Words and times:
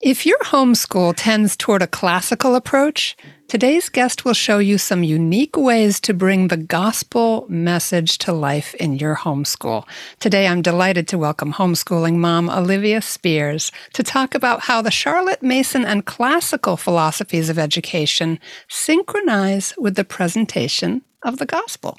If 0.00 0.24
your 0.24 0.38
homeschool 0.38 1.14
tends 1.16 1.56
toward 1.56 1.82
a 1.82 1.88
classical 1.88 2.54
approach, 2.54 3.16
today's 3.48 3.88
guest 3.88 4.24
will 4.24 4.32
show 4.32 4.58
you 4.58 4.78
some 4.78 5.02
unique 5.02 5.56
ways 5.56 5.98
to 6.02 6.14
bring 6.14 6.46
the 6.46 6.56
gospel 6.56 7.46
message 7.48 8.16
to 8.18 8.32
life 8.32 8.76
in 8.76 8.92
your 8.92 9.16
homeschool. 9.16 9.88
Today, 10.20 10.46
I'm 10.46 10.62
delighted 10.62 11.08
to 11.08 11.18
welcome 11.18 11.52
homeschooling 11.52 12.14
mom 12.14 12.48
Olivia 12.48 13.02
Spears 13.02 13.72
to 13.94 14.04
talk 14.04 14.36
about 14.36 14.60
how 14.60 14.82
the 14.82 14.92
Charlotte 14.92 15.42
Mason 15.42 15.84
and 15.84 16.06
classical 16.06 16.76
philosophies 16.76 17.48
of 17.48 17.58
education 17.58 18.38
synchronize 18.68 19.74
with 19.78 19.96
the 19.96 20.04
presentation 20.04 21.02
of 21.24 21.38
the 21.38 21.46
gospel. 21.46 21.98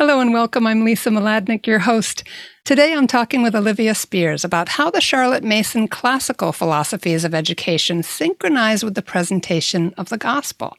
Hello 0.00 0.20
and 0.20 0.32
welcome. 0.32 0.64
I'm 0.64 0.84
Lisa 0.84 1.10
Mladinich, 1.10 1.66
your 1.66 1.80
host. 1.80 2.22
Today 2.64 2.94
I'm 2.94 3.08
talking 3.08 3.42
with 3.42 3.56
Olivia 3.56 3.96
Spears 3.96 4.44
about 4.44 4.68
how 4.68 4.92
the 4.92 5.00
Charlotte 5.00 5.42
Mason 5.42 5.88
classical 5.88 6.52
philosophies 6.52 7.24
of 7.24 7.34
education 7.34 8.04
synchronize 8.04 8.84
with 8.84 8.94
the 8.94 9.02
presentation 9.02 9.92
of 9.98 10.08
the 10.08 10.16
gospel. 10.16 10.76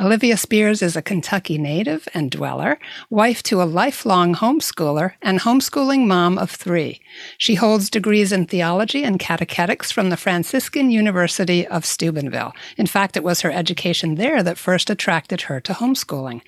Olivia 0.00 0.36
Spears 0.36 0.82
is 0.82 0.96
a 0.96 1.02
Kentucky 1.02 1.58
native 1.58 2.08
and 2.12 2.28
dweller, 2.28 2.80
wife 3.08 3.40
to 3.44 3.62
a 3.62 3.70
lifelong 3.70 4.34
homeschooler, 4.34 5.12
and 5.22 5.42
homeschooling 5.42 6.08
mom 6.08 6.36
of 6.36 6.50
three. 6.50 7.00
She 7.38 7.54
holds 7.54 7.88
degrees 7.88 8.32
in 8.32 8.46
theology 8.46 9.04
and 9.04 9.20
catechetics 9.20 9.92
from 9.92 10.10
the 10.10 10.16
Franciscan 10.16 10.90
University 10.90 11.64
of 11.68 11.86
Steubenville. 11.86 12.52
In 12.76 12.88
fact, 12.88 13.16
it 13.16 13.22
was 13.22 13.42
her 13.42 13.52
education 13.52 14.16
there 14.16 14.42
that 14.42 14.58
first 14.58 14.90
attracted 14.90 15.42
her 15.42 15.60
to 15.60 15.72
homeschooling. 15.72 16.40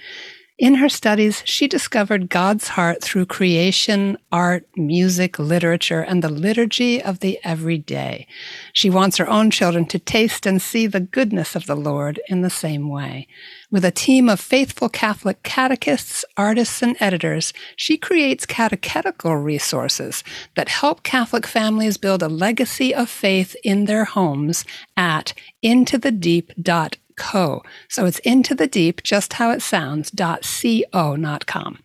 In 0.59 0.75
her 0.75 0.89
studies, 0.89 1.41
she 1.45 1.69
discovered 1.69 2.29
God's 2.29 2.67
heart 2.67 3.01
through 3.01 3.27
creation, 3.27 4.19
art, 4.33 4.67
music, 4.75 5.39
literature, 5.39 6.01
and 6.01 6.21
the 6.21 6.29
liturgy 6.29 7.01
of 7.01 7.21
the 7.21 7.39
everyday. 7.45 8.27
She 8.73 8.91
wants 8.91 9.19
her 9.19 9.31
own 9.31 9.53
children 9.53 9.87
to 9.87 10.01
taste 10.01 10.47
and 10.47 10.61
see 10.61 10.89
the 10.89 10.99
goodness 10.99 11.55
of 11.55 11.67
the 11.67 11.77
Lord 11.77 12.21
in 12.29 12.41
the 12.41 12.51
same 12.51 12.89
way. 12.89 13.29
With 13.71 13.85
a 13.85 13.93
team 13.93 14.29
of 14.29 14.41
faithful 14.41 14.89
Catholic 14.89 15.45
catechists, 15.45 16.25
artists, 16.37 16.83
and 16.83 16.97
editors, 16.99 17.53
she 17.77 17.97
creates 17.97 18.45
catechetical 18.45 19.37
resources 19.37 20.25
that 20.57 20.69
help 20.69 21.05
Catholic 21.05 21.47
families 21.47 21.99
build 21.99 22.21
a 22.21 22.29
legacy 22.29 22.93
of 22.93 23.09
faith 23.09 23.55
in 23.63 23.85
their 23.85 24.07
homes 24.07 24.65
at 24.97 25.35
intothedeep.org 25.63 26.99
co. 27.19 27.63
So 27.89 28.07
it's 28.07 28.21
into 28.21 28.55
the 28.55 28.67
deep, 28.67 29.03
just 29.03 29.35
how 29.35 29.51
it 29.51 29.61
sounds, 29.61 30.11
dot 30.11 30.49
co, 30.93 31.17
not 31.17 31.47
com. 31.47 31.81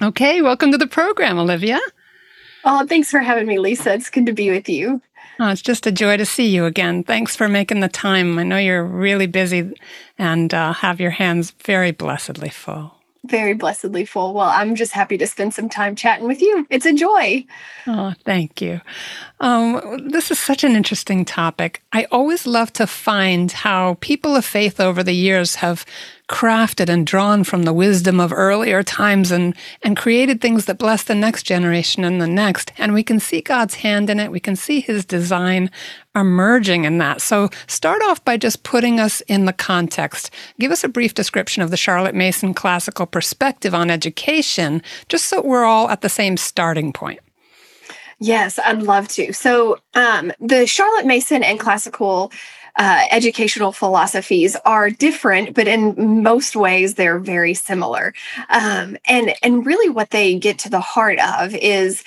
Okay, 0.00 0.42
welcome 0.42 0.70
to 0.70 0.78
the 0.78 0.86
program, 0.86 1.38
Olivia. 1.38 1.80
Oh, 2.64 2.86
thanks 2.86 3.10
for 3.10 3.20
having 3.20 3.46
me, 3.46 3.58
Lisa. 3.58 3.94
It's 3.94 4.10
good 4.10 4.26
to 4.26 4.32
be 4.32 4.50
with 4.50 4.68
you. 4.68 5.02
Oh, 5.40 5.48
it's 5.50 5.62
just 5.62 5.86
a 5.86 5.92
joy 5.92 6.16
to 6.16 6.26
see 6.26 6.48
you 6.48 6.66
again. 6.66 7.04
Thanks 7.04 7.34
for 7.34 7.48
making 7.48 7.80
the 7.80 7.88
time. 7.88 8.38
I 8.38 8.42
know 8.42 8.58
you're 8.58 8.84
really 8.84 9.26
busy 9.26 9.72
and 10.18 10.52
uh, 10.52 10.72
have 10.72 11.00
your 11.00 11.12
hands 11.12 11.50
very 11.50 11.92
blessedly 11.92 12.50
full 12.50 12.97
very 13.28 13.54
blessedly 13.54 14.04
full. 14.04 14.34
Well, 14.34 14.48
I'm 14.48 14.74
just 14.74 14.92
happy 14.92 15.18
to 15.18 15.26
spend 15.26 15.54
some 15.54 15.68
time 15.68 15.94
chatting 15.96 16.26
with 16.26 16.40
you. 16.40 16.66
It's 16.70 16.86
a 16.86 16.92
joy. 16.92 17.44
Oh, 17.86 18.14
thank 18.24 18.60
you. 18.60 18.80
Um, 19.40 20.08
this 20.08 20.30
is 20.30 20.38
such 20.38 20.64
an 20.64 20.74
interesting 20.74 21.24
topic. 21.24 21.82
I 21.92 22.06
always 22.10 22.46
love 22.46 22.72
to 22.74 22.86
find 22.86 23.52
how 23.52 23.96
people 24.00 24.34
of 24.36 24.44
faith 24.44 24.80
over 24.80 25.02
the 25.02 25.12
years 25.12 25.56
have 25.56 25.84
crafted 26.28 26.90
and 26.90 27.06
drawn 27.06 27.42
from 27.42 27.62
the 27.62 27.72
wisdom 27.72 28.20
of 28.20 28.32
earlier 28.32 28.82
times 28.82 29.30
and, 29.30 29.54
and 29.82 29.96
created 29.96 30.40
things 30.40 30.66
that 30.66 30.78
bless 30.78 31.02
the 31.04 31.14
next 31.14 31.44
generation 31.44 32.04
and 32.04 32.20
the 32.20 32.28
next. 32.28 32.70
And 32.76 32.92
we 32.92 33.02
can 33.02 33.18
see 33.18 33.40
God's 33.40 33.76
hand 33.76 34.10
in 34.10 34.20
it. 34.20 34.30
We 34.30 34.40
can 34.40 34.54
see 34.54 34.80
his 34.80 35.06
design 35.06 35.70
emerging 36.18 36.84
in 36.84 36.98
that. 36.98 37.20
So 37.20 37.48
start 37.66 38.02
off 38.02 38.24
by 38.24 38.36
just 38.36 38.62
putting 38.62 39.00
us 39.00 39.20
in 39.22 39.44
the 39.44 39.52
context. 39.52 40.30
Give 40.58 40.70
us 40.70 40.84
a 40.84 40.88
brief 40.88 41.14
description 41.14 41.62
of 41.62 41.70
the 41.70 41.76
Charlotte 41.76 42.14
Mason 42.14 42.54
classical 42.54 43.06
perspective 43.06 43.74
on 43.74 43.90
education, 43.90 44.82
just 45.08 45.26
so 45.26 45.40
we're 45.40 45.64
all 45.64 45.88
at 45.88 46.00
the 46.00 46.08
same 46.08 46.36
starting 46.36 46.92
point. 46.92 47.20
Yes, 48.20 48.58
I'd 48.58 48.82
love 48.82 49.06
to. 49.08 49.32
So, 49.32 49.78
um, 49.94 50.32
the 50.40 50.66
Charlotte 50.66 51.06
Mason 51.06 51.44
and 51.44 51.60
classical 51.60 52.32
uh, 52.76 53.04
educational 53.10 53.72
philosophies 53.72 54.56
are 54.64 54.90
different, 54.90 55.54
but 55.54 55.68
in 55.68 56.22
most 56.22 56.56
ways 56.56 56.94
they're 56.94 57.18
very 57.18 57.54
similar. 57.54 58.14
Um, 58.48 58.96
and 59.06 59.34
and 59.42 59.66
really, 59.66 59.88
what 59.88 60.10
they 60.10 60.38
get 60.38 60.58
to 60.60 60.70
the 60.70 60.80
heart 60.80 61.18
of 61.20 61.54
is 61.54 62.02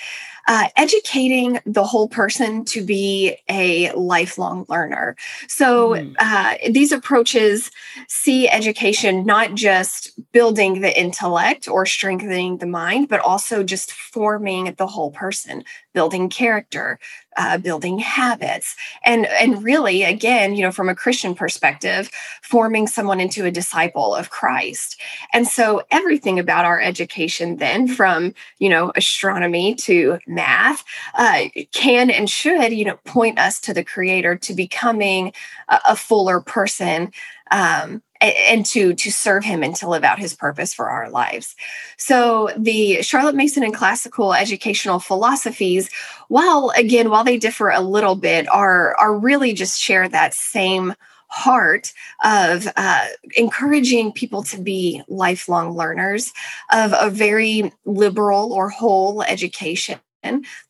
uh, 0.48 0.68
educating 0.76 1.60
the 1.64 1.84
whole 1.84 2.08
person 2.08 2.64
to 2.64 2.84
be 2.84 3.36
a 3.48 3.92
lifelong 3.92 4.66
learner. 4.68 5.16
So 5.48 5.90
mm. 5.90 6.14
uh, 6.18 6.54
these 6.70 6.92
approaches 6.92 7.70
see 8.08 8.48
education 8.48 9.24
not 9.24 9.54
just 9.54 10.12
building 10.32 10.80
the 10.80 10.98
intellect 10.98 11.68
or 11.68 11.86
strengthening 11.86 12.58
the 12.58 12.66
mind, 12.66 13.08
but 13.08 13.20
also 13.20 13.62
just 13.62 13.92
forming 13.92 14.74
the 14.78 14.86
whole 14.86 15.10
person, 15.10 15.64
building 15.92 16.28
character, 16.28 16.98
uh, 17.36 17.58
building 17.58 17.98
habits. 17.98 18.76
And 19.04 19.26
and 19.26 19.62
really 19.62 20.02
again 20.02 20.54
you 20.54 20.62
know 20.62 20.72
from 20.72 20.88
a 20.88 20.94
christian 20.94 21.34
perspective 21.34 22.10
forming 22.42 22.86
someone 22.86 23.20
into 23.20 23.44
a 23.44 23.50
disciple 23.50 24.14
of 24.14 24.30
christ. 24.30 25.00
And 25.32 25.46
so 25.46 25.82
everything 25.90 26.38
about 26.38 26.64
our 26.64 26.80
education 26.80 27.56
then 27.56 27.88
from 27.88 28.34
you 28.58 28.68
know 28.68 28.92
astronomy 28.96 29.74
to 29.76 30.18
math 30.26 30.84
uh, 31.14 31.44
can 31.72 32.10
and 32.10 32.28
should 32.28 32.72
you 32.72 32.84
know 32.84 32.98
point 33.04 33.38
us 33.38 33.60
to 33.60 33.74
the 33.74 33.84
creator 33.84 34.36
to 34.36 34.54
becoming 34.54 35.32
a, 35.68 35.80
a 35.90 35.96
fuller 35.96 36.40
person 36.40 37.12
um, 37.50 38.02
and 38.22 38.64
to 38.66 38.94
to 38.94 39.10
serve 39.10 39.44
him 39.44 39.62
and 39.62 39.74
to 39.76 39.88
live 39.88 40.04
out 40.04 40.18
his 40.18 40.34
purpose 40.34 40.72
for 40.72 40.88
our 40.88 41.10
lives. 41.10 41.54
So 41.96 42.50
the 42.56 43.02
charlotte 43.02 43.34
mason 43.34 43.62
and 43.62 43.74
classical 43.74 44.32
educational 44.32 45.00
philosophies 45.00 45.90
while 46.28 46.72
again 46.76 47.10
while 47.10 47.24
they 47.24 47.38
differ 47.38 47.70
a 47.70 47.80
little 47.80 48.14
bit 48.14 48.48
are 48.48 48.96
are 48.96 49.16
really 49.16 49.52
just 49.52 49.80
share 49.80 50.08
that 50.08 50.34
same 50.34 50.94
heart 51.28 51.94
of 52.22 52.68
uh, 52.76 53.06
encouraging 53.36 54.12
people 54.12 54.42
to 54.42 54.58
be 54.58 55.02
lifelong 55.08 55.74
learners 55.74 56.30
of 56.70 56.92
a 56.98 57.08
very 57.08 57.72
liberal 57.86 58.52
or 58.52 58.68
whole 58.68 59.22
education 59.22 59.98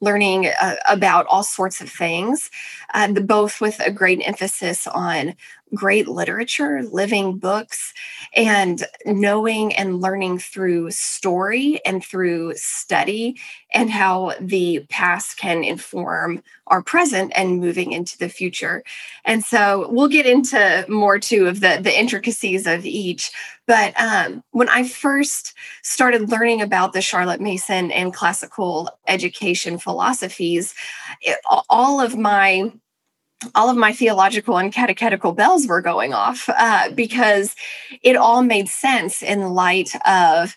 learning 0.00 0.50
uh, 0.60 0.76
about 0.88 1.26
all 1.26 1.42
sorts 1.42 1.80
of 1.80 1.90
things, 1.90 2.50
uh, 2.94 3.12
both 3.12 3.60
with 3.60 3.80
a 3.80 3.90
great 3.90 4.22
emphasis 4.24 4.86
on 4.86 5.34
great 5.74 6.08
literature, 6.08 6.82
living 6.82 7.38
books, 7.38 7.94
and 8.34 8.84
knowing 9.06 9.74
and 9.74 10.00
learning 10.00 10.38
through 10.38 10.90
story 10.90 11.80
and 11.84 12.04
through 12.04 12.54
study, 12.56 13.36
and 13.72 13.90
how 13.90 14.34
the 14.40 14.84
past 14.88 15.36
can 15.36 15.64
inform 15.64 16.42
our 16.66 16.82
present 16.82 17.32
and 17.34 17.60
moving 17.60 17.92
into 17.92 18.16
the 18.18 18.28
future. 18.28 18.82
And 19.24 19.44
so 19.44 19.88
we'll 19.90 20.08
get 20.08 20.26
into 20.26 20.84
more 20.88 21.18
too 21.18 21.46
of 21.46 21.60
the, 21.60 21.78
the 21.80 21.98
intricacies 21.98 22.66
of 22.66 22.84
each. 22.86 23.30
But 23.66 23.98
um, 24.00 24.42
when 24.50 24.68
I 24.68 24.88
first 24.88 25.54
started 25.82 26.30
learning 26.30 26.60
about 26.60 26.92
the 26.92 27.02
Charlotte 27.02 27.40
Mason 27.40 27.90
and 27.92 28.14
classical 28.14 28.90
education 29.06 29.78
philosophies, 29.78 30.74
it, 31.20 31.38
all 31.68 32.00
of 32.00 32.16
my 32.16 32.72
all 33.54 33.70
of 33.70 33.76
my 33.76 33.92
theological 33.92 34.58
and 34.58 34.72
catechetical 34.72 35.32
bells 35.32 35.66
were 35.66 35.80
going 35.80 36.12
off 36.14 36.48
uh, 36.48 36.90
because 36.94 37.54
it 38.02 38.16
all 38.16 38.42
made 38.42 38.68
sense 38.68 39.22
in 39.22 39.54
light 39.54 39.94
of 40.06 40.56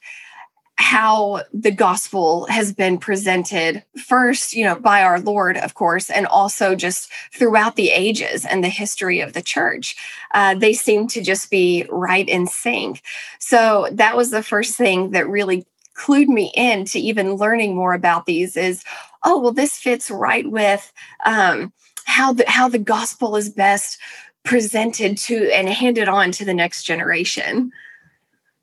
how 0.78 1.42
the 1.54 1.72
gospel 1.72 2.46
has 2.48 2.74
been 2.74 2.98
presented 2.98 3.82
first 3.98 4.54
you 4.54 4.64
know 4.64 4.76
by 4.76 5.02
our 5.02 5.22
lord 5.22 5.56
of 5.56 5.74
course 5.74 6.10
and 6.10 6.28
also 6.28 6.76
just 6.76 7.10
throughout 7.34 7.76
the 7.76 7.90
ages 7.90 8.46
and 8.46 8.64
the 8.64 8.70
history 8.70 9.20
of 9.20 9.34
the 9.34 9.42
church. 9.42 9.96
Uh, 10.34 10.56
they 10.56 10.74
seem 10.74 11.08
to 11.08 11.22
just 11.22 11.52
be 11.52 11.86
right 11.90 12.28
in 12.28 12.48
sync. 12.48 13.02
So 13.40 13.88
that 13.92 14.16
was 14.16 14.32
the 14.32 14.44
first 14.44 14.76
thing 14.76 15.12
that 15.12 15.28
really 15.28 15.66
clued 15.96 16.28
me 16.28 16.52
in 16.56 16.86
to 16.86 17.00
even 17.00 17.36
learning 17.36 17.76
more 17.76 17.94
about 17.94 18.26
these 18.26 18.58
is 18.58 18.84
oh 19.24 19.40
well 19.40 19.54
this 19.54 19.78
fits 19.78 20.12
right 20.12 20.50
with 20.52 20.92
um, 21.26 21.72
how 22.06 22.34
the 22.34 22.46
how 22.48 22.70
the 22.70 22.80
gospel 22.80 23.36
is 23.36 23.50
best 23.50 24.00
presented 24.44 25.18
to 25.18 25.52
and 25.52 25.68
handed 25.68 26.08
on 26.08 26.32
to 26.32 26.46
the 26.46 26.54
next 26.54 26.84
generation 26.84 27.72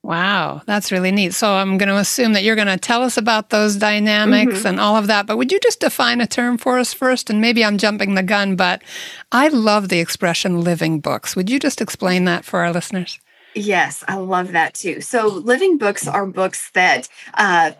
Wow, 0.05 0.63
that's 0.67 0.91
really 0.91 1.13
neat. 1.13 1.33
So 1.33 1.55
I'm 1.55 1.79
going 1.79 1.89
to 1.89 1.97
assume 1.97 2.33
that 2.33 2.43
you're 2.43 2.57
going 2.57 2.67
to 2.67 2.77
tell 2.77 3.03
us 3.03 3.17
about 3.17 3.51
those 3.51 3.77
dynamics 3.77 4.59
mm-hmm. 4.59 4.67
and 4.67 4.81
all 4.81 4.97
of 4.97 5.07
that. 5.07 5.27
But 5.27 5.37
would 5.37 5.53
you 5.53 5.61
just 5.61 5.79
define 5.79 6.21
a 6.21 6.27
term 6.27 6.59
for 6.59 6.81
us 6.81 6.93
first? 6.93 7.31
And 7.31 7.41
maybe 7.41 7.65
I'm 7.65 7.79
jumping 7.79 8.17
the 8.17 8.23
gun, 8.25 8.57
but 8.57 8.83
I 9.31 9.47
love 9.47 9.89
the 9.89 10.01
expression 10.01 10.61
living 10.61 10.99
books. 10.99 11.37
Would 11.37 11.49
you 11.49 11.61
just 11.61 11.81
explain 11.81 12.25
that 12.25 12.45
for 12.45 12.61
our 12.61 12.73
listeners? 12.73 13.21
Yes, 13.55 14.03
I 14.09 14.17
love 14.17 14.53
that 14.53 14.73
too. 14.73 15.03
So, 15.03 15.27
living 15.27 15.77
books 15.77 16.09
are 16.09 16.27
books 16.27 16.71
that 16.71 17.07
uh, 17.35 17.73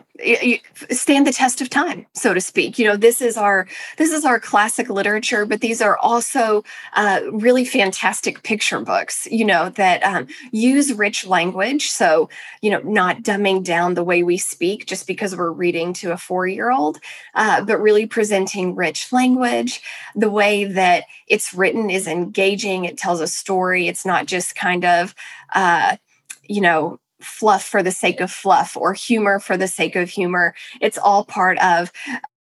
stand 0.91 1.25
the 1.25 1.31
test 1.33 1.61
of 1.61 1.69
time, 1.71 2.05
so 2.13 2.31
to 2.35 2.39
speak. 2.41 2.77
You 2.77 2.85
know, 2.85 2.95
this 2.95 3.21
is 3.21 3.37
our 3.37 3.67
this 3.97 4.11
is 4.11 4.23
our 4.23 4.39
classic 4.39 4.87
literature, 4.89 5.47
but 5.47 5.61
these 5.61 5.81
are 5.81 5.97
also 5.97 6.63
uh, 6.93 7.21
really 7.31 7.65
fantastic 7.65 8.43
picture 8.43 8.81
books. 8.81 9.27
You 9.31 9.45
know, 9.45 9.69
that 9.69 10.03
um, 10.03 10.27
use 10.51 10.93
rich 10.93 11.25
language. 11.25 11.89
So, 11.89 12.29
you 12.61 12.69
know, 12.69 12.81
not 12.81 13.23
dumbing 13.23 13.63
down 13.63 13.95
the 13.95 14.03
way 14.03 14.21
we 14.21 14.37
speak 14.37 14.85
just 14.85 15.07
because 15.07 15.35
we're 15.35 15.51
reading 15.51 15.93
to 15.93 16.11
a 16.11 16.17
four 16.17 16.45
year 16.45 16.71
old, 16.71 16.99
uh, 17.33 17.63
but 17.65 17.79
really 17.81 18.05
presenting 18.05 18.75
rich 18.75 19.11
language. 19.11 19.81
The 20.15 20.29
way 20.29 20.65
that 20.65 21.05
it's 21.27 21.51
written 21.53 21.89
is 21.89 22.07
engaging. 22.07 22.85
It 22.85 22.97
tells 22.97 23.21
a 23.21 23.27
story. 23.27 23.87
It's 23.87 24.05
not 24.05 24.27
just 24.27 24.55
kind 24.55 24.85
of 24.85 25.15
uh, 25.53 25.97
you 26.43 26.61
know, 26.61 26.99
fluff 27.21 27.63
for 27.63 27.81
the 27.81 27.91
sake 27.91 28.19
of 28.19 28.31
fluff 28.31 28.75
or 28.75 28.93
humor 28.93 29.39
for 29.39 29.57
the 29.57 29.67
sake 29.67 29.95
of 29.95 30.09
humor. 30.09 30.53
It's 30.81 30.97
all 30.97 31.23
part 31.25 31.57
of 31.59 31.91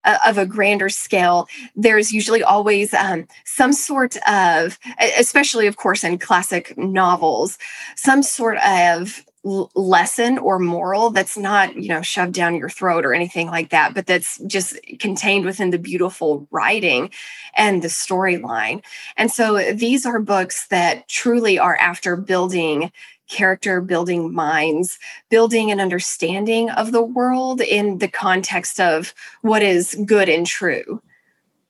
uh, 0.05 0.19
of 0.27 0.37
a 0.39 0.47
grander 0.47 0.89
scale 0.89 1.47
there's 1.77 2.13
usually 2.13 2.43
always 2.43 2.93
um, 2.93 3.27
some 3.45 3.73
sort 3.73 4.17
of 4.29 4.79
especially 5.17 5.69
of 5.69 5.77
course 5.77 6.03
in 6.03 6.19
classic 6.19 6.77
novels 6.77 7.57
some 7.95 8.23
sort 8.23 8.59
of 8.67 9.25
lesson 9.45 10.39
or 10.39 10.59
moral 10.61 11.11
that's 11.11 11.37
not 11.37 11.75
you 11.75 11.89
know 11.89 12.01
shoved 12.01 12.33
down 12.33 12.55
your 12.55 12.69
throat 12.69 13.05
or 13.05 13.13
anything 13.13 13.49
like 13.49 13.71
that 13.71 13.93
but 13.93 14.07
that's 14.07 14.39
just 14.47 14.79
contained 15.01 15.45
within 15.45 15.71
the 15.71 15.79
beautiful 15.79 16.47
writing 16.53 17.11
and 17.57 17.83
the 17.83 17.89
storyline 17.89 18.81
and 19.17 19.33
so 19.33 19.57
uh, 19.57 19.73
these 19.75 20.07
are 20.07 20.21
books 20.21 20.69
that 20.69 21.09
truly 21.09 21.59
are 21.59 21.77
after 21.77 22.15
building 22.15 22.93
character 23.33 23.81
building 23.81 24.33
minds, 24.35 24.99
building 25.31 25.71
an 25.71 25.81
understanding 25.81 26.69
of 26.71 26.93
the 26.93 27.03
world 27.03 27.63
in 27.63 27.99
the 27.99 28.09
context 28.09 28.79
of 28.79 29.15
what 29.41 29.63
is 29.63 29.97
good 30.05 30.29
and 30.29 30.47
true. 30.47 31.01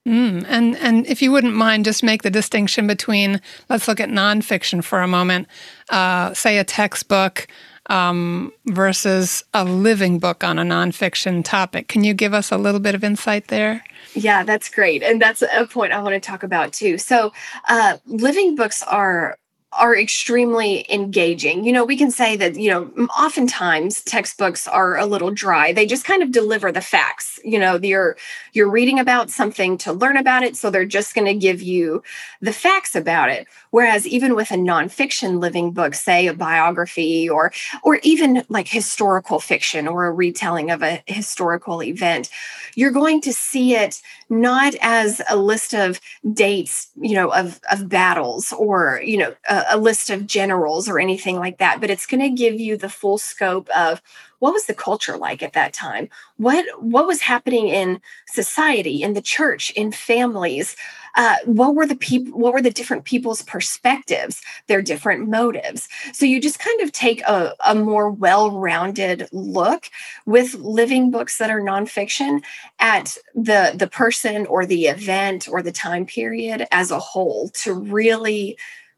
Mm, 0.06 0.44
and 0.48 0.76
and 0.78 1.06
if 1.06 1.22
you 1.22 1.30
wouldn't 1.30 1.54
mind, 1.54 1.84
just 1.84 2.02
make 2.02 2.22
the 2.22 2.30
distinction 2.30 2.86
between 2.88 3.40
let's 3.68 3.86
look 3.86 4.00
at 4.00 4.08
nonfiction 4.08 4.82
for 4.82 5.00
a 5.00 5.06
moment. 5.06 5.46
Uh, 5.90 6.34
say 6.34 6.58
a 6.58 6.64
textbook 6.64 7.46
um, 7.86 8.52
versus 8.66 9.44
a 9.54 9.64
living 9.64 10.18
book 10.18 10.42
on 10.42 10.58
a 10.58 10.62
nonfiction 10.62 11.44
topic. 11.44 11.86
Can 11.86 12.02
you 12.02 12.14
give 12.14 12.34
us 12.34 12.50
a 12.50 12.56
little 12.56 12.80
bit 12.80 12.96
of 12.96 13.04
insight 13.04 13.48
there? 13.48 13.84
Yeah, 14.14 14.42
that's 14.42 14.68
great, 14.68 15.04
and 15.04 15.22
that's 15.22 15.42
a 15.42 15.66
point 15.66 15.92
I 15.92 16.02
want 16.02 16.14
to 16.14 16.20
talk 16.20 16.42
about 16.42 16.72
too. 16.72 16.98
So, 16.98 17.32
uh, 17.68 17.98
living 18.06 18.56
books 18.56 18.82
are 18.82 19.36
are 19.78 19.96
extremely 19.96 20.84
engaging. 20.92 21.64
You 21.64 21.72
know, 21.72 21.84
we 21.84 21.96
can 21.96 22.10
say 22.10 22.36
that, 22.36 22.56
you 22.56 22.70
know, 22.70 23.06
oftentimes 23.08 24.02
textbooks 24.02 24.68
are 24.68 24.98
a 24.98 25.06
little 25.06 25.30
dry. 25.30 25.72
They 25.72 25.86
just 25.86 26.04
kind 26.04 26.22
of 26.22 26.30
deliver 26.30 26.70
the 26.70 26.80
facts. 26.80 27.40
You 27.42 27.58
know, 27.58 27.76
you're 27.82 28.16
you're 28.52 28.70
reading 28.70 28.98
about 28.98 29.30
something 29.30 29.78
to 29.78 29.92
learn 29.92 30.16
about 30.16 30.42
it, 30.42 30.56
so 30.56 30.70
they're 30.70 30.84
just 30.84 31.14
going 31.14 31.26
to 31.26 31.34
give 31.34 31.62
you 31.62 32.02
the 32.40 32.52
facts 32.52 32.94
about 32.94 33.30
it. 33.30 33.46
Whereas 33.70 34.06
even 34.06 34.34
with 34.34 34.50
a 34.50 34.56
nonfiction 34.56 35.40
living 35.40 35.72
book, 35.72 35.94
say 35.94 36.26
a 36.26 36.34
biography 36.34 37.28
or 37.28 37.52
or 37.82 37.98
even 38.02 38.44
like 38.50 38.68
historical 38.68 39.40
fiction 39.40 39.88
or 39.88 40.04
a 40.04 40.12
retelling 40.12 40.70
of 40.70 40.82
a 40.82 41.02
historical 41.06 41.82
event, 41.82 42.28
you're 42.74 42.90
going 42.90 43.20
to 43.22 43.32
see 43.32 43.74
it 43.74 44.02
not 44.32 44.74
as 44.80 45.20
a 45.28 45.36
list 45.36 45.74
of 45.74 46.00
dates, 46.32 46.90
you 46.96 47.14
know, 47.14 47.32
of 47.34 47.60
of 47.70 47.88
battles 47.88 48.50
or, 48.52 49.02
you 49.04 49.18
know, 49.18 49.34
a, 49.48 49.64
a 49.72 49.78
list 49.78 50.08
of 50.08 50.26
generals 50.26 50.88
or 50.88 50.98
anything 50.98 51.36
like 51.36 51.58
that, 51.58 51.82
but 51.82 51.90
it's 51.90 52.06
going 52.06 52.22
to 52.22 52.30
give 52.30 52.58
you 52.58 52.78
the 52.78 52.88
full 52.88 53.18
scope 53.18 53.68
of 53.76 54.00
what 54.38 54.54
was 54.54 54.64
the 54.64 54.74
culture 54.74 55.18
like 55.18 55.42
at 55.42 55.52
that 55.52 55.74
time? 55.74 56.08
What 56.38 56.64
what 56.82 57.06
was 57.06 57.20
happening 57.20 57.68
in 57.68 58.00
society 58.26 59.02
in 59.02 59.12
the 59.12 59.22
church 59.22 59.70
in 59.72 59.92
families 59.92 60.76
uh, 61.14 61.36
what 61.44 61.74
were 61.74 61.86
the 61.86 61.96
people 61.96 62.38
what 62.38 62.52
were 62.52 62.62
the 62.62 62.70
different 62.70 63.04
people's 63.04 63.42
perspectives 63.42 64.40
their 64.66 64.82
different 64.82 65.28
motives? 65.28 65.88
So 66.12 66.26
you 66.26 66.40
just 66.40 66.58
kind 66.58 66.80
of 66.80 66.92
take 66.92 67.20
a, 67.22 67.54
a 67.66 67.74
more 67.74 68.10
well-rounded 68.10 69.28
look 69.32 69.86
with 70.26 70.54
living 70.54 71.10
books 71.10 71.38
that 71.38 71.50
are 71.50 71.60
nonfiction 71.60 72.42
at 72.78 73.16
the 73.34 73.72
the 73.74 73.88
person 73.88 74.46
or 74.46 74.64
the 74.64 74.86
event 74.86 75.48
or 75.48 75.62
the 75.62 75.72
time 75.72 76.06
period 76.06 76.66
as 76.72 76.90
a 76.90 76.98
whole 76.98 77.50
to 77.62 77.74
really 77.74 78.56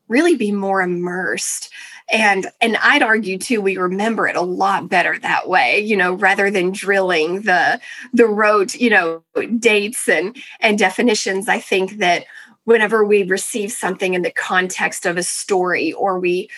really 0.09 0.37
be 0.37 0.53
more 0.53 0.83
immersed 0.83 1.71
and 2.13 2.49
and 2.61 2.77
i'd 2.83 3.03
argue 3.03 3.39
too 3.39 3.61
we 3.61 3.77
remember 3.79 4.27
it 4.27 4.37
a 4.37 4.43
lot 4.43 4.89
better 4.89 5.19
that 5.19 5.49
way 5.49 5.81
you 5.81 5.97
know 5.97 6.13
rather 6.15 6.51
than 6.51 6.71
drilling 6.71 7.43
the 7.43 7.81
the 8.13 8.27
rote 8.27 8.75
you 8.75 8.91
know 8.91 9.23
dates 9.59 10.09
and 10.09 10.37
and 10.61 10.79
definitions. 10.79 11.49
I 11.49 11.61
think 11.61 11.99
that 11.99 12.25
whenever 12.65 13.05
we 13.05 13.25
receive 13.25 13.71
something 13.73 14.15
in 14.15 14.23
the 14.23 14.31
context 14.31 15.07
of 15.07 15.17
a 15.17 15.23
story 15.23 15.93
or 15.93 16.19
we 16.19 16.49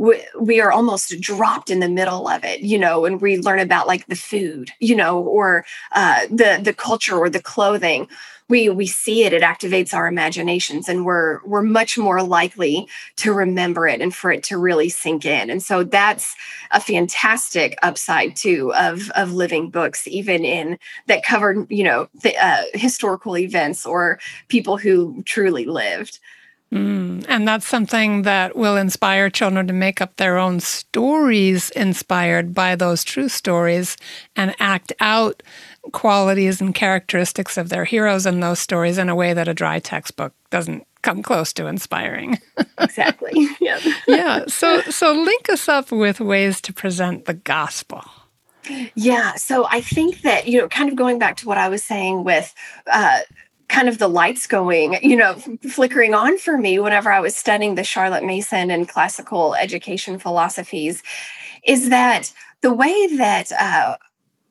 we, 0.00 0.24
we 0.40 0.60
are 0.62 0.72
almost 0.72 1.20
dropped 1.20 1.68
in 1.68 1.80
the 1.80 1.88
middle 1.88 2.26
of 2.26 2.42
it, 2.42 2.60
you 2.60 2.78
know, 2.78 3.04
and 3.04 3.20
we 3.20 3.36
learn 3.36 3.58
about 3.58 3.86
like 3.86 4.06
the 4.06 4.16
food, 4.16 4.70
you 4.80 4.96
know, 4.96 5.20
or 5.20 5.66
uh, 5.92 6.22
the 6.30 6.58
the 6.62 6.72
culture 6.72 7.18
or 7.18 7.28
the 7.28 7.42
clothing. 7.42 8.08
We 8.48 8.70
we 8.70 8.86
see 8.86 9.24
it 9.24 9.34
it 9.34 9.42
activates 9.42 9.92
our 9.92 10.08
imaginations 10.08 10.88
and 10.88 11.04
we're 11.04 11.44
we're 11.44 11.60
much 11.60 11.98
more 11.98 12.22
likely 12.22 12.88
to 13.16 13.34
remember 13.34 13.86
it 13.86 14.00
and 14.00 14.14
for 14.14 14.32
it 14.32 14.42
to 14.44 14.56
really 14.56 14.88
sink 14.88 15.26
in. 15.26 15.50
And 15.50 15.62
so 15.62 15.84
that's 15.84 16.34
a 16.70 16.80
fantastic 16.80 17.78
upside 17.82 18.36
too 18.36 18.72
of 18.76 19.10
of 19.10 19.34
living 19.34 19.68
books 19.68 20.08
even 20.08 20.46
in 20.46 20.78
that 21.08 21.22
covered 21.22 21.70
you 21.70 21.84
know 21.84 22.08
the, 22.22 22.34
uh, 22.42 22.62
historical 22.72 23.36
events 23.36 23.84
or 23.84 24.18
people 24.48 24.78
who 24.78 25.22
truly 25.26 25.66
lived 25.66 26.20
Mm, 26.72 27.26
and 27.28 27.48
that's 27.48 27.66
something 27.66 28.22
that 28.22 28.54
will 28.54 28.76
inspire 28.76 29.28
children 29.28 29.66
to 29.66 29.72
make 29.72 30.00
up 30.00 30.16
their 30.16 30.38
own 30.38 30.60
stories 30.60 31.70
inspired 31.70 32.54
by 32.54 32.76
those 32.76 33.02
true 33.02 33.28
stories 33.28 33.96
and 34.36 34.54
act 34.60 34.92
out 35.00 35.42
qualities 35.92 36.60
and 36.60 36.72
characteristics 36.72 37.56
of 37.56 37.70
their 37.70 37.84
heroes 37.84 38.24
in 38.24 38.38
those 38.38 38.60
stories 38.60 38.98
in 38.98 39.08
a 39.08 39.16
way 39.16 39.32
that 39.34 39.48
a 39.48 39.54
dry 39.54 39.80
textbook 39.80 40.32
doesn't 40.50 40.86
come 41.02 41.22
close 41.22 41.52
to 41.54 41.66
inspiring. 41.66 42.38
exactly. 42.78 43.48
Yeah. 43.60 43.80
yeah. 44.06 44.44
So 44.46 44.80
so 44.82 45.12
link 45.12 45.48
us 45.48 45.68
up 45.68 45.90
with 45.90 46.20
ways 46.20 46.60
to 46.62 46.72
present 46.72 47.24
the 47.24 47.34
gospel. 47.34 48.04
Yeah. 48.94 49.34
So 49.34 49.66
I 49.68 49.80
think 49.80 50.22
that, 50.22 50.46
you 50.46 50.58
know, 50.58 50.68
kind 50.68 50.88
of 50.88 50.94
going 50.94 51.18
back 51.18 51.36
to 51.38 51.48
what 51.48 51.58
I 51.58 51.68
was 51.68 51.82
saying 51.82 52.24
with 52.24 52.54
uh, 52.86 53.20
kind 53.70 53.88
of 53.88 53.98
the 53.98 54.08
lights 54.08 54.46
going, 54.46 54.98
you 55.02 55.16
know, 55.16 55.34
flickering 55.68 56.12
on 56.12 56.36
for 56.36 56.58
me 56.58 56.78
whenever 56.78 57.10
I 57.10 57.20
was 57.20 57.36
studying 57.36 57.76
the 57.76 57.84
Charlotte 57.84 58.24
Mason 58.24 58.70
and 58.70 58.88
classical 58.88 59.54
education 59.54 60.18
philosophies 60.18 61.02
is 61.64 61.88
that 61.88 62.32
the 62.62 62.74
way 62.74 63.16
that 63.16 63.52
uh, 63.52 63.96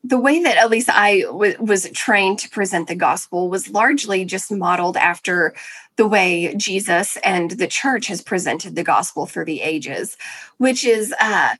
the 0.02 0.18
way 0.18 0.42
that 0.42 0.56
at 0.56 0.70
least 0.70 0.88
I 0.88 1.20
w- 1.22 1.56
was 1.60 1.90
trained 1.90 2.38
to 2.40 2.48
present 2.48 2.88
the 2.88 2.94
gospel 2.94 3.50
was 3.50 3.68
largely 3.68 4.24
just 4.24 4.50
modeled 4.50 4.96
after 4.96 5.54
the 5.96 6.08
way 6.08 6.54
Jesus 6.56 7.18
and 7.18 7.50
the 7.52 7.66
church 7.66 8.06
has 8.06 8.22
presented 8.22 8.74
the 8.74 8.82
gospel 8.82 9.26
through 9.26 9.44
the 9.44 9.60
ages, 9.60 10.16
which 10.56 10.84
is 10.84 11.14
uh, 11.20 11.56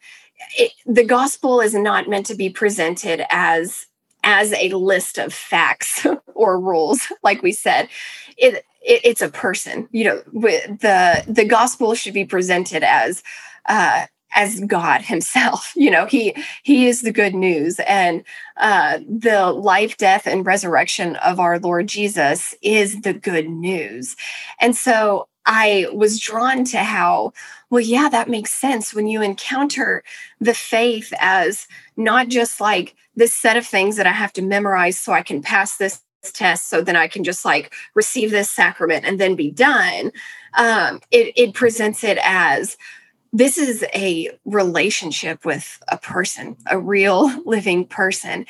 it, 0.56 0.72
the 0.86 1.04
gospel 1.04 1.60
is 1.60 1.74
not 1.74 2.08
meant 2.08 2.26
to 2.26 2.34
be 2.34 2.48
presented 2.48 3.22
as 3.28 3.86
as 4.22 4.52
a 4.52 4.70
list 4.70 5.18
of 5.18 5.32
facts 5.32 6.06
or 6.34 6.60
rules, 6.60 7.12
like 7.22 7.42
we 7.42 7.52
said. 7.52 7.88
It, 8.36 8.64
it 8.82 9.00
it's 9.04 9.22
a 9.22 9.28
person. 9.28 9.88
You 9.92 10.04
know, 10.04 10.22
the 10.32 11.24
the 11.26 11.44
gospel 11.44 11.94
should 11.94 12.14
be 12.14 12.24
presented 12.24 12.82
as 12.82 13.22
uh, 13.66 14.06
as 14.34 14.60
God 14.60 15.02
Himself. 15.02 15.72
You 15.76 15.90
know, 15.90 16.06
He 16.06 16.34
He 16.62 16.86
is 16.86 17.02
the 17.02 17.12
good 17.12 17.34
news, 17.34 17.80
and 17.80 18.24
uh, 18.56 18.98
the 19.08 19.52
life, 19.52 19.96
death, 19.96 20.26
and 20.26 20.44
resurrection 20.46 21.16
of 21.16 21.40
our 21.40 21.58
Lord 21.58 21.88
Jesus 21.88 22.54
is 22.62 23.00
the 23.02 23.14
good 23.14 23.48
news. 23.48 24.16
And 24.60 24.76
so 24.76 25.28
I 25.46 25.86
was 25.92 26.20
drawn 26.20 26.64
to 26.66 26.78
how, 26.78 27.32
well, 27.70 27.80
yeah, 27.80 28.08
that 28.08 28.28
makes 28.28 28.52
sense 28.52 28.92
when 28.92 29.06
you 29.06 29.22
encounter 29.22 30.02
the 30.40 30.54
faith 30.54 31.12
as 31.18 31.68
not 31.96 32.28
just 32.28 32.60
like 32.60 32.96
this 33.14 33.32
set 33.32 33.56
of 33.56 33.66
things 33.66 33.96
that 33.96 34.06
I 34.06 34.12
have 34.12 34.32
to 34.34 34.42
memorize 34.42 34.98
so 34.98 35.12
I 35.12 35.22
can 35.22 35.40
pass 35.40 35.76
this 35.76 36.02
test 36.22 36.68
so 36.68 36.82
then 36.82 36.96
I 36.96 37.08
can 37.08 37.24
just 37.24 37.44
like 37.44 37.72
receive 37.94 38.30
this 38.30 38.50
sacrament 38.50 39.06
and 39.06 39.18
then 39.18 39.36
be 39.36 39.50
done. 39.50 40.12
Um, 40.54 41.00
it, 41.10 41.32
it 41.36 41.54
presents 41.54 42.04
it 42.04 42.18
as 42.22 42.76
this 43.32 43.58
is 43.58 43.84
a 43.94 44.30
relationship 44.44 45.44
with 45.44 45.80
a 45.88 45.96
person, 45.98 46.56
a 46.66 46.78
real 46.78 47.30
living 47.46 47.86
person. 47.86 48.46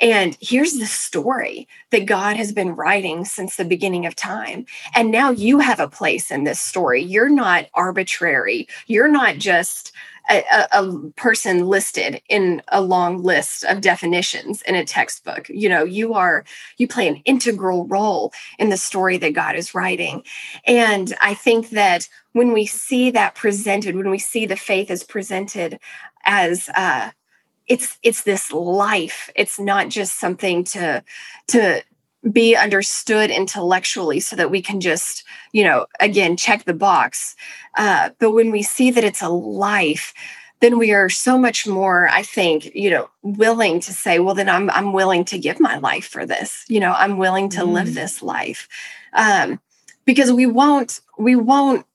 And 0.00 0.36
here's 0.40 0.74
the 0.74 0.86
story 0.86 1.68
that 1.90 2.06
God 2.06 2.36
has 2.36 2.52
been 2.52 2.74
writing 2.74 3.24
since 3.24 3.56
the 3.56 3.64
beginning 3.64 4.06
of 4.06 4.16
time. 4.16 4.66
And 4.94 5.10
now 5.10 5.30
you 5.30 5.60
have 5.60 5.80
a 5.80 5.88
place 5.88 6.30
in 6.30 6.44
this 6.44 6.60
story. 6.60 7.02
You're 7.02 7.28
not 7.28 7.66
arbitrary. 7.74 8.68
You're 8.86 9.08
not 9.08 9.36
just 9.36 9.92
a, 10.30 10.68
a, 10.72 11.10
person 11.16 11.66
listed 11.66 12.22
in 12.28 12.62
a 12.68 12.80
long 12.80 13.22
list 13.22 13.64
of 13.64 13.80
definitions 13.80 14.62
in 14.62 14.74
a 14.74 14.84
textbook. 14.84 15.48
You 15.48 15.68
know, 15.68 15.84
you 15.84 16.14
are, 16.14 16.44
you 16.78 16.88
play 16.88 17.08
an 17.08 17.16
integral 17.24 17.86
role 17.86 18.32
in 18.58 18.70
the 18.70 18.76
story 18.76 19.16
that 19.18 19.34
God 19.34 19.56
is 19.56 19.74
writing. 19.74 20.24
And 20.66 21.14
I 21.20 21.34
think 21.34 21.70
that 21.70 22.08
when 22.32 22.52
we 22.52 22.66
see 22.66 23.10
that 23.10 23.34
presented, 23.34 23.96
when 23.96 24.10
we 24.10 24.18
see 24.18 24.46
the 24.46 24.56
faith 24.56 24.90
as 24.90 25.04
presented 25.04 25.78
as, 26.24 26.70
uh, 26.74 27.10
it's 27.66 27.98
it's 28.02 28.24
this 28.24 28.52
life 28.52 29.30
it's 29.34 29.58
not 29.58 29.88
just 29.88 30.20
something 30.20 30.64
to 30.64 31.02
to 31.48 31.82
be 32.30 32.56
understood 32.56 33.30
intellectually 33.30 34.20
so 34.20 34.34
that 34.36 34.50
we 34.50 34.62
can 34.62 34.80
just 34.80 35.24
you 35.52 35.64
know 35.64 35.86
again 36.00 36.36
check 36.36 36.64
the 36.64 36.74
box. 36.74 37.36
Uh, 37.76 38.10
but 38.18 38.32
when 38.32 38.50
we 38.50 38.62
see 38.62 38.90
that 38.90 39.04
it's 39.04 39.22
a 39.22 39.28
life 39.28 40.14
then 40.60 40.78
we 40.78 40.92
are 40.92 41.10
so 41.10 41.36
much 41.36 41.66
more 41.66 42.08
i 42.08 42.22
think 42.22 42.74
you 42.74 42.88
know 42.88 43.10
willing 43.22 43.80
to 43.80 43.92
say 43.92 44.18
well 44.18 44.34
then 44.34 44.48
i'm 44.48 44.70
i'm 44.70 44.92
willing 44.94 45.24
to 45.24 45.38
give 45.38 45.60
my 45.60 45.76
life 45.78 46.06
for 46.06 46.24
this. 46.24 46.64
You 46.68 46.80
know 46.80 46.92
i'm 46.92 47.18
willing 47.18 47.48
to 47.50 47.60
mm. 47.60 47.72
live 47.72 47.94
this 47.94 48.22
life. 48.22 48.68
Um, 49.12 49.60
because 50.04 50.32
we 50.32 50.46
won't 50.46 51.00
we 51.18 51.36
won't 51.36 51.86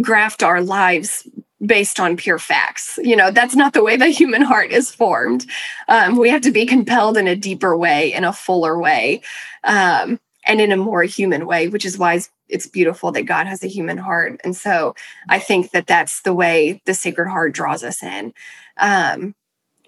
graft 0.00 0.42
our 0.42 0.62
lives 0.62 1.26
based 1.64 2.00
on 2.00 2.16
pure 2.16 2.38
facts. 2.38 2.98
You 3.02 3.16
know, 3.16 3.30
that's 3.30 3.54
not 3.54 3.72
the 3.72 3.84
way 3.84 3.96
the 3.96 4.08
human 4.08 4.42
heart 4.42 4.72
is 4.72 4.90
formed. 4.90 5.46
Um, 5.88 6.16
we 6.16 6.30
have 6.30 6.42
to 6.42 6.50
be 6.50 6.66
compelled 6.66 7.16
in 7.16 7.28
a 7.28 7.36
deeper 7.36 7.76
way, 7.76 8.12
in 8.12 8.24
a 8.24 8.32
fuller 8.32 8.78
way, 8.78 9.22
um, 9.64 10.18
and 10.46 10.60
in 10.60 10.72
a 10.72 10.76
more 10.76 11.02
human 11.02 11.46
way, 11.46 11.68
which 11.68 11.84
is 11.84 11.98
why 11.98 12.20
it's 12.48 12.66
beautiful 12.66 13.12
that 13.12 13.22
God 13.22 13.46
has 13.46 13.62
a 13.62 13.68
human 13.68 13.98
heart. 13.98 14.40
And 14.42 14.56
so 14.56 14.94
I 15.28 15.38
think 15.38 15.70
that 15.70 15.86
that's 15.86 16.22
the 16.22 16.34
way 16.34 16.80
the 16.86 16.94
Sacred 16.94 17.28
Heart 17.28 17.52
draws 17.52 17.84
us 17.84 18.02
in. 18.02 18.32
Um, 18.78 19.34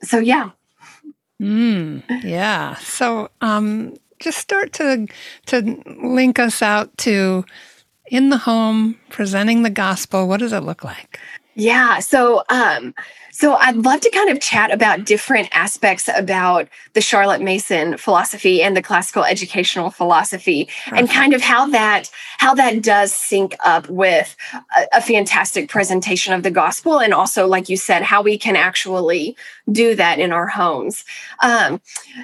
so, 0.02 0.18
yeah. 0.18 0.50
Mm, 1.40 2.02
yeah. 2.22 2.76
So, 2.76 3.30
um, 3.40 3.96
just 4.20 4.38
start 4.38 4.72
to 4.74 5.08
to 5.46 5.82
link 6.00 6.38
us 6.38 6.62
out 6.62 6.96
to 6.98 7.44
in 8.06 8.28
the 8.28 8.38
home 8.38 8.98
presenting 9.10 9.62
the 9.62 9.70
gospel. 9.70 10.28
What 10.28 10.40
does 10.40 10.52
it 10.52 10.60
look 10.60 10.84
like? 10.84 11.18
Yeah. 11.54 11.98
So, 11.98 12.44
um, 12.48 12.94
so 13.30 13.54
I'd 13.54 13.76
love 13.76 14.00
to 14.00 14.10
kind 14.10 14.30
of 14.30 14.40
chat 14.40 14.70
about 14.70 15.04
different 15.04 15.48
aspects 15.52 16.08
about 16.14 16.68
the 16.92 17.00
Charlotte 17.00 17.40
Mason 17.40 17.96
philosophy 17.96 18.62
and 18.62 18.76
the 18.76 18.82
classical 18.82 19.24
educational 19.24 19.90
philosophy, 19.90 20.68
and 20.86 21.10
kind 21.10 21.32
of 21.32 21.40
how 21.40 21.66
that 21.70 22.10
how 22.38 22.54
that 22.54 22.82
does 22.82 23.12
sync 23.12 23.56
up 23.64 23.88
with 23.88 24.36
a, 24.76 24.98
a 24.98 25.00
fantastic 25.00 25.70
presentation 25.70 26.32
of 26.32 26.42
the 26.42 26.50
gospel, 26.50 27.00
and 27.00 27.14
also, 27.14 27.46
like 27.46 27.68
you 27.68 27.76
said, 27.76 28.02
how 28.02 28.22
we 28.22 28.36
can 28.36 28.54
actually 28.54 29.36
do 29.70 29.94
that 29.94 30.18
in 30.18 30.32
our 30.32 30.46
homes. 30.46 31.04
Um, 31.42 31.80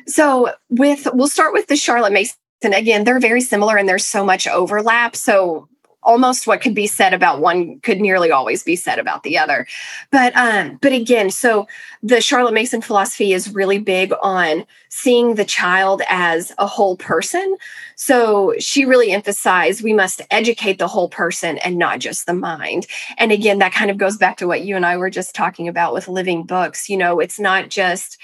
so, 0.06 0.52
with 0.68 1.08
we'll 1.12 1.28
start 1.28 1.52
with 1.52 1.68
the 1.68 1.76
Charlotte 1.76 2.12
Mason. 2.12 2.36
And 2.62 2.74
again, 2.74 3.04
they're 3.04 3.20
very 3.20 3.40
similar 3.40 3.76
and 3.76 3.88
there's 3.88 4.04
so 4.04 4.24
much 4.24 4.48
overlap. 4.48 5.14
So 5.14 5.68
almost 6.08 6.46
what 6.46 6.62
could 6.62 6.74
be 6.74 6.86
said 6.86 7.12
about 7.12 7.40
one 7.40 7.78
could 7.80 8.00
nearly 8.00 8.30
always 8.32 8.64
be 8.64 8.74
said 8.74 8.98
about 8.98 9.22
the 9.22 9.36
other. 9.36 9.66
But 10.10 10.34
um 10.34 10.78
but 10.80 10.92
again 10.92 11.30
so 11.30 11.68
the 12.02 12.20
charlotte 12.20 12.54
mason 12.54 12.80
philosophy 12.80 13.32
is 13.32 13.54
really 13.54 13.78
big 13.78 14.12
on 14.22 14.64
seeing 14.88 15.34
the 15.34 15.44
child 15.44 16.02
as 16.08 16.52
a 16.58 16.66
whole 16.66 16.96
person 16.96 17.56
so 18.00 18.54
she 18.60 18.84
really 18.84 19.10
emphasized 19.10 19.82
we 19.82 19.92
must 19.92 20.22
educate 20.30 20.78
the 20.78 20.86
whole 20.86 21.08
person 21.08 21.58
and 21.58 21.76
not 21.76 21.98
just 21.98 22.26
the 22.26 22.32
mind. 22.32 22.86
And 23.18 23.32
again 23.32 23.58
that 23.58 23.72
kind 23.72 23.90
of 23.90 23.98
goes 23.98 24.16
back 24.16 24.36
to 24.38 24.46
what 24.46 24.62
you 24.62 24.76
and 24.76 24.86
i 24.86 24.96
were 24.96 25.10
just 25.10 25.34
talking 25.34 25.66
about 25.66 25.92
with 25.92 26.06
living 26.08 26.44
books. 26.44 26.88
You 26.88 26.96
know 26.96 27.18
it's 27.18 27.40
not 27.40 27.68
just 27.70 28.16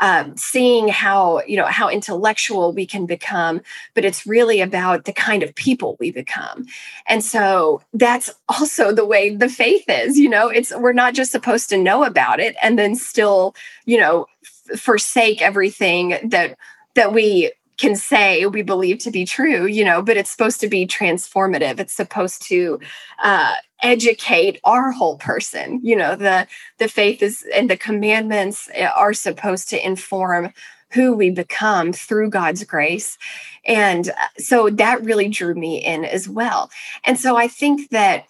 um, 0.00 0.36
seeing 0.36 0.88
how 0.88 1.42
you 1.46 1.56
know 1.56 1.66
how 1.66 1.88
intellectual 1.88 2.72
we 2.72 2.86
can 2.86 3.06
become 3.06 3.60
but 3.94 4.04
it's 4.04 4.26
really 4.26 4.60
about 4.60 5.04
the 5.04 5.12
kind 5.12 5.44
of 5.44 5.54
people 5.54 5.96
we 6.00 6.10
become. 6.10 6.66
And 7.06 7.22
so 7.24 7.82
that's 7.94 8.30
also 8.48 8.92
the 8.92 9.06
way 9.06 9.34
the 9.34 9.48
faith 9.48 9.84
is 9.88 10.18
you 10.18 10.28
know 10.28 10.48
it's 10.48 10.74
we're 10.74 10.92
not 10.92 11.14
just 11.14 11.30
supposed 11.30 11.68
to 11.68 11.78
know 11.78 12.02
about 12.02 12.40
it 12.40 12.56
and 12.62 12.76
then 12.76 12.96
still 12.96 13.54
you 13.86 13.98
know 13.98 14.26
f- 14.72 14.80
forsake 14.80 15.40
everything 15.40 16.18
that 16.24 16.56
that 16.96 17.12
we 17.12 17.52
can 17.80 17.96
say 17.96 18.44
we 18.46 18.62
believe 18.62 18.98
to 18.98 19.10
be 19.10 19.24
true, 19.24 19.66
you 19.66 19.84
know, 19.84 20.02
but 20.02 20.16
it's 20.16 20.30
supposed 20.30 20.60
to 20.60 20.68
be 20.68 20.86
transformative. 20.86 21.80
It's 21.80 21.94
supposed 21.94 22.42
to 22.48 22.78
uh, 23.22 23.54
educate 23.82 24.60
our 24.64 24.92
whole 24.92 25.16
person. 25.16 25.80
You 25.82 25.96
know, 25.96 26.14
the 26.14 26.46
the 26.78 26.88
faith 26.88 27.22
is 27.22 27.44
and 27.54 27.70
the 27.70 27.76
commandments 27.76 28.68
eh, 28.74 28.86
are 28.86 29.14
supposed 29.14 29.70
to 29.70 29.84
inform 29.84 30.52
who 30.92 31.14
we 31.14 31.30
become 31.30 31.92
through 31.92 32.30
God's 32.30 32.64
grace. 32.64 33.16
And 33.64 34.10
uh, 34.10 34.12
so 34.38 34.68
that 34.70 35.02
really 35.02 35.28
drew 35.28 35.54
me 35.54 35.78
in 35.84 36.04
as 36.04 36.28
well. 36.28 36.70
And 37.04 37.18
so 37.18 37.36
I 37.36 37.48
think 37.48 37.90
that 37.90 38.26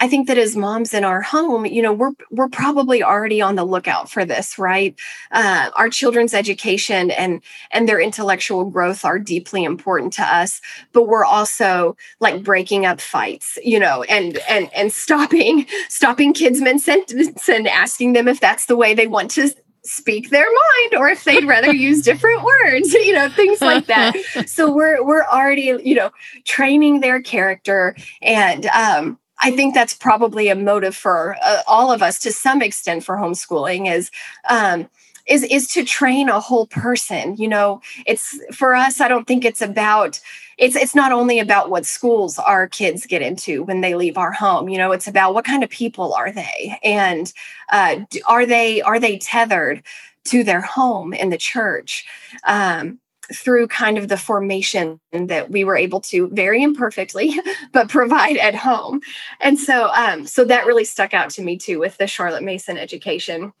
I 0.00 0.08
think 0.08 0.28
that 0.28 0.38
as 0.38 0.56
moms 0.56 0.94
in 0.94 1.04
our 1.04 1.20
home, 1.20 1.66
you 1.66 1.82
know, 1.82 1.92
we're 1.92 2.12
we're 2.30 2.48
probably 2.48 3.02
already 3.02 3.42
on 3.42 3.54
the 3.54 3.64
lookout 3.64 4.10
for 4.10 4.24
this, 4.24 4.58
right? 4.58 4.98
Uh, 5.30 5.70
our 5.76 5.90
children's 5.90 6.32
education 6.32 7.10
and 7.10 7.42
and 7.70 7.86
their 7.86 8.00
intellectual 8.00 8.64
growth 8.64 9.04
are 9.04 9.18
deeply 9.18 9.62
important 9.62 10.14
to 10.14 10.22
us, 10.22 10.62
but 10.92 11.06
we're 11.06 11.24
also 11.24 11.96
like 12.18 12.42
breaking 12.42 12.86
up 12.86 13.00
fights, 13.00 13.58
you 13.62 13.78
know, 13.78 14.02
and 14.04 14.38
and 14.48 14.72
and 14.74 14.90
stopping 14.90 15.66
stopping 15.88 16.32
kids 16.32 16.62
mid 16.62 16.80
sentence 16.80 17.48
and 17.48 17.68
asking 17.68 18.14
them 18.14 18.26
if 18.26 18.40
that's 18.40 18.66
the 18.66 18.76
way 18.76 18.94
they 18.94 19.06
want 19.06 19.30
to 19.32 19.50
speak 19.82 20.30
their 20.30 20.46
mind 20.46 20.94
or 21.00 21.08
if 21.08 21.24
they'd 21.24 21.46
rather 21.46 21.72
use 21.72 22.02
different 22.04 22.42
words 22.42 22.92
you 22.92 23.14
know 23.14 23.30
things 23.30 23.62
like 23.62 23.86
that 23.86 24.14
so 24.46 24.70
we're 24.70 25.02
we're 25.02 25.24
already 25.24 25.74
you 25.82 25.94
know 25.94 26.10
training 26.44 27.00
their 27.00 27.20
character 27.22 27.96
and 28.20 28.66
um 28.66 29.18
I 29.42 29.50
think 29.50 29.74
that's 29.74 29.94
probably 29.94 30.48
a 30.48 30.54
motive 30.54 30.96
for 30.96 31.36
uh, 31.42 31.62
all 31.66 31.92
of 31.92 32.02
us 32.02 32.18
to 32.20 32.32
some 32.32 32.62
extent 32.62 33.04
for 33.04 33.16
homeschooling 33.16 33.90
is 33.92 34.10
um, 34.48 34.88
is 35.26 35.44
is 35.44 35.68
to 35.68 35.84
train 35.84 36.28
a 36.28 36.40
whole 36.40 36.66
person. 36.66 37.36
You 37.36 37.48
know, 37.48 37.80
it's 38.06 38.38
for 38.54 38.74
us. 38.74 39.00
I 39.00 39.08
don't 39.08 39.26
think 39.26 39.44
it's 39.44 39.62
about 39.62 40.20
it's 40.58 40.76
it's 40.76 40.94
not 40.94 41.12
only 41.12 41.38
about 41.38 41.70
what 41.70 41.86
schools 41.86 42.38
our 42.38 42.68
kids 42.68 43.06
get 43.06 43.22
into 43.22 43.62
when 43.62 43.80
they 43.80 43.94
leave 43.94 44.18
our 44.18 44.32
home. 44.32 44.68
You 44.68 44.78
know, 44.78 44.92
it's 44.92 45.08
about 45.08 45.34
what 45.34 45.44
kind 45.44 45.64
of 45.64 45.70
people 45.70 46.12
are 46.12 46.32
they, 46.32 46.78
and 46.84 47.32
uh, 47.70 48.00
are 48.28 48.46
they 48.46 48.82
are 48.82 49.00
they 49.00 49.18
tethered 49.18 49.82
to 50.24 50.44
their 50.44 50.60
home 50.60 51.14
in 51.14 51.30
the 51.30 51.38
church. 51.38 52.06
Um, 52.44 52.98
through 53.34 53.66
kind 53.68 53.98
of 53.98 54.08
the 54.08 54.16
formation 54.16 55.00
that 55.12 55.50
we 55.50 55.64
were 55.64 55.76
able 55.76 56.00
to 56.00 56.28
very 56.28 56.62
imperfectly 56.62 57.34
but 57.72 57.88
provide 57.88 58.36
at 58.36 58.54
home 58.54 59.00
and 59.40 59.58
so 59.58 59.88
um, 59.90 60.26
so 60.26 60.44
that 60.44 60.66
really 60.66 60.84
stuck 60.84 61.14
out 61.14 61.30
to 61.30 61.42
me 61.42 61.56
too 61.56 61.78
with 61.78 61.96
the 61.98 62.06
charlotte 62.06 62.42
mason 62.42 62.76
education 62.76 63.52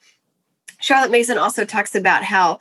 charlotte 0.80 1.10
mason 1.10 1.38
also 1.38 1.64
talks 1.64 1.94
about 1.94 2.24
how 2.24 2.58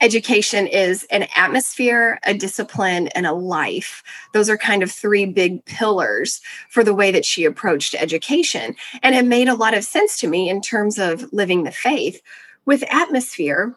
education 0.00 0.66
is 0.66 1.04
an 1.10 1.26
atmosphere, 1.34 2.18
a 2.22 2.34
discipline, 2.34 3.08
and 3.08 3.26
a 3.26 3.32
life. 3.32 4.02
Those 4.32 4.48
are 4.48 4.56
kind 4.56 4.82
of 4.82 4.92
three 4.92 5.26
big 5.26 5.64
pillars 5.64 6.40
for 6.68 6.84
the 6.84 6.94
way 6.94 7.10
that 7.10 7.24
she 7.24 7.44
approached 7.44 7.94
education. 7.96 8.76
And 9.02 9.14
it 9.14 9.24
made 9.24 9.48
a 9.48 9.54
lot 9.54 9.74
of 9.74 9.84
sense 9.84 10.18
to 10.20 10.28
me 10.28 10.48
in 10.48 10.60
terms 10.60 10.98
of 10.98 11.32
living 11.32 11.64
the 11.64 11.72
faith. 11.72 12.20
With 12.64 12.84
atmosphere, 12.90 13.76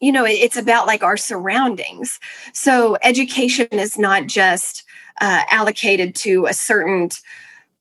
you 0.00 0.12
know, 0.12 0.24
it's 0.24 0.56
about 0.56 0.86
like 0.86 1.02
our 1.02 1.16
surroundings. 1.16 2.18
So 2.52 2.96
education 3.02 3.68
is 3.72 3.98
not 3.98 4.26
just 4.26 4.84
uh, 5.20 5.42
allocated 5.50 6.14
to 6.16 6.46
a 6.46 6.54
certain 6.54 7.10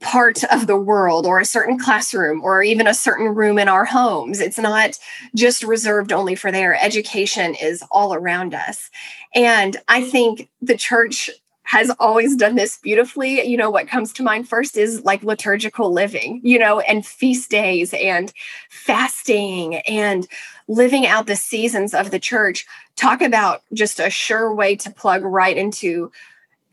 part 0.01 0.43
of 0.45 0.67
the 0.67 0.77
world 0.77 1.25
or 1.25 1.39
a 1.39 1.45
certain 1.45 1.77
classroom 1.77 2.41
or 2.43 2.63
even 2.63 2.87
a 2.87 2.93
certain 2.93 3.27
room 3.27 3.59
in 3.59 3.67
our 3.67 3.85
homes. 3.85 4.39
It's 4.39 4.57
not 4.57 4.97
just 5.35 5.63
reserved 5.63 6.11
only 6.11 6.35
for 6.35 6.51
there. 6.51 6.75
Education 6.81 7.55
is 7.55 7.83
all 7.91 8.13
around 8.13 8.53
us. 8.53 8.89
And 9.35 9.77
I 9.87 10.03
think 10.03 10.49
the 10.61 10.77
church 10.77 11.29
has 11.69 11.91
always 11.99 12.35
done 12.35 12.55
this 12.55 12.77
beautifully. 12.77 13.47
You 13.47 13.55
know, 13.55 13.69
what 13.69 13.87
comes 13.87 14.11
to 14.13 14.23
mind 14.23 14.49
first 14.49 14.75
is 14.75 15.03
like 15.03 15.21
liturgical 15.21 15.93
living, 15.93 16.41
you 16.43 16.57
know, 16.57 16.79
and 16.79 17.05
feast 17.05 17.51
days 17.51 17.93
and 17.93 18.33
fasting 18.71 19.75
and 19.75 20.27
living 20.67 21.05
out 21.05 21.27
the 21.27 21.35
seasons 21.35 21.93
of 21.93 22.09
the 22.09 22.17
church. 22.19 22.65
Talk 22.95 23.21
about 23.21 23.61
just 23.71 23.99
a 23.99 24.09
sure 24.09 24.51
way 24.51 24.75
to 24.77 24.89
plug 24.89 25.21
right 25.21 25.55
into 25.55 26.11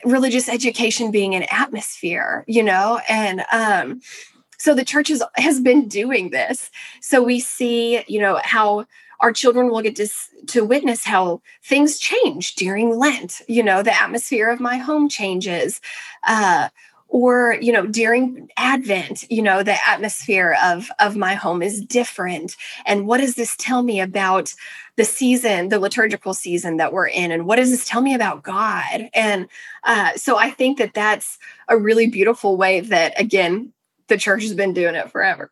religious 0.02 0.48
education 0.48 1.10
being 1.10 1.34
an 1.34 1.44
atmosphere, 1.50 2.42
you 2.48 2.62
know, 2.62 2.98
and 3.06 3.44
um 3.52 4.00
so 4.56 4.74
the 4.74 4.86
church 4.86 5.08
has, 5.08 5.22
has 5.34 5.60
been 5.60 5.88
doing 5.88 6.30
this. 6.30 6.70
So 7.02 7.22
we 7.22 7.40
see, 7.40 8.02
you 8.08 8.18
know, 8.18 8.40
how 8.42 8.86
our 9.20 9.32
children 9.32 9.70
will 9.70 9.82
get 9.82 9.96
to, 9.96 10.08
to 10.48 10.64
witness 10.64 11.04
how 11.04 11.40
things 11.64 11.98
change 11.98 12.54
during 12.54 12.96
Lent. 12.96 13.42
You 13.48 13.62
know, 13.62 13.82
the 13.82 13.94
atmosphere 13.94 14.48
of 14.48 14.60
my 14.60 14.76
home 14.76 15.08
changes. 15.08 15.80
Uh, 16.26 16.68
or 17.08 17.56
you 17.60 17.72
know 17.72 17.86
during 17.86 18.48
advent 18.56 19.30
you 19.30 19.40
know 19.40 19.62
the 19.62 19.76
atmosphere 19.88 20.56
of 20.62 20.90
of 20.98 21.16
my 21.16 21.34
home 21.34 21.62
is 21.62 21.80
different 21.84 22.56
and 22.84 23.06
what 23.06 23.20
does 23.20 23.34
this 23.34 23.54
tell 23.56 23.82
me 23.82 24.00
about 24.00 24.52
the 24.96 25.04
season 25.04 25.68
the 25.68 25.78
liturgical 25.78 26.34
season 26.34 26.78
that 26.78 26.92
we're 26.92 27.06
in 27.06 27.30
and 27.30 27.46
what 27.46 27.56
does 27.56 27.70
this 27.70 27.86
tell 27.88 28.00
me 28.00 28.14
about 28.14 28.42
god 28.42 29.08
and 29.14 29.48
uh, 29.84 30.12
so 30.16 30.36
i 30.36 30.50
think 30.50 30.78
that 30.78 30.94
that's 30.94 31.38
a 31.68 31.78
really 31.78 32.06
beautiful 32.08 32.56
way 32.56 32.80
that 32.80 33.18
again 33.20 33.72
the 34.08 34.16
church 34.16 34.42
has 34.42 34.54
been 34.54 34.72
doing 34.72 34.94
it 34.94 35.10
forever. 35.10 35.50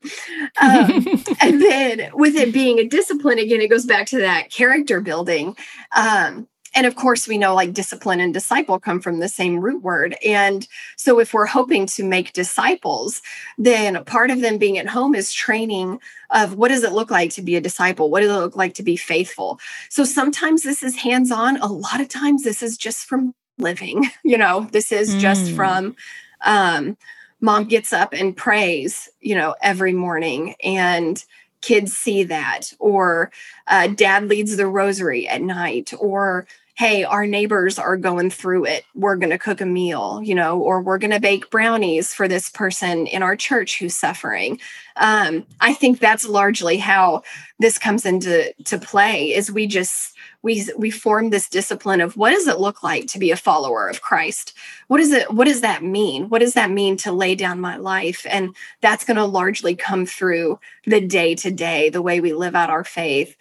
Um, 0.61 1.07
and 1.41 1.61
then 1.61 2.11
with 2.15 2.37
it 2.37 2.53
being 2.53 2.79
a 2.79 2.87
discipline, 2.87 3.39
again, 3.39 3.61
it 3.61 3.71
goes 3.71 3.87
back 3.87 4.07
to 4.09 4.19
that 4.19 4.51
character 4.51 5.01
building. 5.01 5.57
Um, 5.95 6.49
and 6.75 6.87
of 6.87 6.97
course, 6.97 7.29
we 7.29 7.39
know 7.39 7.55
like 7.55 7.73
discipline 7.73 8.21
and 8.21 8.35
disciple 8.35 8.81
come 8.81 9.01
from 9.01 9.21
the 9.21 9.29
same 9.29 9.61
root 9.61 9.83
word. 9.83 10.17
And 10.27 10.67
so, 10.97 11.21
if 11.21 11.33
we're 11.33 11.47
hoping 11.47 11.87
to 11.87 12.05
make 12.05 12.33
disciples, 12.33 13.23
then 13.59 14.03
part 14.05 14.31
of 14.31 14.41
them 14.41 14.59
being 14.59 14.79
at 14.79 14.89
home 14.89 15.15
is 15.15 15.33
training 15.33 16.01
of 16.31 16.55
what 16.55 16.69
does 16.69 16.83
it 16.83 16.93
look 16.93 17.11
like 17.11 17.31
to 17.31 17.43
be 17.43 17.57
a 17.57 17.61
disciple? 17.61 18.11
What 18.11 18.21
does 18.21 18.31
it 18.31 18.41
look 18.41 18.57
like 18.57 18.75
to 18.75 18.83
be 18.83 18.97
faithful? 18.97 19.61
So, 19.89 20.05
sometimes 20.05 20.63
this 20.63 20.83
is 20.83 20.97
hands 20.97 21.31
on, 21.31 21.59
a 21.59 21.67
lot 21.67 22.01
of 22.01 22.09
times, 22.09 22.43
this 22.43 22.63
is 22.63 22.77
just 22.77 23.07
from 23.07 23.35
living, 23.59 24.11
you 24.25 24.37
know, 24.37 24.69
this 24.73 24.91
is 24.91 25.15
just 25.15 25.47
mm. 25.47 25.57
from. 25.57 25.97
Um, 26.41 26.97
mom 27.41 27.65
gets 27.65 27.93
up 27.93 28.13
and 28.13 28.37
prays, 28.37 29.09
you 29.21 29.35
know, 29.35 29.55
every 29.63 29.93
morning 29.93 30.55
and 30.63 31.25
kids 31.61 31.97
see 31.97 32.25
that. 32.25 32.73
Or 32.79 33.31
uh, 33.67 33.89
dad 33.89 34.29
leads 34.29 34.57
the 34.57 34.67
rosary 34.67 35.29
at 35.29 35.43
night 35.43 35.93
or 35.99 36.47
hey 36.77 37.05
our 37.05 37.25
neighbors 37.25 37.79
are 37.79 37.97
going 37.97 38.31
through 38.31 38.65
it. 38.67 38.85
We're 38.95 39.17
going 39.17 39.31
to 39.31 39.39
cook 39.39 39.61
a 39.61 39.67
meal 39.67 40.21
you 40.23 40.35
know 40.35 40.59
or 40.59 40.83
we're 40.83 40.99
going 40.99 41.13
to 41.13 41.21
bake 41.21 41.51
brownies 41.51 42.13
for 42.13 42.29
this 42.29 42.49
person 42.51 43.07
in 43.07 43.23
our 43.23 43.37
church 43.37 43.79
who's 43.79 43.95
suffering. 43.95 44.61
Um, 44.97 45.47
i 45.61 45.73
think 45.75 45.99
that's 45.99 46.27
largely 46.29 46.77
how 46.77 47.23
this 47.59 47.79
comes 47.79 48.05
into 48.07 48.53
to 48.65 48.79
play 48.79 49.33
is 49.33 49.51
we 49.51 49.67
just 49.67 50.14
we 50.45 50.69
we 50.77 50.91
form 50.91 51.31
this 51.31 51.49
discipline 51.49 52.03
of 52.03 52.17
what 52.17 52.31
does 52.31 52.47
it 52.47 52.61
look 52.61 52.83
like 52.83 53.07
to 53.07 53.19
be 53.19 53.31
a 53.31 53.37
follower 53.37 53.89
of 53.89 54.03
Christ? 54.03 54.53
What 54.89 55.01
is 55.01 55.11
it 55.11 55.33
what 55.33 55.47
does 55.47 55.63
that 55.63 55.83
mean? 55.83 56.29
What 56.29 56.41
does 56.41 56.53
that 56.53 56.71
mean 56.71 56.99
to 56.99 57.13
lay 57.13 57.35
down 57.35 57.61
my 57.61 57.79
life? 57.79 58.27
And 58.29 58.55
that's 58.83 59.05
going 59.05 59.17
to 59.17 59.25
largely 59.25 59.75
come 59.75 60.05
through 60.05 60.61
the 60.87 61.01
day 61.01 61.35
to 61.37 61.51
day, 61.51 61.89
the 61.89 62.03
way 62.03 62.21
we 62.21 62.35
live 62.35 62.55
out 62.55 62.69
our 62.69 62.85
faith, 62.85 63.37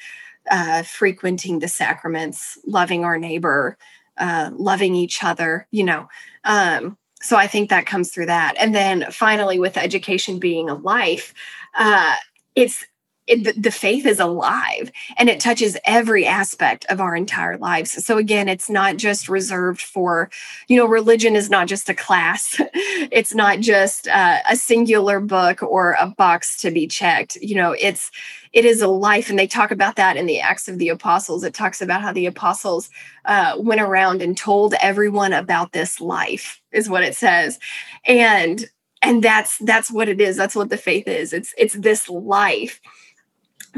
uh, 0.49 0.83
frequenting 0.83 1.59
the 1.59 1.67
sacraments, 1.67 2.57
loving 2.65 3.03
our 3.03 3.17
neighbor, 3.17 3.77
uh, 4.17 4.51
loving 4.53 4.95
each 4.95 5.25
other, 5.25 5.67
you 5.71 5.83
know. 5.83 6.07
Um, 6.45 6.97
so 7.21 7.35
I 7.35 7.47
think 7.47 7.69
that 7.69 7.85
comes 7.85 8.11
through 8.11 8.27
that. 8.27 8.55
And 8.57 8.73
then 8.73 9.05
finally, 9.11 9.59
with 9.59 9.77
education 9.77 10.39
being 10.39 10.69
a 10.69 10.75
life, 10.75 11.33
uh, 11.75 12.15
it's 12.55 12.85
it, 13.25 13.61
the, 13.61 13.71
faith 13.71 14.05
is 14.05 14.19
alive 14.19 14.91
and 15.17 15.29
it 15.29 15.39
touches 15.39 15.77
every 15.85 16.25
aspect 16.25 16.85
of 16.89 16.99
our 16.99 17.15
entire 17.15 17.57
lives. 17.57 18.05
So 18.05 18.17
again, 18.17 18.49
it's 18.49 18.69
not 18.69 18.97
just 18.97 19.29
reserved 19.29 19.81
for, 19.81 20.29
you 20.67 20.77
know, 20.77 20.85
religion 20.85 21.35
is 21.35 21.49
not 21.49 21.67
just 21.67 21.89
a 21.89 21.93
class. 21.93 22.59
it's 22.73 23.33
not 23.33 23.61
just 23.61 24.07
uh, 24.09 24.39
a 24.49 24.55
singular 24.55 25.21
book 25.21 25.63
or 25.63 25.95
a 25.99 26.07
box 26.07 26.57
to 26.57 26.71
be 26.71 26.85
checked. 26.85 27.37
You 27.37 27.55
know, 27.55 27.71
it's 27.79 28.11
it 28.51 28.65
is 28.65 28.83
a 28.83 28.87
life, 28.87 29.31
and 29.31 29.39
they 29.39 29.47
talk 29.47 29.71
about 29.71 29.95
that 29.95 30.15
in 30.15 30.27
the 30.27 30.39
Acts 30.39 30.67
of 30.67 30.77
the 30.77 30.89
Apostles. 30.89 31.43
It 31.43 31.55
talks 31.55 31.81
about 31.81 32.03
how 32.03 32.13
the 32.13 32.27
apostles 32.27 32.89
uh, 33.25 33.55
went 33.57 33.81
around 33.81 34.21
and 34.21 34.37
told 34.37 34.75
everyone 34.79 35.33
about 35.33 35.71
this 35.71 35.99
life, 35.99 36.61
is 36.71 36.87
what 36.87 37.03
it 37.03 37.15
says, 37.15 37.57
and 38.05 38.65
and 39.01 39.23
that's 39.23 39.57
that's 39.59 39.91
what 39.91 40.07
it 40.07 40.21
is. 40.21 40.37
That's 40.37 40.55
what 40.55 40.69
the 40.69 40.77
faith 40.77 41.07
is. 41.07 41.33
It's 41.33 41.53
it's 41.57 41.73
this 41.73 42.07
life 42.09 42.79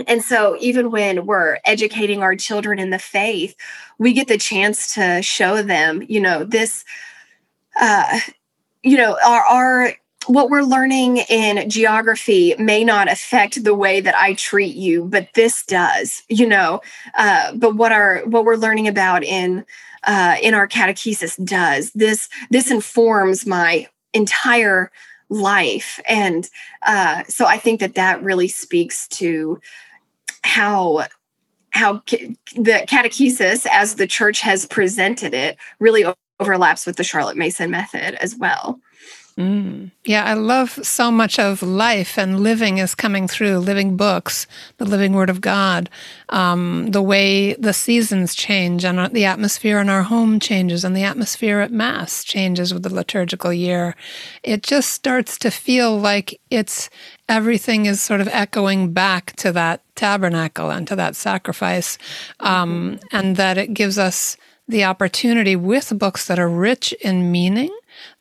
and 0.08 0.24
so, 0.24 0.58
even 0.60 0.92
when 0.92 1.26
we're 1.26 1.60
educating 1.66 2.22
our 2.22 2.36
children 2.36 2.80
in 2.80 2.90
the 2.90 3.00
faith, 3.00 3.56
we 3.98 4.14
get 4.14 4.28
the 4.28 4.38
chance 4.38 4.94
to 4.96 5.22
show 5.22 5.62
them, 5.62 6.04
you 6.08 6.20
know, 6.20 6.44
this, 6.44 6.84
uh, 7.80 8.20
you 8.84 8.98
know, 8.98 9.18
our, 9.26 9.42
our 9.42 9.94
what 10.28 10.50
we're 10.50 10.64
learning 10.64 11.18
in 11.30 11.70
geography 11.70 12.56
may 12.58 12.84
not 12.84 13.12
affect 13.12 13.64
the 13.64 13.76
way 13.76 14.02
that 14.02 14.16
I 14.16 14.34
treat 14.34 14.76
you, 14.76 15.06
but 15.06 15.30
this 15.34 15.66
does, 15.66 16.24
you 16.30 16.48
know. 16.48 16.82
Uh, 17.16 17.54
but 17.56 17.76
what 17.76 17.92
our 17.92 18.22
what 18.26 18.46
we're 18.46 18.56
learning 18.56 18.88
about 18.88 19.24
in 19.24 19.66
uh, 20.04 20.38
in 20.42 20.54
our 20.54 20.68
catechesis 20.68 21.44
does 21.46 21.92
this. 21.94 22.30
This 22.50 22.72
informs 22.72 23.46
my 23.46 23.88
entire 24.14 24.92
life, 25.30 26.00
and 26.08 26.50
uh, 26.84 27.24
so 27.28 27.46
I 27.46 27.58
think 27.58 27.80
that 27.80 27.96
that 27.96 28.24
really 28.24 28.48
speaks 28.48 29.08
to 29.10 29.60
how 30.46 31.06
how 31.72 31.94
the 32.56 32.86
catechesis 32.88 33.66
as 33.70 33.96
the 33.96 34.08
church 34.08 34.40
has 34.42 34.66
presented 34.68 35.34
it 35.34 35.58
really 35.80 36.06
overlaps 36.40 36.86
with 36.86 36.96
the 36.98 37.04
charlotte 37.04 37.36
mason 37.36 37.72
method 37.72 38.16
as 38.22 38.36
well 38.36 38.80
Mm. 39.38 39.92
Yeah, 40.06 40.24
I 40.24 40.34
love 40.34 40.80
so 40.82 41.12
much 41.12 41.40
of 41.40 41.62
life 41.62 42.18
and 42.18 42.40
living 42.40 42.78
is 42.78 42.96
coming 42.96 43.28
through 43.28 43.58
living 43.58 43.98
books, 43.98 44.48
the 44.78 44.86
living 44.86 45.12
Word 45.12 45.30
of 45.30 45.42
God, 45.42 45.90
um, 46.30 46.92
the 46.92 47.02
way 47.02 47.54
the 47.56 47.74
seasons 47.74 48.34
change 48.34 48.86
and 48.86 49.14
the 49.14 49.26
atmosphere 49.26 49.80
in 49.80 49.90
our 49.90 50.04
home 50.04 50.40
changes 50.40 50.86
and 50.86 50.96
the 50.96 51.04
atmosphere 51.04 51.60
at 51.60 51.72
Mass 51.72 52.24
changes 52.24 52.74
with 52.74 52.84
the 52.84 52.94
liturgical 52.94 53.52
year. 53.52 53.94
It 54.42 54.64
just 54.64 54.92
starts 54.92 55.38
to 55.40 55.52
feel 55.52 56.00
like 56.00 56.40
it's 56.50 56.90
everything 57.28 57.88
is 57.88 58.00
sort 58.00 58.22
of 58.22 58.30
echoing 58.30 58.94
back 58.94 59.36
to 59.38 59.52
that 59.52 59.82
tabernacle 59.96 60.70
and 60.70 60.88
to 60.88 60.96
that 60.96 61.18
sacrifice, 61.18 61.98
um, 62.40 63.00
and 63.12 63.36
that 63.36 63.58
it 63.58 63.74
gives 63.74 63.98
us 63.98 64.38
the 64.68 64.86
opportunity 64.86 65.58
with 65.58 65.98
books 66.00 66.26
that 66.28 66.40
are 66.40 66.50
rich 66.50 66.94
in 67.02 67.32
meaning 67.32 67.70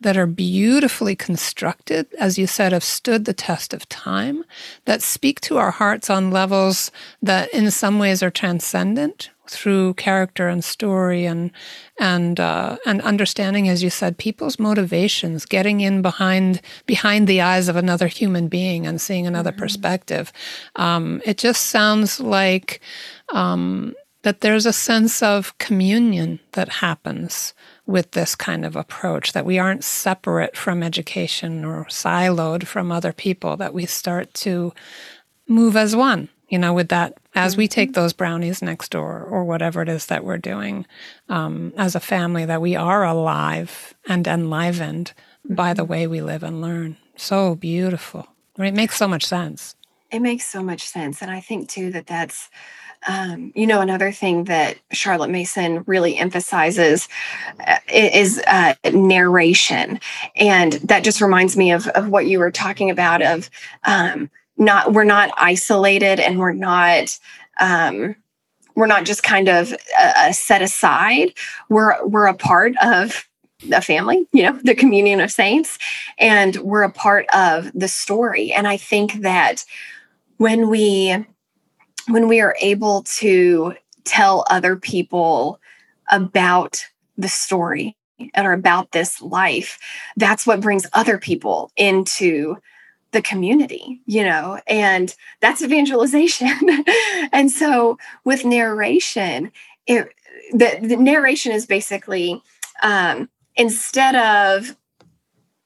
that 0.01 0.17
are 0.17 0.27
beautifully 0.27 1.17
constructed, 1.17 2.07
as 2.19 2.39
you 2.39 2.47
said, 2.47 2.73
have 2.73 2.85
stood 2.85 3.25
the 3.25 3.35
test 3.35 3.75
of 3.75 3.89
time, 3.89 4.45
that 4.85 5.03
speak 5.03 5.41
to 5.43 5.59
our 5.59 5.71
hearts 5.71 6.11
on 6.11 6.31
levels 6.31 6.91
that 7.23 7.53
in 7.53 7.71
some 7.71 7.99
ways 7.99 8.23
are 8.23 8.31
transcendent 8.31 9.31
through 9.49 9.95
character 9.95 10.49
and 10.49 10.65
story 10.65 11.27
and 11.27 11.51
and 11.99 12.41
uh, 12.41 12.77
and 12.87 13.03
understanding, 13.03 13.69
as 13.69 13.83
you 13.83 13.91
said, 13.91 14.19
people's 14.19 14.59
motivations, 14.59 15.45
getting 15.45 15.81
in 15.81 16.03
behind 16.03 16.61
behind 16.87 17.27
the 17.27 17.41
eyes 17.41 17.69
of 17.69 17.77
another 17.77 18.07
human 18.07 18.49
being 18.49 18.87
and 18.87 19.01
seeing 19.01 19.27
another 19.27 19.51
mm-hmm. 19.51 19.61
perspective. 19.61 20.33
Um, 20.77 21.21
it 21.25 21.39
just 21.39 21.69
sounds 21.69 22.21
like 22.21 22.81
um, 23.33 23.95
that 24.23 24.41
there's 24.41 24.67
a 24.67 24.73
sense 24.73 25.23
of 25.23 25.57
communion 25.59 26.41
that 26.53 26.69
happens 26.69 27.55
with 27.87 28.13
this 28.13 28.35
kind 28.35 28.65
of 28.65 28.77
approach, 28.77 29.33
that 29.33 29.45
we 29.45 29.59
aren't 29.59 29.85
separate 29.85 30.57
from 30.57 30.83
education 30.83 31.65
or 31.65 31.85
siloed 31.87 32.67
from 32.67 32.91
other 32.91 33.13
people, 33.13 33.57
that 33.57 33.75
we 33.75 33.87
start 33.87 34.33
to 34.35 34.73
move 35.47 35.77
as 35.77 35.95
one, 35.95 36.29
you 36.49 36.59
know, 36.59 36.73
with 36.73 36.89
that 36.89 37.15
as 37.35 37.57
we 37.57 37.69
take 37.69 37.91
mm-hmm. 37.91 38.01
those 38.01 38.13
brownies 38.13 38.63
next 38.63 38.91
door 38.91 39.23
or 39.23 39.45
whatever 39.45 39.83
it 39.83 39.89
is 39.89 40.07
that 40.07 40.25
we're 40.25 40.39
doing 40.39 40.87
um, 41.29 41.73
as 41.77 41.95
a 41.95 42.01
family, 42.01 42.47
that 42.47 42.63
we 42.63 42.75
are 42.75 43.05
alive 43.05 43.95
and 44.09 44.27
enlivened 44.27 45.13
by 45.45 45.75
the 45.75 45.83
mm-hmm. 45.83 45.93
way 45.93 46.07
we 46.07 46.23
live 46.23 46.43
and 46.43 46.63
learn. 46.63 46.97
So 47.17 47.55
beautiful. 47.55 48.27
Right? 48.57 48.69
It 48.69 48.77
makes 48.77 48.97
so 48.97 49.09
much 49.09 49.27
sense. 49.27 49.75
It 50.11 50.21
makes 50.21 50.47
so 50.47 50.63
much 50.63 50.83
sense. 50.83 51.23
And 51.23 51.31
I 51.31 51.41
think, 51.41 51.69
too, 51.69 51.91
that 51.91 52.07
that's 52.07 52.49
um, 53.07 53.53
you 53.55 53.67
know, 53.67 53.81
another 53.81 54.13
thing 54.13 54.45
that 54.45 54.79
Charlotte 54.93 55.31
Mason 55.31 55.85
really 55.87 56.17
emphasizes 56.17 57.09
uh, 57.67 57.79
is 57.93 58.43
uh, 58.47 58.75
narration, 58.93 60.01
and 60.37 60.75
that 60.75 61.05
just 61.05 61.21
reminds 61.21 61.57
me 61.57 61.73
of 61.73 61.87
of 61.89 62.09
what 62.09 62.27
you 62.27 62.39
were 62.39 62.51
talking 62.51 62.91
about. 62.91 63.23
Of 63.23 63.51
um, 63.85 64.31
not 64.57 64.93
we're 64.93 65.05
not 65.05 65.31
isolated, 65.37 66.21
and 66.21 66.39
we're 66.39 66.53
not. 66.53 67.19
Um, 67.61 68.17
we're 68.77 68.89
not 68.89 69.05
just 69.05 69.23
kind 69.23 69.49
of 69.49 69.73
uh, 69.97 70.33
set 70.33 70.61
aside. 70.61 71.35
We're 71.69 72.05
we're 72.07 72.27
a 72.27 72.35
part 72.35 72.75
of 72.83 73.29
a 73.73 73.81
family, 73.81 74.27
you 74.33 74.43
know, 74.43 74.59
the 74.63 74.75
communion 74.75 75.21
of 75.21 75.31
saints, 75.31 75.79
and 76.19 76.57
we're 76.57 76.83
a 76.83 76.91
part 76.91 77.27
of 77.33 77.71
the 77.73 77.89
story. 77.89 78.53
And 78.53 78.67
I 78.67 78.77
think 78.77 79.21
that 79.23 79.65
when 80.39 80.69
we 80.69 81.25
when 82.09 82.29
we 82.29 82.41
are 82.41 82.57
able 82.61 83.03
to 83.03 83.75
tell 84.05 84.45
other 84.51 84.77
people 84.77 85.61
about 86.11 86.87
the 87.17 87.29
story 87.29 87.97
and 88.35 88.47
about 88.47 88.93
this 88.93 89.21
life, 89.23 89.79
that's 90.17 90.47
what 90.47 90.61
brings 90.61 90.87
other 90.93 91.19
people 91.19 91.71
into 91.77 92.57
the 93.13 93.23
community, 93.23 94.03
you 94.07 94.25
know, 94.25 94.61
and 94.67 95.15
that's 95.41 95.63
evangelization. 95.63 96.85
and 97.33 97.51
so 97.51 97.97
with 98.25 98.45
narration, 98.45 99.51
it, 99.87 100.09
the, 100.53 100.79
the 100.83 100.97
narration 100.97 101.53
is 101.53 101.65
basically 101.65 102.43
um, 102.83 103.29
instead 103.57 104.17
of 104.17 104.77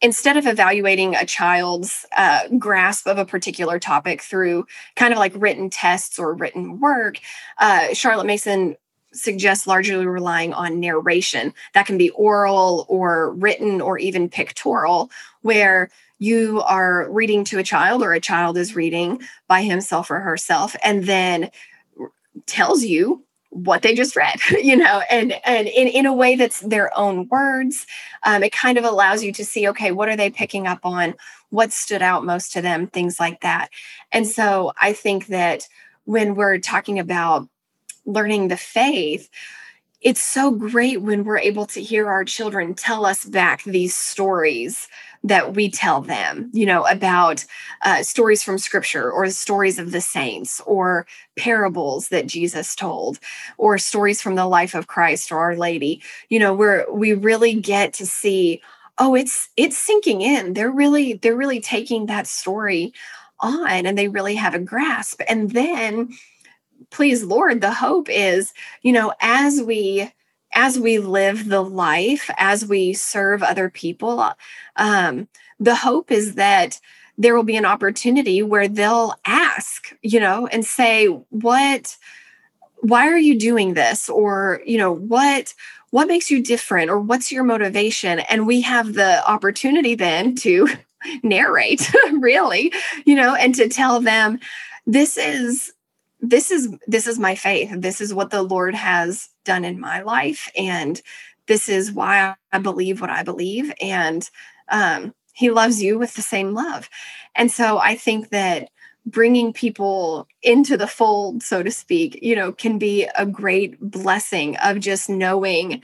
instead 0.00 0.36
of 0.36 0.46
evaluating 0.46 1.14
a 1.14 1.26
child's 1.26 2.06
uh, 2.16 2.48
grasp 2.58 3.06
of 3.06 3.18
a 3.18 3.24
particular 3.24 3.78
topic 3.78 4.22
through 4.22 4.66
kind 4.96 5.12
of 5.12 5.18
like 5.18 5.32
written 5.34 5.70
tests 5.70 6.18
or 6.18 6.34
written 6.34 6.80
work, 6.80 7.18
uh, 7.58 7.92
Charlotte 7.94 8.26
Mason 8.26 8.76
suggests 9.12 9.66
largely 9.66 10.06
relying 10.06 10.52
on 10.52 10.80
narration. 10.80 11.54
That 11.74 11.86
can 11.86 11.98
be 11.98 12.10
oral 12.10 12.86
or 12.88 13.32
written 13.32 13.80
or 13.80 13.98
even 13.98 14.28
pictorial, 14.28 15.10
where 15.42 15.90
you 16.18 16.60
are 16.62 17.10
reading 17.10 17.44
to 17.44 17.58
a 17.58 17.64
child 17.64 18.02
or 18.02 18.12
a 18.12 18.20
child 18.20 18.58
is 18.58 18.76
reading 18.76 19.22
by 19.46 19.62
himself 19.62 20.10
or 20.10 20.20
herself 20.20 20.76
and 20.82 21.04
then 21.04 21.50
tells 22.46 22.84
you 22.84 23.24
what 23.50 23.82
they 23.82 23.94
just 23.94 24.14
read 24.14 24.38
you 24.62 24.76
know 24.76 25.02
and 25.10 25.32
and 25.44 25.68
in, 25.68 25.88
in 25.88 26.06
a 26.06 26.12
way 26.12 26.36
that's 26.36 26.60
their 26.60 26.96
own 26.96 27.26
words 27.28 27.86
um, 28.24 28.42
it 28.42 28.52
kind 28.52 28.76
of 28.76 28.84
allows 28.84 29.22
you 29.22 29.32
to 29.32 29.44
see 29.44 29.68
okay 29.68 29.90
what 29.90 30.08
are 30.08 30.16
they 30.16 30.30
picking 30.30 30.66
up 30.66 30.80
on? 30.84 31.14
What 31.50 31.72
stood 31.72 32.02
out 32.02 32.26
most 32.26 32.52
to 32.52 32.62
them? 32.62 32.88
Things 32.88 33.18
like 33.18 33.40
that. 33.40 33.70
And 34.12 34.26
so 34.26 34.72
i 34.80 34.92
think 34.92 35.26
that 35.26 35.66
when 36.04 36.34
we're 36.34 36.58
talking 36.58 36.98
about 36.98 37.48
learning 38.06 38.48
the 38.48 38.56
faith 38.56 39.28
it's 40.00 40.22
so 40.22 40.52
great 40.52 41.02
when 41.02 41.24
we're 41.24 41.38
able 41.38 41.66
to 41.66 41.82
hear 41.82 42.08
our 42.08 42.24
children 42.24 42.72
tell 42.74 43.04
us 43.04 43.24
back 43.24 43.64
these 43.64 43.94
stories 43.94 44.88
that 45.24 45.54
we 45.54 45.70
tell 45.70 46.00
them, 46.00 46.50
you 46.52 46.66
know, 46.66 46.84
about 46.86 47.44
uh, 47.82 48.02
stories 48.02 48.42
from 48.42 48.58
scripture 48.58 49.10
or 49.10 49.28
stories 49.30 49.78
of 49.78 49.92
the 49.92 50.00
saints 50.00 50.60
or 50.66 51.06
parables 51.36 52.08
that 52.08 52.26
Jesus 52.26 52.74
told 52.74 53.18
or 53.56 53.78
stories 53.78 54.22
from 54.22 54.36
the 54.36 54.46
life 54.46 54.74
of 54.74 54.86
Christ 54.86 55.32
or 55.32 55.38
Our 55.38 55.56
Lady. 55.56 56.02
You 56.28 56.38
know, 56.38 56.54
where 56.54 56.86
we 56.92 57.12
really 57.12 57.54
get 57.54 57.92
to 57.94 58.06
see, 58.06 58.62
oh, 58.98 59.14
it's 59.14 59.48
it's 59.56 59.76
sinking 59.76 60.20
in. 60.20 60.54
They're 60.54 60.70
really 60.70 61.14
they're 61.14 61.36
really 61.36 61.60
taking 61.60 62.06
that 62.06 62.26
story 62.26 62.92
on 63.40 63.86
and 63.86 63.96
they 63.96 64.08
really 64.08 64.34
have 64.34 64.54
a 64.54 64.58
grasp. 64.58 65.20
And 65.28 65.50
then 65.50 66.10
please 66.90 67.24
Lord, 67.24 67.60
the 67.60 67.72
hope 67.72 68.08
is, 68.08 68.52
you 68.82 68.92
know, 68.92 69.12
as 69.20 69.62
we 69.62 70.12
as 70.54 70.78
we 70.78 70.98
live 70.98 71.48
the 71.48 71.62
life, 71.62 72.30
as 72.36 72.66
we 72.66 72.92
serve 72.92 73.42
other 73.42 73.70
people, 73.70 74.32
um, 74.76 75.28
the 75.60 75.74
hope 75.74 76.10
is 76.10 76.34
that 76.34 76.80
there 77.16 77.34
will 77.34 77.42
be 77.42 77.56
an 77.56 77.64
opportunity 77.64 78.42
where 78.42 78.68
they'll 78.68 79.14
ask, 79.26 79.94
you 80.02 80.20
know, 80.20 80.46
and 80.46 80.64
say, 80.64 81.06
what, 81.06 81.96
why 82.76 83.08
are 83.08 83.18
you 83.18 83.38
doing 83.38 83.74
this? 83.74 84.08
Or, 84.08 84.62
you 84.64 84.78
know, 84.78 84.92
what, 84.92 85.54
what 85.90 86.06
makes 86.06 86.30
you 86.30 86.42
different? 86.42 86.90
Or 86.90 87.00
what's 87.00 87.32
your 87.32 87.42
motivation? 87.42 88.20
And 88.20 88.46
we 88.46 88.60
have 88.60 88.94
the 88.94 89.28
opportunity 89.28 89.96
then 89.96 90.36
to 90.36 90.68
narrate, 91.22 91.90
really, 92.12 92.72
you 93.04 93.16
know, 93.16 93.34
and 93.34 93.54
to 93.56 93.68
tell 93.68 94.00
them, 94.00 94.38
this 94.86 95.18
is 95.18 95.72
this 96.20 96.50
is 96.50 96.74
this 96.86 97.06
is 97.06 97.18
my 97.18 97.36
faith 97.36 97.70
this 97.76 98.00
is 98.00 98.12
what 98.12 98.30
the 98.30 98.42
lord 98.42 98.74
has 98.74 99.28
done 99.48 99.64
in 99.64 99.80
my 99.80 100.02
life 100.02 100.50
and 100.56 101.00
this 101.46 101.70
is 101.70 101.90
why 101.90 102.34
i 102.52 102.58
believe 102.58 103.00
what 103.00 103.08
i 103.08 103.22
believe 103.22 103.72
and 103.80 104.28
um, 104.68 105.14
he 105.32 105.50
loves 105.50 105.82
you 105.82 105.98
with 105.98 106.14
the 106.14 106.22
same 106.22 106.52
love 106.52 106.90
and 107.34 107.50
so 107.50 107.78
i 107.78 107.96
think 107.96 108.28
that 108.28 108.68
bringing 109.06 109.54
people 109.54 110.28
into 110.42 110.76
the 110.76 110.86
fold 110.86 111.42
so 111.42 111.62
to 111.62 111.70
speak 111.70 112.18
you 112.20 112.36
know 112.36 112.52
can 112.52 112.78
be 112.78 113.08
a 113.16 113.24
great 113.24 113.80
blessing 113.80 114.54
of 114.58 114.78
just 114.78 115.08
knowing 115.08 115.80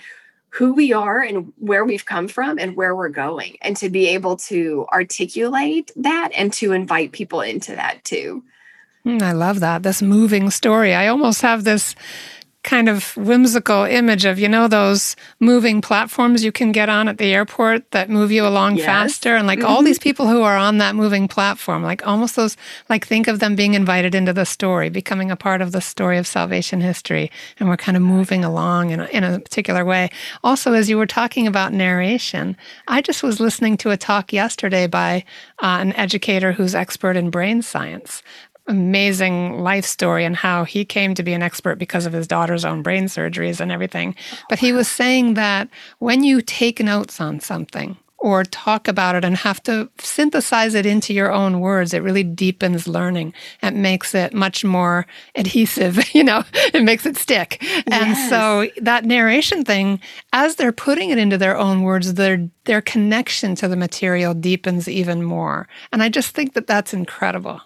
who 0.50 0.74
we 0.74 0.92
are 0.92 1.20
and 1.20 1.50
where 1.56 1.86
we've 1.86 2.04
come 2.04 2.28
from 2.28 2.58
and 2.58 2.76
where 2.76 2.94
we're 2.94 3.08
going 3.08 3.56
and 3.62 3.78
to 3.78 3.88
be 3.88 4.08
able 4.08 4.36
to 4.36 4.86
articulate 4.92 5.90
that 5.96 6.30
and 6.36 6.52
to 6.52 6.72
invite 6.72 7.12
people 7.12 7.40
into 7.40 7.74
that 7.74 8.04
too 8.04 8.44
Mm, 9.06 9.20
I 9.20 9.32
love 9.32 9.60
that. 9.60 9.82
This 9.82 10.00
moving 10.00 10.50
story. 10.50 10.94
I 10.94 11.08
almost 11.08 11.42
have 11.42 11.64
this 11.64 11.94
kind 12.64 12.88
of 12.88 13.16
whimsical 13.16 13.84
image 13.84 14.24
of, 14.24 14.38
you 14.38 14.48
know, 14.48 14.66
those 14.66 15.14
moving 15.38 15.80
platforms 15.80 16.42
you 16.42 16.50
can 16.50 16.72
get 16.72 16.88
on 16.88 17.08
at 17.08 17.18
the 17.18 17.32
airport 17.32 17.88
that 17.92 18.08
move 18.08 18.32
you 18.32 18.44
along 18.44 18.76
yes. 18.76 18.86
faster. 18.86 19.36
And 19.36 19.46
like 19.46 19.60
mm-hmm. 19.60 19.68
all 19.68 19.82
these 19.82 19.98
people 19.98 20.26
who 20.26 20.42
are 20.42 20.56
on 20.56 20.78
that 20.78 20.96
moving 20.96 21.28
platform, 21.28 21.82
like 21.82 22.06
almost 22.06 22.36
those, 22.36 22.56
like 22.88 23.06
think 23.06 23.28
of 23.28 23.38
them 23.38 23.54
being 23.54 23.74
invited 23.74 24.14
into 24.14 24.32
the 24.32 24.46
story, 24.46 24.88
becoming 24.88 25.30
a 25.30 25.36
part 25.36 25.60
of 25.60 25.72
the 25.72 25.82
story 25.82 26.16
of 26.16 26.26
salvation 26.26 26.80
history. 26.80 27.30
And 27.60 27.68
we're 27.68 27.76
kind 27.76 27.96
of 27.96 28.02
moving 28.02 28.44
along 28.44 28.90
in 28.90 29.00
a, 29.00 29.04
in 29.06 29.24
a 29.24 29.38
particular 29.38 29.84
way. 29.84 30.10
Also, 30.42 30.72
as 30.72 30.88
you 30.88 30.96
were 30.96 31.06
talking 31.06 31.46
about 31.46 31.72
narration, 31.72 32.56
I 32.88 33.02
just 33.02 33.22
was 33.22 33.40
listening 33.40 33.76
to 33.78 33.90
a 33.90 33.98
talk 33.98 34.32
yesterday 34.32 34.86
by 34.86 35.24
uh, 35.58 35.78
an 35.80 35.92
educator 35.92 36.52
who's 36.52 36.74
expert 36.74 37.14
in 37.14 37.28
brain 37.28 37.60
science 37.60 38.22
amazing 38.66 39.60
life 39.60 39.84
story 39.84 40.24
and 40.24 40.36
how 40.36 40.64
he 40.64 40.84
came 40.84 41.14
to 41.14 41.22
be 41.22 41.32
an 41.32 41.42
expert 41.42 41.78
because 41.78 42.06
of 42.06 42.12
his 42.12 42.26
daughter's 42.26 42.64
own 42.64 42.82
brain 42.82 43.04
surgeries 43.04 43.60
and 43.60 43.70
everything. 43.70 44.14
But 44.48 44.58
he 44.58 44.72
was 44.72 44.88
saying 44.88 45.34
that 45.34 45.68
when 45.98 46.22
you 46.22 46.40
take 46.40 46.80
notes 46.80 47.20
on 47.20 47.40
something 47.40 47.96
or 48.24 48.42
talk 48.42 48.88
about 48.88 49.14
it 49.14 49.22
and 49.22 49.36
have 49.36 49.62
to 49.62 49.86
synthesize 49.98 50.74
it 50.74 50.86
into 50.86 51.12
your 51.12 51.30
own 51.30 51.60
words, 51.60 51.92
it 51.92 52.02
really 52.02 52.22
deepens 52.22 52.88
learning. 52.88 53.34
It 53.62 53.74
makes 53.74 54.14
it 54.14 54.32
much 54.32 54.64
more 54.64 55.06
adhesive, 55.34 56.02
you 56.14 56.24
know, 56.24 56.42
it 56.72 56.82
makes 56.82 57.04
it 57.04 57.18
stick. 57.18 57.58
Yes. 57.60 57.84
And 57.90 58.16
so 58.30 58.70
that 58.80 59.04
narration 59.04 59.62
thing, 59.62 60.00
as 60.32 60.56
they're 60.56 60.72
putting 60.72 61.10
it 61.10 61.18
into 61.18 61.36
their 61.36 61.54
own 61.54 61.82
words, 61.82 62.14
their 62.14 62.48
their 62.64 62.80
connection 62.80 63.54
to 63.56 63.68
the 63.68 63.76
material 63.76 64.32
deepens 64.32 64.88
even 64.88 65.22
more. 65.22 65.68
And 65.92 66.02
I 66.02 66.08
just 66.08 66.34
think 66.34 66.54
that 66.54 66.66
that's 66.66 66.94
incredible. 66.94 67.60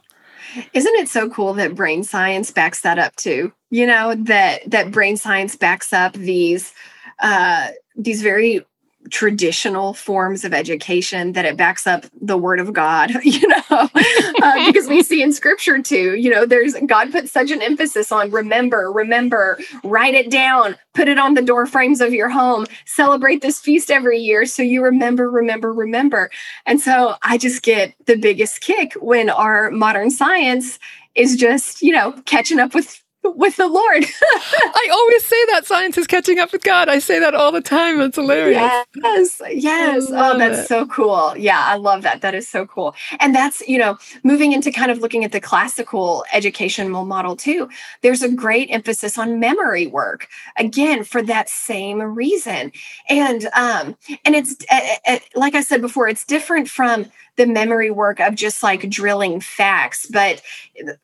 Isn't 0.72 0.94
it 0.96 1.08
so 1.08 1.28
cool 1.28 1.54
that 1.54 1.74
brain 1.74 2.04
science 2.04 2.50
backs 2.50 2.80
that 2.82 2.98
up 2.98 3.14
too? 3.16 3.52
You 3.70 3.86
know, 3.86 4.14
that 4.14 4.70
that 4.70 4.90
brain 4.90 5.16
science 5.16 5.56
backs 5.56 5.92
up 5.92 6.12
these 6.14 6.72
uh 7.20 7.68
these 7.96 8.22
very 8.22 8.64
traditional 9.10 9.94
forms 9.94 10.44
of 10.44 10.52
education 10.52 11.32
that 11.32 11.44
it 11.44 11.56
backs 11.56 11.86
up 11.86 12.06
the 12.20 12.36
word 12.36 12.60
of 12.60 12.72
god 12.72 13.12
you 13.24 13.46
know 13.46 13.62
uh, 13.70 14.66
because 14.66 14.88
we 14.88 15.02
see 15.02 15.22
in 15.22 15.32
scripture 15.32 15.80
too 15.80 16.14
you 16.16 16.30
know 16.30 16.46
there's 16.46 16.74
god 16.86 17.10
puts 17.12 17.30
such 17.30 17.50
an 17.50 17.62
emphasis 17.62 18.10
on 18.12 18.30
remember 18.30 18.90
remember 18.92 19.58
write 19.84 20.14
it 20.14 20.30
down 20.30 20.76
put 20.94 21.08
it 21.08 21.18
on 21.18 21.34
the 21.34 21.42
door 21.42 21.66
frames 21.66 22.00
of 22.00 22.12
your 22.12 22.28
home 22.28 22.66
celebrate 22.86 23.42
this 23.42 23.60
feast 23.60 23.90
every 23.90 24.18
year 24.18 24.44
so 24.46 24.62
you 24.62 24.82
remember 24.82 25.30
remember 25.30 25.72
remember. 25.72 26.30
And 26.66 26.80
so 26.80 27.16
i 27.22 27.38
just 27.38 27.62
get 27.62 27.94
the 28.06 28.16
biggest 28.16 28.60
kick 28.60 28.94
when 28.94 29.30
our 29.30 29.70
modern 29.70 30.10
science 30.10 30.78
is 31.14 31.36
just 31.36 31.82
you 31.82 31.92
know 31.92 32.12
catching 32.24 32.58
up 32.58 32.74
with 32.74 33.02
with 33.36 33.56
the 33.56 33.68
Lord. 33.68 34.04
I 34.22 34.88
always 34.90 35.24
say 35.24 35.44
that 35.52 35.66
science 35.66 35.98
is 35.98 36.06
catching 36.06 36.38
up 36.38 36.52
with 36.52 36.62
God. 36.62 36.88
I 36.88 36.98
say 36.98 37.18
that 37.18 37.34
all 37.34 37.52
the 37.52 37.60
time. 37.60 38.00
It's 38.00 38.16
hilarious. 38.16 38.84
Yes, 38.94 39.42
yes. 39.50 40.06
Oh, 40.10 40.38
that's 40.38 40.60
it. 40.60 40.66
so 40.68 40.86
cool. 40.86 41.34
Yeah, 41.36 41.62
I 41.64 41.76
love 41.76 42.02
that. 42.02 42.20
That 42.20 42.34
is 42.34 42.48
so 42.48 42.66
cool. 42.66 42.94
And 43.20 43.34
that's, 43.34 43.60
you 43.68 43.78
know, 43.78 43.98
moving 44.22 44.52
into 44.52 44.70
kind 44.70 44.90
of 44.90 44.98
looking 44.98 45.24
at 45.24 45.32
the 45.32 45.40
classical 45.40 46.24
educational 46.32 47.04
model 47.04 47.36
too. 47.36 47.68
There's 48.02 48.22
a 48.22 48.30
great 48.30 48.68
emphasis 48.70 49.18
on 49.18 49.40
memory 49.40 49.86
work 49.86 50.28
again 50.56 51.04
for 51.04 51.22
that 51.22 51.48
same 51.48 52.00
reason. 52.00 52.72
And 53.08 53.48
um 53.54 53.96
and 54.24 54.34
it's 54.34 54.56
uh, 54.70 54.80
uh, 55.06 55.18
like 55.34 55.54
I 55.54 55.62
said 55.62 55.80
before, 55.80 56.08
it's 56.08 56.24
different 56.24 56.68
from 56.68 57.06
the 57.38 57.46
memory 57.46 57.90
work 57.90 58.20
of 58.20 58.34
just 58.34 58.62
like 58.62 58.90
drilling 58.90 59.40
facts. 59.40 60.06
But 60.06 60.42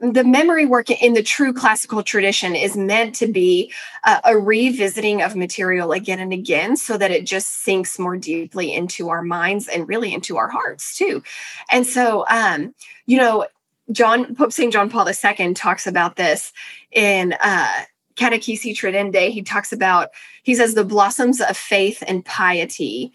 the 0.00 0.24
memory 0.24 0.66
work 0.66 0.90
in 0.90 1.14
the 1.14 1.22
true 1.22 1.54
classical 1.54 2.02
tradition 2.02 2.54
is 2.54 2.76
meant 2.76 3.14
to 3.16 3.26
be 3.26 3.72
a, 4.04 4.20
a 4.24 4.38
revisiting 4.38 5.22
of 5.22 5.36
material 5.36 5.92
again 5.92 6.18
and 6.18 6.32
again 6.32 6.76
so 6.76 6.98
that 6.98 7.10
it 7.10 7.24
just 7.24 7.62
sinks 7.62 7.98
more 7.98 8.16
deeply 8.16 8.74
into 8.74 9.08
our 9.08 9.22
minds 9.22 9.68
and 9.68 9.88
really 9.88 10.12
into 10.12 10.36
our 10.36 10.48
hearts 10.48 10.98
too. 10.98 11.22
And 11.70 11.86
so, 11.86 12.26
um, 12.28 12.74
you 13.06 13.16
know, 13.16 13.46
John 13.92 14.34
Pope 14.34 14.52
St. 14.52 14.72
John 14.72 14.90
Paul 14.90 15.08
II 15.08 15.54
talks 15.54 15.86
about 15.86 16.16
this 16.16 16.52
in 16.90 17.34
uh, 17.40 17.82
Catechesi 18.16 19.30
he 19.30 19.42
talks 19.42 19.72
about, 19.72 20.10
he 20.42 20.54
says, 20.54 20.74
the 20.74 20.84
blossoms 20.84 21.40
of 21.40 21.56
faith 21.56 22.02
and 22.06 22.24
piety 22.24 23.12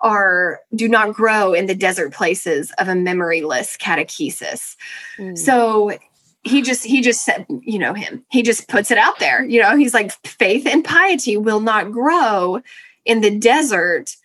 are 0.00 0.60
do 0.74 0.88
not 0.88 1.14
grow 1.14 1.52
in 1.52 1.66
the 1.66 1.74
desert 1.74 2.12
places 2.12 2.72
of 2.78 2.88
a 2.88 2.92
memoryless 2.92 3.78
catechesis. 3.78 4.76
Mm. 5.18 5.36
So 5.36 5.98
he 6.42 6.62
just 6.62 6.84
he 6.84 7.00
just 7.00 7.24
said 7.24 7.46
you 7.62 7.78
know 7.78 7.92
him 7.92 8.24
he 8.30 8.42
just 8.42 8.68
puts 8.68 8.90
it 8.90 8.98
out 8.98 9.18
there 9.18 9.44
you 9.44 9.60
know 9.60 9.76
he's 9.76 9.92
like 9.92 10.12
faith 10.26 10.66
and 10.66 10.84
piety 10.84 11.36
will 11.36 11.60
not 11.60 11.92
grow 11.92 12.62
in 13.04 13.20
the 13.20 13.38
desert 13.38 14.16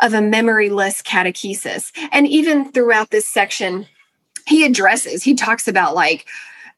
of 0.00 0.14
a 0.14 0.18
memoryless 0.18 1.02
catechesis 1.02 1.92
and 2.12 2.26
even 2.26 2.70
throughout 2.72 3.10
this 3.10 3.26
section 3.26 3.86
he 4.46 4.64
addresses 4.64 5.22
he 5.22 5.34
talks 5.34 5.68
about 5.68 5.94
like 5.94 6.26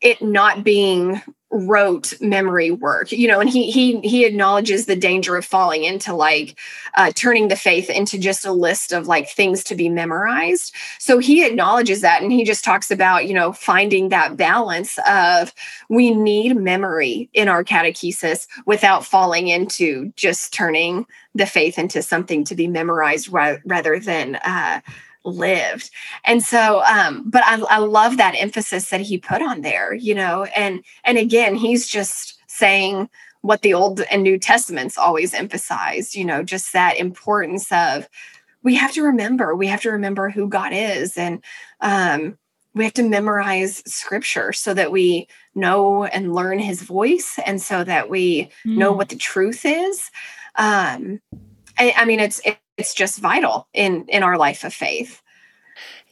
it 0.01 0.21
not 0.21 0.65
being 0.65 1.23
rote 1.53 2.15
memory 2.21 2.71
work 2.71 3.13
you 3.13 3.29
know 3.29 3.41
and 3.41 3.51
he 3.51 3.71
he 3.71 4.01
he 4.01 4.25
acknowledges 4.25 4.87
the 4.87 4.97
danger 4.97 5.37
of 5.37 5.45
falling 5.45 5.85
into 5.85 6.15
like 6.15 6.59
uh, 6.95 7.11
turning 7.15 7.49
the 7.49 7.57
faith 7.57 7.89
into 7.89 8.19
just 8.19 8.45
a 8.45 8.53
list 8.53 8.93
of 8.93 9.07
like 9.07 9.29
things 9.29 9.65
to 9.65 9.75
be 9.75 9.89
memorized. 9.89 10.75
So 10.99 11.19
he 11.19 11.45
acknowledges 11.45 12.01
that 12.03 12.23
and 12.23 12.33
he 12.33 12.45
just 12.45 12.65
talks 12.65 12.91
about 12.91 13.27
you 13.27 13.35
know 13.35 13.53
finding 13.53 14.11
that 14.11 14.37
balance 14.37 14.99
of 15.09 15.53
we 15.89 16.11
need 16.15 16.57
memory 16.57 17.31
in 17.33 17.49
our 17.49 17.65
catechesis 17.65 18.47
without 18.67 19.05
falling 19.05 19.49
into 19.49 20.13
just 20.17 20.53
turning 20.53 21.07
the 21.35 21.47
faith 21.47 21.79
into 21.79 22.03
something 22.03 22.45
to 22.45 22.55
be 22.55 22.67
memorized 22.67 23.33
ra- 23.33 23.57
rather 23.65 23.99
than 23.99 24.37
uh, 24.37 24.81
lived. 25.25 25.91
And 26.25 26.43
so, 26.43 26.83
um, 26.85 27.25
but 27.29 27.43
I, 27.45 27.61
I 27.63 27.79
love 27.79 28.17
that 28.17 28.35
emphasis 28.39 28.91
that 28.91 29.01
he 29.01 29.19
put 29.19 29.43
on 29.43 29.63
there, 29.63 29.95
you 29.95 30.15
know, 30.15 30.45
and 30.57 30.85
and 31.05 31.19
again, 31.19 31.55
he's 31.55 31.87
just 31.87 32.41
saying 32.47 33.09
what 33.43 33.63
the 33.63 33.75
Old 33.75 34.01
and 34.03 34.23
New 34.23 34.39
Testaments 34.39 34.97
always 34.97 35.35
emphasized, 35.35 36.15
you 36.15 36.25
know, 36.25 36.43
just 36.43 36.73
that 36.73 36.97
importance 36.97 37.71
of 37.73 38.09
we 38.63 38.77
have 38.77 38.93
to 38.93 39.03
remember, 39.03 39.57
we 39.57 39.67
have 39.67 39.83
to 39.83 39.91
remember 39.91 40.31
who 40.31 40.49
God 40.49 40.73
is 40.73 41.17
and 41.17 41.43
um 41.81 42.39
we 42.75 42.85
have 42.85 42.95
to 42.95 43.03
memorize 43.03 43.83
scripture 43.87 44.53
so 44.53 44.73
that 44.73 44.91
we 44.91 45.29
know 45.55 46.05
and 46.05 46.35
learn 46.35 46.59
his 46.59 46.81
voice 46.83 47.39
and 47.45 47.61
so 47.61 47.85
that 47.85 48.09
we 48.09 48.51
mm. 48.65 48.77
know 48.77 48.93
what 48.93 49.11
the 49.11 49.17
truth 49.17 49.65
is 49.65 50.11
um 50.57 51.21
I, 51.79 51.95
I 51.97 52.05
mean 52.05 52.21
it's 52.21 52.41
it's 52.77 52.95
just 52.95 53.21
vital 53.21 53.69
in 53.73 54.05
in 54.09 54.23
our 54.23 54.37
life 54.37 54.65
of 54.65 54.73
faith 54.73 55.23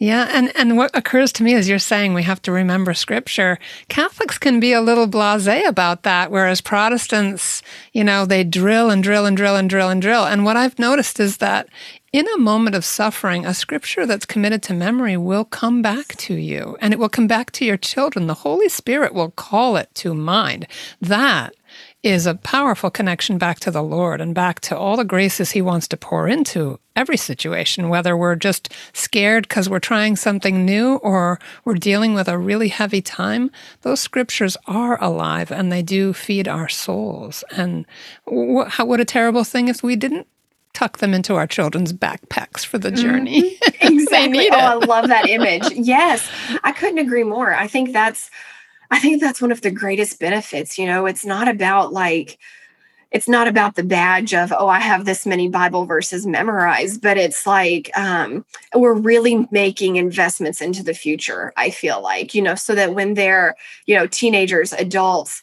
yeah, 0.01 0.31
and, 0.33 0.51
and 0.57 0.79
what 0.79 0.97
occurs 0.97 1.31
to 1.33 1.43
me 1.43 1.55
as 1.55 1.69
you're 1.69 1.79
saying 1.79 2.15
we 2.15 2.23
have 2.23 2.41
to 2.43 2.53
remember 2.53 2.95
scripture, 2.95 3.59
Catholics 3.89 4.39
can 4.39 4.59
be 4.59 4.73
a 4.73 4.81
little 4.81 5.07
blasé 5.07 5.69
about 5.69 6.05
that, 6.05 6.31
whereas 6.31 6.63
Protestants, 6.63 7.63
you 7.93 8.03
know, 8.03 8.25
they 8.25 8.43
drill 8.43 8.89
and 8.89 9.03
drill 9.03 9.27
and 9.27 9.37
drill 9.37 9.57
and 9.57 9.69
drill 9.69 9.91
and 9.91 10.01
drill. 10.01 10.25
And 10.25 10.43
what 10.43 10.57
I've 10.57 10.79
noticed 10.79 11.21
is 11.21 11.37
that 11.37 11.69
in 12.15 12.27
a 12.29 12.39
moment 12.39 12.75
of 12.75 12.85
suffering, 12.85 13.45
a 13.45 13.53
scripture 13.53 14.07
that's 14.07 14.25
committed 14.25 14.63
to 14.63 14.73
memory 14.73 15.19
will 15.19 15.45
come 15.45 15.83
back 15.83 16.17
to 16.17 16.35
you 16.35 16.79
and 16.81 16.95
it 16.95 16.99
will 16.99 17.11
come 17.11 17.27
back 17.27 17.51
to 17.53 17.67
your 17.67 17.77
children. 17.77 18.27
The 18.27 18.35
Holy 18.35 18.71
Spirit 18.71 19.13
will 19.13 19.33
call 19.33 19.77
it 19.77 19.95
to 19.97 20.15
mind. 20.15 20.67
That 21.03 21.55
is 22.03 22.27
a 22.27 22.35
powerful 22.35 22.91
connection 22.91 23.37
back 23.37 23.61
to 23.61 23.71
the 23.71 23.83
Lord 23.83 24.21
and 24.21 24.35
back 24.35 24.61
to 24.61 24.77
all 24.77 24.97
the 24.97 25.05
graces 25.05 25.51
He 25.51 25.61
wants 25.61 25.87
to 25.89 25.97
pour 25.97 26.27
into 26.29 26.81
every 26.97 27.19
situation, 27.19 27.89
whether 27.91 28.17
we're 28.17 28.37
just 28.37 28.73
scared 28.95 29.47
because 29.49 29.69
we're 29.69 29.81
trying 29.81 30.17
something 30.17 30.65
new 30.65 30.97
or 30.97 31.39
we're 31.65 31.75
dealing 31.75 32.15
with 32.15 32.29
a 32.29 32.39
really 32.39 32.69
heavy 32.69 33.03
time. 33.03 33.51
Those 33.83 34.01
scriptures 34.01 34.57
are 34.67 35.03
alive 35.03 35.53
and 35.53 35.71
they 35.71 35.83
do 35.83 36.13
feed 36.13 36.49
our 36.49 36.69
souls. 36.69 37.45
And 37.51 37.85
how, 38.27 38.87
what 38.87 39.01
a 39.01 39.05
terrible 39.05 39.45
thing 39.45 39.69
if 39.69 39.83
we 39.83 39.95
didn't 39.95 40.27
tuck 40.73 40.99
them 40.99 41.13
into 41.13 41.35
our 41.35 41.47
children's 41.47 41.93
backpacks 41.93 42.65
for 42.65 42.79
the 42.79 42.91
journey. 42.91 43.59
Mm-hmm. 43.81 43.95
exactly. 43.95 44.49
oh, 44.51 44.57
I 44.57 44.75
love 44.75 45.09
that 45.09 45.27
image. 45.27 45.71
Yes, 45.73 46.31
I 46.63 46.73
couldn't 46.73 46.99
agree 46.99 47.25
more. 47.25 47.55
I 47.55 47.67
think 47.67 47.93
that's 47.93 48.31
I 48.91 48.99
think 48.99 49.21
that's 49.21 49.41
one 49.41 49.53
of 49.53 49.61
the 49.61 49.71
greatest 49.71 50.19
benefits. 50.19 50.79
You 50.79 50.87
know, 50.87 51.07
it's 51.07 51.25
not 51.25 51.49
about 51.49 51.93
like, 51.93 52.39
it's 53.13 53.29
not 53.29 53.49
about 53.49 53.75
the 53.75 53.83
badge 53.83 54.33
of 54.35 54.53
oh 54.57 54.69
i 54.69 54.79
have 54.79 55.05
this 55.05 55.27
many 55.27 55.49
bible 55.49 55.85
verses 55.85 56.27
memorized 56.27 57.03
but 57.03 57.19
it's 57.19 57.47
like 57.47 57.91
um, 57.99 58.45
we're 58.75 58.95
really 58.95 59.49
making 59.51 59.97
investments 59.97 60.61
into 60.61 60.83
the 60.83 60.95
future 60.95 61.53
i 61.57 61.71
feel 61.71 62.01
like 62.01 62.35
you 62.35 62.43
know 62.43 62.55
so 62.55 62.75
that 62.75 62.95
when 62.95 63.15
they're 63.15 63.57
you 63.87 63.97
know 63.97 64.07
teenagers 64.07 64.73
adults 64.75 65.43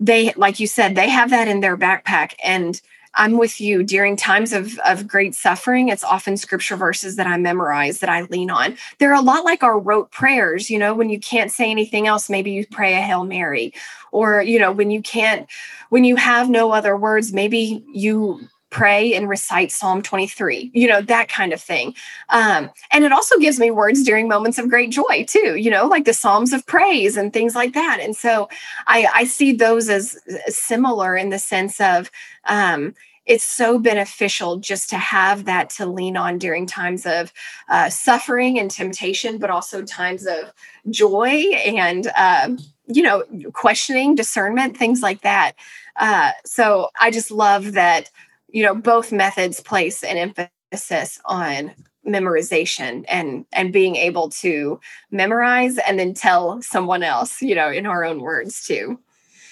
they 0.00 0.32
like 0.34 0.58
you 0.58 0.66
said 0.66 0.94
they 0.94 1.08
have 1.08 1.30
that 1.30 1.48
in 1.48 1.60
their 1.60 1.76
backpack 1.76 2.34
and 2.42 2.80
I'm 3.16 3.38
with 3.38 3.60
you 3.60 3.82
during 3.82 4.16
times 4.16 4.52
of, 4.52 4.78
of 4.80 5.06
great 5.06 5.34
suffering. 5.34 5.88
It's 5.88 6.04
often 6.04 6.36
scripture 6.36 6.76
verses 6.76 7.16
that 7.16 7.26
I 7.26 7.36
memorize 7.36 8.00
that 8.00 8.10
I 8.10 8.22
lean 8.22 8.50
on. 8.50 8.76
They're 8.98 9.14
a 9.14 9.20
lot 9.20 9.44
like 9.44 9.62
our 9.62 9.78
rote 9.78 10.10
prayers, 10.10 10.70
you 10.70 10.78
know, 10.78 10.94
when 10.94 11.10
you 11.10 11.20
can't 11.20 11.52
say 11.52 11.70
anything 11.70 12.06
else, 12.06 12.28
maybe 12.28 12.50
you 12.50 12.66
pray 12.66 12.94
a 12.94 13.00
Hail 13.00 13.24
Mary. 13.24 13.72
Or, 14.12 14.42
you 14.42 14.58
know, 14.58 14.72
when 14.72 14.90
you 14.90 15.02
can't, 15.02 15.48
when 15.90 16.04
you 16.04 16.16
have 16.16 16.48
no 16.48 16.72
other 16.72 16.96
words, 16.96 17.32
maybe 17.32 17.84
you 17.92 18.48
pray 18.74 19.14
and 19.14 19.28
recite 19.28 19.70
Psalm 19.70 20.02
23, 20.02 20.72
you 20.74 20.88
know, 20.88 21.00
that 21.00 21.28
kind 21.28 21.52
of 21.52 21.62
thing. 21.62 21.94
Um, 22.30 22.70
and 22.90 23.04
it 23.04 23.12
also 23.12 23.38
gives 23.38 23.60
me 23.60 23.70
words 23.70 24.02
during 24.02 24.26
moments 24.26 24.58
of 24.58 24.68
great 24.68 24.90
joy, 24.90 25.24
too, 25.28 25.54
you 25.54 25.70
know, 25.70 25.86
like 25.86 26.04
the 26.04 26.12
Psalms 26.12 26.52
of 26.52 26.66
praise 26.66 27.16
and 27.16 27.32
things 27.32 27.54
like 27.54 27.72
that. 27.74 28.00
And 28.02 28.16
so 28.16 28.48
I, 28.88 29.06
I 29.14 29.24
see 29.24 29.52
those 29.52 29.88
as, 29.88 30.18
similar 30.48 31.16
in 31.16 31.30
the 31.30 31.38
sense 31.38 31.80
of, 31.80 32.10
um, 32.46 32.96
it's 33.26 33.44
so 33.44 33.78
beneficial 33.78 34.56
just 34.56 34.90
to 34.90 34.98
have 34.98 35.44
that 35.44 35.70
to 35.70 35.86
lean 35.86 36.16
on 36.16 36.38
during 36.38 36.66
times 36.66 37.06
of 37.06 37.32
uh, 37.68 37.88
suffering 37.88 38.58
and 38.58 38.72
temptation, 38.72 39.38
but 39.38 39.50
also 39.50 39.82
times 39.82 40.26
of 40.26 40.52
joy 40.90 41.52
and, 41.64 42.08
um, 42.16 42.58
you 42.86 43.02
know, 43.02 43.22
questioning, 43.52 44.16
discernment, 44.16 44.76
things 44.76 45.00
like 45.00 45.22
that. 45.22 45.52
Uh, 45.96 46.32
so 46.44 46.90
I 47.00 47.12
just 47.12 47.30
love 47.30 47.72
that 47.74 48.10
you 48.54 48.62
know 48.62 48.74
both 48.74 49.12
methods 49.12 49.60
place 49.60 50.02
an 50.02 50.16
emphasis 50.72 51.20
on 51.26 51.72
memorization 52.06 53.04
and 53.08 53.44
and 53.52 53.72
being 53.72 53.96
able 53.96 54.30
to 54.30 54.80
memorize 55.10 55.76
and 55.78 55.98
then 55.98 56.14
tell 56.14 56.62
someone 56.62 57.02
else 57.02 57.42
you 57.42 57.54
know 57.54 57.70
in 57.70 57.84
our 57.84 58.04
own 58.04 58.20
words 58.20 58.64
too. 58.64 58.98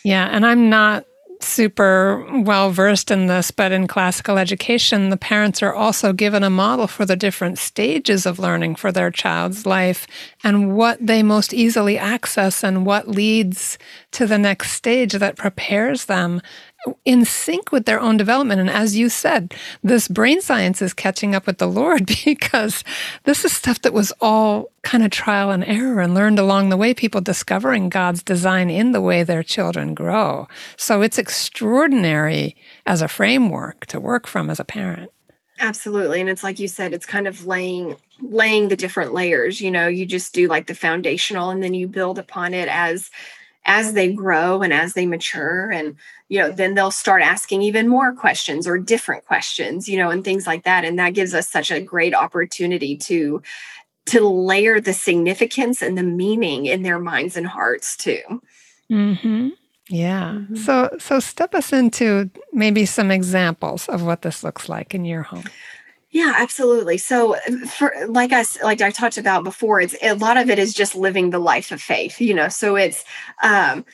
Yeah 0.04 0.28
and 0.30 0.46
i'm 0.46 0.70
not 0.70 1.04
super 1.44 2.24
well 2.42 2.70
versed 2.70 3.10
in 3.10 3.26
this, 3.26 3.50
but 3.50 3.72
in 3.72 3.86
classical 3.86 4.38
education, 4.38 5.10
the 5.10 5.16
parents 5.16 5.62
are 5.62 5.74
also 5.74 6.12
given 6.12 6.42
a 6.42 6.50
model 6.50 6.86
for 6.86 7.04
the 7.04 7.16
different 7.16 7.58
stages 7.58 8.26
of 8.26 8.38
learning 8.38 8.76
for 8.76 8.92
their 8.92 9.10
child's 9.10 9.66
life 9.66 10.06
and 10.44 10.76
what 10.76 11.04
they 11.04 11.22
most 11.22 11.52
easily 11.52 11.98
access 11.98 12.62
and 12.62 12.86
what 12.86 13.08
leads 13.08 13.78
to 14.12 14.26
the 14.26 14.38
next 14.38 14.72
stage 14.72 15.12
that 15.14 15.36
prepares 15.36 16.06
them 16.06 16.40
in 17.04 17.24
sync 17.24 17.70
with 17.70 17.84
their 17.84 18.00
own 18.00 18.16
development. 18.16 18.60
And 18.60 18.70
as 18.70 18.96
you 18.96 19.08
said, 19.08 19.54
this 19.82 20.08
brain 20.08 20.40
science 20.40 20.82
is 20.82 20.92
catching 20.92 21.34
up 21.34 21.46
with 21.46 21.58
the 21.58 21.68
Lord 21.68 22.06
because 22.24 22.82
this 23.24 23.44
is 23.44 23.52
stuff 23.52 23.82
that 23.82 23.92
was 23.92 24.12
all 24.20 24.70
kind 24.82 25.04
of 25.04 25.10
trial 25.10 25.50
and 25.50 25.64
error 25.64 26.00
and 26.00 26.14
learned 26.14 26.38
along 26.38 26.68
the 26.68 26.76
way, 26.76 26.92
people 26.92 27.20
discovering 27.20 27.88
God's 27.88 28.22
design 28.22 28.68
in 28.68 28.92
the 28.92 29.00
way 29.00 29.22
their 29.22 29.42
children 29.42 29.94
grow. 29.94 30.48
So 30.76 31.02
it's 31.02 31.18
extraordinary 31.18 32.56
as 32.84 33.00
a 33.00 33.08
framework 33.08 33.86
to 33.86 34.00
work 34.00 34.26
from 34.26 34.50
as 34.50 34.58
a 34.58 34.64
parent. 34.64 35.10
Absolutely. 35.60 36.20
And 36.20 36.28
it's 36.28 36.42
like 36.42 36.58
you 36.58 36.66
said, 36.66 36.92
it's 36.92 37.06
kind 37.06 37.28
of 37.28 37.46
laying 37.46 37.96
laying 38.20 38.68
the 38.68 38.76
different 38.76 39.14
layers. 39.14 39.60
You 39.60 39.70
know, 39.70 39.86
you 39.86 40.06
just 40.06 40.32
do 40.32 40.48
like 40.48 40.66
the 40.66 40.74
foundational 40.74 41.50
and 41.50 41.62
then 41.62 41.74
you 41.74 41.86
build 41.86 42.18
upon 42.18 42.54
it 42.54 42.68
as 42.68 43.10
as 43.64 43.92
they 43.92 44.12
grow 44.12 44.62
and 44.62 44.72
as 44.72 44.94
they 44.94 45.06
mature 45.06 45.70
and 45.70 45.96
you 46.28 46.38
know 46.38 46.50
then 46.50 46.74
they'll 46.74 46.90
start 46.90 47.22
asking 47.22 47.62
even 47.62 47.88
more 47.88 48.12
questions 48.12 48.66
or 48.66 48.78
different 48.78 49.24
questions 49.24 49.88
you 49.88 49.96
know 49.96 50.10
and 50.10 50.24
things 50.24 50.46
like 50.46 50.64
that 50.64 50.84
and 50.84 50.98
that 50.98 51.14
gives 51.14 51.32
us 51.34 51.48
such 51.48 51.70
a 51.70 51.80
great 51.80 52.14
opportunity 52.14 52.96
to 52.96 53.40
to 54.06 54.26
layer 54.26 54.80
the 54.80 54.92
significance 54.92 55.80
and 55.80 55.96
the 55.96 56.02
meaning 56.02 56.66
in 56.66 56.82
their 56.82 56.98
minds 56.98 57.36
and 57.36 57.46
hearts 57.46 57.96
too 57.96 58.42
mm-hmm. 58.90 59.48
yeah 59.88 60.32
mm-hmm. 60.32 60.56
so 60.56 60.90
so 60.98 61.20
step 61.20 61.54
us 61.54 61.72
into 61.72 62.28
maybe 62.52 62.84
some 62.84 63.10
examples 63.10 63.88
of 63.88 64.02
what 64.02 64.22
this 64.22 64.42
looks 64.42 64.68
like 64.68 64.92
in 64.92 65.04
your 65.04 65.22
home 65.22 65.44
yeah, 66.12 66.34
absolutely. 66.36 66.98
So, 66.98 67.36
for 67.70 67.94
like 68.06 68.32
I 68.32 68.44
like 68.62 68.82
I 68.82 68.90
talked 68.90 69.16
about 69.16 69.44
before, 69.44 69.80
it's 69.80 69.96
a 70.02 70.12
lot 70.14 70.36
of 70.36 70.50
it 70.50 70.58
is 70.58 70.74
just 70.74 70.94
living 70.94 71.30
the 71.30 71.38
life 71.38 71.72
of 71.72 71.80
faith. 71.80 72.20
You 72.20 72.34
know, 72.34 72.48
so 72.48 72.76
it's 72.76 73.02
um, 73.42 73.86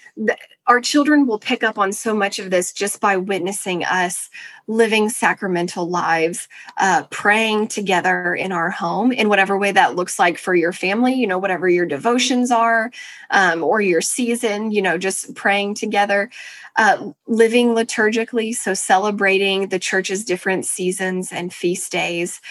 our 0.68 0.82
children 0.82 1.26
will 1.26 1.38
pick 1.38 1.64
up 1.64 1.78
on 1.78 1.92
so 1.92 2.14
much 2.14 2.38
of 2.38 2.50
this 2.50 2.72
just 2.72 3.00
by 3.00 3.16
witnessing 3.16 3.84
us 3.84 4.28
living 4.66 5.08
sacramental 5.08 5.88
lives, 5.88 6.46
uh, 6.76 7.04
praying 7.04 7.66
together 7.66 8.34
in 8.34 8.52
our 8.52 8.68
home 8.68 9.10
in 9.10 9.30
whatever 9.30 9.56
way 9.56 9.72
that 9.72 9.96
looks 9.96 10.18
like 10.18 10.36
for 10.36 10.54
your 10.54 10.74
family, 10.74 11.14
you 11.14 11.26
know, 11.26 11.38
whatever 11.38 11.70
your 11.70 11.86
devotions 11.86 12.50
are 12.50 12.90
um, 13.30 13.64
or 13.64 13.80
your 13.80 14.02
season, 14.02 14.70
you 14.70 14.82
know, 14.82 14.98
just 14.98 15.34
praying 15.34 15.74
together, 15.74 16.30
uh, 16.76 17.12
living 17.26 17.68
liturgically. 17.68 18.54
So 18.54 18.74
celebrating 18.74 19.68
the 19.70 19.78
church's 19.78 20.22
different 20.22 20.66
seasons 20.66 21.32
and 21.32 21.52
feast 21.52 21.90
days, 21.90 22.42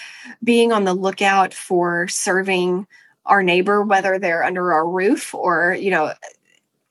being 0.43 0.71
on 0.71 0.85
the 0.85 0.95
lookout 0.95 1.53
for 1.53 2.07
serving 2.07 2.87
our 3.27 3.43
neighbor, 3.43 3.83
whether 3.83 4.17
they're 4.17 4.43
under 4.43 4.73
our 4.73 4.87
roof 4.87 5.35
or, 5.35 5.77
you 5.79 5.91
know, 5.91 6.13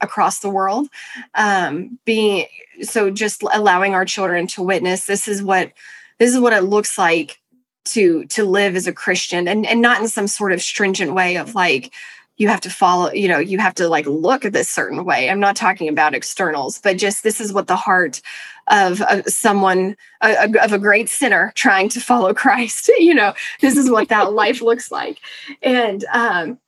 across 0.00 0.40
the 0.40 0.50
world 0.50 0.88
um, 1.35 1.98
being 2.04 2.46
so 2.82 3.11
just 3.11 3.42
allowing 3.42 3.94
our 3.94 4.04
children 4.04 4.46
to 4.46 4.62
witness 4.62 5.06
this 5.06 5.26
is 5.28 5.42
what 5.42 5.72
this 6.18 6.32
is 6.32 6.40
what 6.40 6.52
it 6.52 6.62
looks 6.62 6.98
like 6.98 7.40
to 7.85 8.24
to 8.26 8.44
live 8.44 8.76
as 8.76 8.87
a 8.87 8.92
christian 8.92 9.48
and 9.48 9.66
and 9.66 9.80
not 9.80 10.00
in 10.00 10.09
some 10.09 10.26
sort 10.26 10.52
of 10.52 10.61
stringent 10.61 11.14
way 11.14 11.37
of 11.37 11.54
like 11.54 11.92
you 12.37 12.48
have 12.48 12.61
to 12.61 12.70
follow 12.70 13.12
you 13.12 13.28
know 13.28 13.38
you 13.38 13.59
have 13.59 13.74
to 13.74 13.88
like 13.88 14.06
look 14.06 14.44
at 14.44 14.52
this 14.52 14.68
certain 14.68 15.04
way. 15.04 15.30
I'm 15.30 15.40
not 15.40 15.56
talking 15.56 15.88
about 15.88 16.14
externals 16.14 16.78
but 16.78 16.98
just 16.98 17.22
this 17.22 17.40
is 17.40 17.52
what 17.52 17.66
the 17.66 17.76
heart 17.76 18.20
of, 18.68 19.00
of 19.02 19.26
someone 19.26 19.96
of 20.20 20.72
a 20.72 20.78
great 20.78 21.09
sinner 21.09 21.52
trying 21.54 21.88
to 21.90 22.00
follow 22.00 22.35
christ 22.35 22.90
you 22.98 23.14
know 23.14 23.32
this 23.61 23.76
is 23.76 23.90
what 23.90 24.09
that 24.09 24.32
life 24.32 24.61
looks 24.61 24.90
like. 24.90 25.20
And 25.62 26.04
um 26.12 26.59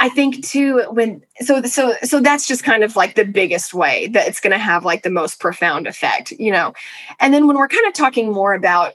I 0.00 0.08
think 0.08 0.44
too 0.44 0.84
when 0.90 1.22
so 1.40 1.62
so 1.62 1.94
so 2.02 2.20
that's 2.20 2.46
just 2.46 2.62
kind 2.62 2.84
of 2.84 2.94
like 2.94 3.16
the 3.16 3.24
biggest 3.24 3.74
way 3.74 4.06
that 4.08 4.28
it's 4.28 4.40
going 4.40 4.52
to 4.52 4.58
have 4.58 4.84
like 4.84 5.02
the 5.02 5.10
most 5.10 5.40
profound 5.40 5.86
effect, 5.86 6.30
you 6.32 6.52
know. 6.52 6.72
And 7.18 7.34
then 7.34 7.46
when 7.46 7.56
we're 7.56 7.68
kind 7.68 7.86
of 7.86 7.94
talking 7.94 8.32
more 8.32 8.54
about 8.54 8.94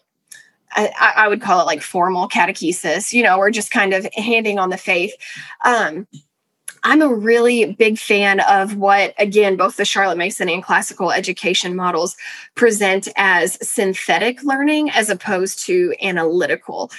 I, 0.76 1.14
I 1.18 1.28
would 1.28 1.42
call 1.42 1.62
it 1.62 1.66
like 1.66 1.82
formal 1.82 2.28
catechesis, 2.28 3.14
you 3.14 3.24
know, 3.24 3.38
or 3.38 3.52
just 3.52 3.72
kind 3.72 3.94
of 3.94 4.08
handing 4.16 4.60
on 4.60 4.70
the 4.70 4.78
faith. 4.78 5.14
Um, 5.64 6.08
I'm 6.84 7.02
a 7.02 7.14
really 7.14 7.74
big 7.74 7.98
fan 7.98 8.42
of 8.42 8.76
what, 8.76 9.14
again, 9.18 9.56
both 9.56 9.78
the 9.78 9.86
Charlotte 9.86 10.18
Mason 10.18 10.50
and 10.50 10.64
classical 10.64 11.12
education 11.12 11.76
models 11.76 12.18
present 12.56 13.08
as 13.16 13.58
synthetic 13.68 14.44
learning 14.44 14.90
as 14.90 15.10
opposed 15.10 15.66
to 15.66 15.94
analytical. 16.02 16.92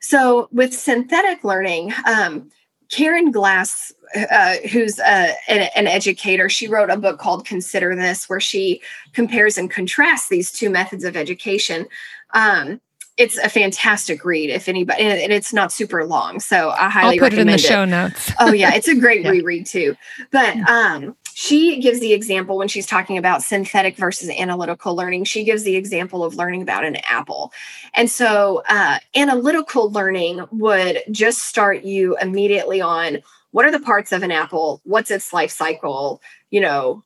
So, 0.00 0.48
with 0.52 0.74
synthetic 0.74 1.42
learning, 1.42 1.92
um, 2.06 2.50
Karen 2.92 3.30
Glass, 3.30 3.92
uh, 4.14 4.56
who's 4.70 5.00
uh, 5.00 5.32
an, 5.48 5.68
an, 5.74 5.86
educator, 5.86 6.48
she 6.50 6.68
wrote 6.68 6.90
a 6.90 6.96
book 6.96 7.18
called 7.18 7.46
Consider 7.46 7.96
This, 7.96 8.28
where 8.28 8.38
she 8.38 8.82
compares 9.14 9.56
and 9.56 9.70
contrasts 9.70 10.28
these 10.28 10.52
two 10.52 10.68
methods 10.68 11.02
of 11.02 11.16
education. 11.16 11.86
Um, 12.34 12.80
it's 13.16 13.38
a 13.38 13.48
fantastic 13.48 14.24
read 14.24 14.50
if 14.50 14.68
anybody 14.68 15.02
and 15.02 15.32
it's 15.32 15.52
not 15.52 15.70
super 15.70 16.06
long 16.06 16.40
so 16.40 16.70
i 16.70 16.88
highly 16.88 17.20
I'll 17.20 17.28
put 17.28 17.36
recommend 17.36 17.50
it 17.50 17.52
in 17.52 17.56
the 17.56 17.58
show 17.58 17.84
notes 17.84 18.32
oh 18.40 18.52
yeah 18.54 18.72
it's 18.72 18.88
a 18.88 18.94
great 18.94 19.20
yeah. 19.24 19.30
reread 19.30 19.66
too 19.66 19.94
but 20.30 20.56
um 20.68 21.14
she 21.42 21.80
gives 21.80 21.98
the 21.98 22.12
example 22.12 22.56
when 22.56 22.68
she's 22.68 22.86
talking 22.86 23.18
about 23.18 23.42
synthetic 23.42 23.96
versus 23.96 24.30
analytical 24.30 24.94
learning 24.94 25.24
she 25.24 25.42
gives 25.42 25.64
the 25.64 25.74
example 25.74 26.22
of 26.22 26.36
learning 26.36 26.62
about 26.62 26.84
an 26.84 26.94
apple. 27.08 27.52
And 27.94 28.08
so 28.08 28.62
uh, 28.68 29.00
analytical 29.16 29.90
learning 29.90 30.44
would 30.52 31.00
just 31.10 31.40
start 31.40 31.82
you 31.82 32.16
immediately 32.18 32.80
on 32.80 33.18
what 33.50 33.66
are 33.66 33.72
the 33.72 33.80
parts 33.80 34.12
of 34.12 34.22
an 34.22 34.30
apple? 34.30 34.82
What's 34.84 35.10
its 35.10 35.32
life 35.32 35.50
cycle? 35.50 36.22
You 36.50 36.60
know 36.60 37.02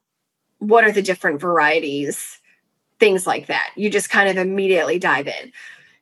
what 0.59 0.85
are 0.85 0.93
the 0.93 1.01
different 1.01 1.41
varieties? 1.41 2.39
Things 3.01 3.27
like 3.27 3.47
that. 3.47 3.71
You 3.75 3.89
just 3.89 4.11
kind 4.11 4.29
of 4.29 4.37
immediately 4.37 4.99
dive 4.99 5.29
in 5.29 5.51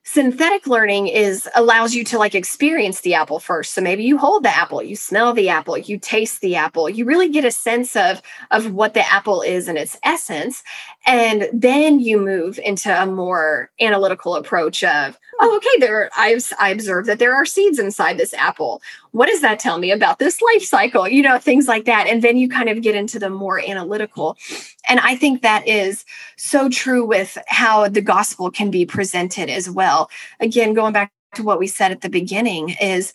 synthetic 0.07 0.67
learning 0.67 1.07
is 1.07 1.49
allows 1.55 1.95
you 1.95 2.03
to 2.03 2.19
like 2.19 2.35
experience 2.35 3.01
the 3.01 3.15
apple 3.15 3.39
first. 3.39 3.73
So 3.73 3.81
maybe 3.81 4.03
you 4.03 4.19
hold 4.19 4.43
the 4.43 4.55
apple 4.55 4.83
you 4.83 4.95
smell 4.95 5.33
the 5.33 5.49
apple 5.49 5.77
you 5.77 5.97
taste 5.97 6.41
the 6.41 6.55
apple 6.55 6.87
you 6.87 7.05
really 7.05 7.27
get 7.27 7.43
a 7.43 7.51
sense 7.51 7.95
of 7.95 8.21
of 8.51 8.71
what 8.71 8.93
the 8.93 9.11
apple 9.11 9.41
is 9.41 9.67
in 9.67 9.77
its 9.77 9.97
essence. 10.03 10.63
And 11.07 11.49
then 11.51 11.99
you 11.99 12.19
move 12.19 12.59
into 12.63 12.89
a 12.89 13.07
more 13.07 13.71
analytical 13.81 14.35
approach 14.35 14.83
of 14.83 15.17
oh 15.39 15.57
okay 15.57 15.85
there 15.85 16.09
i 16.13 16.39
i 16.59 16.69
observed 16.69 17.07
that 17.07 17.19
there 17.19 17.35
are 17.35 17.45
seeds 17.45 17.79
inside 17.79 18.17
this 18.17 18.33
apple. 18.33 18.81
What 19.11 19.29
does 19.29 19.41
that 19.41 19.59
tell 19.59 19.77
me 19.77 19.91
about 19.91 20.19
this 20.19 20.41
life 20.41 20.63
cycle? 20.63 21.07
You 21.07 21.21
know 21.21 21.37
things 21.39 21.67
like 21.67 21.85
that. 21.85 22.07
And 22.07 22.21
then 22.21 22.37
you 22.37 22.49
kind 22.49 22.69
of 22.69 22.81
get 22.81 22.95
into 22.95 23.19
the 23.19 23.29
more 23.29 23.59
analytical. 23.59 24.37
And 24.87 24.99
i 24.99 25.15
think 25.15 25.41
that 25.41 25.67
is 25.67 26.05
so 26.37 26.69
true 26.69 27.05
with 27.05 27.37
how 27.47 27.87
the 27.87 28.01
gospel 28.01 28.51
can 28.51 28.71
be 28.71 28.85
presented 28.85 29.49
as 29.49 29.69
well. 29.69 30.09
Again 30.39 30.73
going 30.73 30.93
back 30.93 31.11
to 31.35 31.43
what 31.43 31.59
we 31.59 31.67
said 31.67 31.91
at 31.91 32.01
the 32.01 32.09
beginning 32.09 32.75
is 32.81 33.13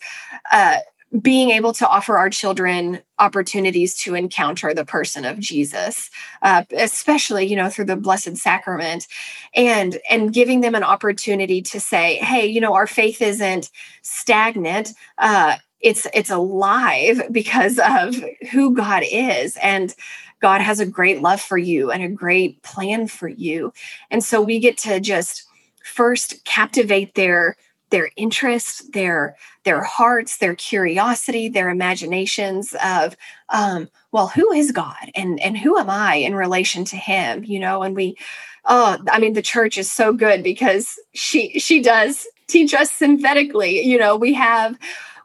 uh, 0.51 0.77
being 1.19 1.49
able 1.49 1.73
to 1.73 1.87
offer 1.87 2.17
our 2.17 2.29
children 2.29 3.01
opportunities 3.19 3.95
to 3.95 4.15
encounter 4.15 4.73
the 4.73 4.85
person 4.85 5.25
of 5.25 5.39
jesus 5.39 6.09
uh, 6.41 6.63
especially 6.71 7.45
you 7.45 7.55
know 7.55 7.69
through 7.69 7.85
the 7.85 7.95
blessed 7.95 8.37
sacrament 8.37 9.07
and 9.53 9.99
and 10.09 10.33
giving 10.33 10.61
them 10.61 10.75
an 10.75 10.83
opportunity 10.83 11.61
to 11.61 11.79
say 11.79 12.15
hey 12.15 12.45
you 12.45 12.61
know 12.61 12.73
our 12.73 12.87
faith 12.87 13.21
isn't 13.21 13.69
stagnant 14.01 14.93
uh, 15.17 15.55
it's 15.81 16.07
it's 16.13 16.29
alive 16.29 17.21
because 17.31 17.79
of 17.79 18.15
who 18.51 18.73
god 18.75 19.03
is 19.11 19.57
and 19.57 19.95
god 20.41 20.61
has 20.61 20.79
a 20.79 20.85
great 20.85 21.21
love 21.21 21.39
for 21.39 21.57
you 21.57 21.91
and 21.91 22.03
a 22.03 22.09
great 22.09 22.61
plan 22.63 23.07
for 23.07 23.27
you. 23.27 23.71
And 24.09 24.23
so 24.23 24.41
we 24.41 24.59
get 24.59 24.77
to 24.79 24.99
just 24.99 25.45
first 25.83 26.43
captivate 26.43 27.15
their 27.15 27.55
their 27.91 28.09
interest, 28.15 28.93
their 28.93 29.35
their 29.63 29.83
hearts, 29.83 30.37
their 30.37 30.55
curiosity, 30.55 31.47
their 31.47 31.69
imaginations 31.69 32.75
of, 32.83 33.15
um, 33.49 33.87
well, 34.11 34.27
who 34.27 34.51
is 34.51 34.71
God 34.71 35.11
and 35.13 35.39
and 35.39 35.57
who 35.57 35.77
am 35.77 35.89
I 35.89 36.15
in 36.15 36.35
relation 36.35 36.83
to 36.85 36.97
Him? 36.97 37.43
You 37.43 37.59
know, 37.59 37.83
and 37.83 37.95
we, 37.95 38.17
oh, 38.65 38.97
I 39.11 39.19
mean, 39.19 39.33
the 39.33 39.41
church 39.41 39.77
is 39.77 39.91
so 39.91 40.13
good 40.13 40.43
because 40.43 40.99
she 41.13 41.59
she 41.59 41.81
does 41.81 42.27
teach 42.47 42.73
us 42.73 42.91
synthetically. 42.91 43.81
You 43.81 43.99
know, 43.99 44.15
we 44.15 44.33
have 44.33 44.77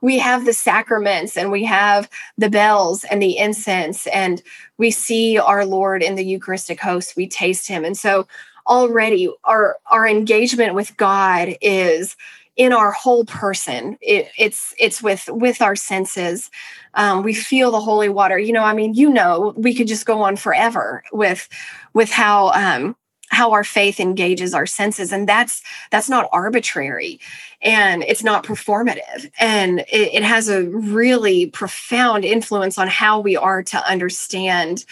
we 0.02 0.18
have 0.18 0.44
the 0.44 0.52
sacraments 0.52 1.37
and 1.37 1.50
we 1.50 1.64
have 1.64 2.09
the 2.37 2.50
bells 2.50 3.05
and 3.05 3.20
the 3.22 3.38
incense 3.38 4.07
and 4.09 4.42
we 4.79 4.90
see 4.90 5.38
our 5.38 5.64
lord 5.64 6.02
in 6.02 6.14
the 6.14 6.24
eucharistic 6.24 6.81
host 6.81 7.16
we 7.16 7.26
taste 7.26 7.66
him 7.66 7.85
and 7.85 7.96
so 7.96 8.26
already 8.66 9.29
our 9.44 9.76
our 9.90 10.07
engagement 10.07 10.74
with 10.74 10.96
god 10.96 11.57
is 11.61 12.16
in 12.56 12.72
our 12.72 12.92
whole 12.92 13.24
person. 13.24 13.98
It, 14.00 14.30
it's 14.38 14.74
it's 14.78 15.02
with 15.02 15.28
with 15.28 15.60
our 15.60 15.76
senses. 15.76 16.50
Um, 16.94 17.22
we 17.22 17.34
feel 17.34 17.70
the 17.70 17.80
holy 17.80 18.08
water. 18.08 18.38
You 18.38 18.52
know 18.52 18.64
i 18.64 18.74
mean 18.74 18.94
you 18.94 19.10
know 19.10 19.54
we 19.56 19.74
could 19.74 19.88
just 19.88 20.06
go 20.06 20.22
on 20.22 20.36
forever 20.36 21.04
with 21.12 21.48
with 21.94 22.10
how 22.10 22.48
um 22.50 22.96
how 23.28 23.50
our 23.52 23.64
faith 23.64 23.98
engages 23.98 24.54
our 24.54 24.66
senses 24.66 25.12
and 25.12 25.28
that's 25.28 25.62
that's 25.90 26.08
not 26.08 26.28
arbitrary 26.30 27.18
and 27.60 28.04
it's 28.04 28.22
not 28.22 28.44
performative 28.44 29.30
and 29.40 29.80
it, 29.80 30.14
it, 30.14 30.22
has 30.22 30.48
a 30.48 30.64
really 30.64 31.46
profound 31.46 32.24
influence 32.24 32.78
on 32.78 32.86
how 32.86 33.18
we 33.18 33.36
are 33.36 33.62
to 33.62 33.84
understand 33.88 34.84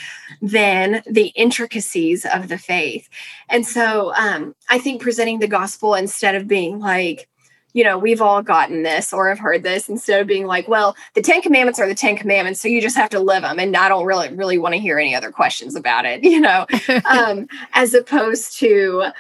then 0.42 1.00
the 1.08 1.28
intricacies 1.36 2.26
of 2.26 2.48
the 2.48 2.58
faith. 2.58 3.08
And 3.48 3.64
so 3.64 4.12
um, 4.14 4.54
i 4.68 4.78
think 4.78 5.00
presenting 5.00 5.38
the 5.38 5.48
gospel 5.48 5.94
instead 5.94 6.34
of 6.34 6.48
being 6.48 6.80
like 6.80 7.28
you 7.74 7.82
know, 7.82 7.98
we've 7.98 8.22
all 8.22 8.40
gotten 8.40 8.84
this 8.84 9.12
or 9.12 9.28
have 9.28 9.40
heard 9.40 9.64
this 9.64 9.88
instead 9.88 10.20
of 10.20 10.26
being 10.26 10.46
like, 10.46 10.68
well, 10.68 10.96
the 11.14 11.20
10 11.20 11.42
commandments 11.42 11.80
are 11.80 11.88
the 11.88 11.94
10 11.94 12.16
commandments. 12.16 12.60
So 12.60 12.68
you 12.68 12.80
just 12.80 12.96
have 12.96 13.10
to 13.10 13.20
live 13.20 13.42
them. 13.42 13.58
And 13.58 13.76
I 13.76 13.88
don't 13.88 14.06
really, 14.06 14.32
really 14.32 14.58
want 14.58 14.74
to 14.74 14.80
hear 14.80 14.98
any 14.98 15.14
other 15.14 15.32
questions 15.32 15.74
about 15.74 16.06
it, 16.06 16.22
you 16.24 16.40
know, 16.40 16.66
um, 17.04 17.48
as 17.74 17.92
opposed 17.92 18.56
to, 18.60 19.10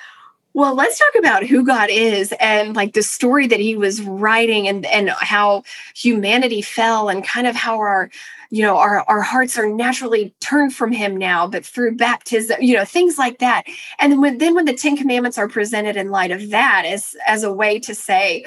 well, 0.54 0.76
let's 0.76 0.98
talk 0.98 1.14
about 1.18 1.44
who 1.44 1.64
God 1.64 1.90
is 1.90 2.32
and 2.38 2.76
like 2.76 2.92
the 2.92 3.02
story 3.02 3.48
that 3.48 3.58
he 3.58 3.76
was 3.76 4.00
writing 4.02 4.68
and, 4.68 4.86
and 4.86 5.10
how 5.10 5.64
humanity 5.96 6.62
fell 6.62 7.08
and 7.08 7.24
kind 7.24 7.48
of 7.48 7.56
how 7.56 7.76
our 7.76 8.08
you 8.50 8.62
know 8.62 8.76
our, 8.76 9.04
our 9.08 9.20
hearts 9.20 9.58
are 9.58 9.68
naturally 9.68 10.32
turned 10.40 10.72
from 10.72 10.92
him 10.92 11.16
now 11.16 11.48
but 11.48 11.66
through 11.66 11.96
baptism 11.96 12.56
you 12.62 12.76
know 12.76 12.84
things 12.84 13.18
like 13.18 13.40
that. 13.40 13.64
And 13.98 14.12
then 14.12 14.20
when 14.20 14.38
then 14.38 14.54
when 14.54 14.64
the 14.64 14.74
10 14.74 14.96
commandments 14.96 15.38
are 15.38 15.48
presented 15.48 15.96
in 15.96 16.10
light 16.10 16.30
of 16.30 16.50
that 16.50 16.84
as 16.86 17.16
as 17.26 17.42
a 17.42 17.52
way 17.52 17.80
to 17.80 17.94
say 17.94 18.44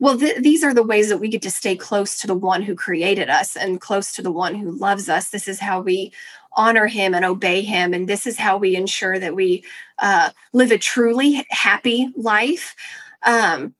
well 0.00 0.18
th- 0.18 0.42
these 0.42 0.64
are 0.64 0.74
the 0.74 0.82
ways 0.82 1.08
that 1.08 1.18
we 1.18 1.28
get 1.28 1.42
to 1.42 1.52
stay 1.52 1.76
close 1.76 2.18
to 2.18 2.26
the 2.26 2.34
one 2.34 2.62
who 2.62 2.74
created 2.74 3.30
us 3.30 3.54
and 3.54 3.80
close 3.80 4.12
to 4.12 4.22
the 4.22 4.32
one 4.32 4.56
who 4.56 4.72
loves 4.72 5.08
us. 5.08 5.30
This 5.30 5.46
is 5.46 5.60
how 5.60 5.80
we 5.82 6.12
honor 6.58 6.86
him 6.86 7.14
and 7.14 7.24
obey 7.24 7.62
him 7.62 7.94
and 7.94 8.06
this 8.08 8.26
is 8.26 8.36
how 8.36 8.58
we 8.58 8.76
ensure 8.76 9.18
that 9.18 9.34
we 9.34 9.64
uh, 10.00 10.28
live 10.52 10.70
a 10.70 10.78
truly 10.78 11.46
happy 11.50 12.12
life 12.16 12.76
um, 13.22 13.74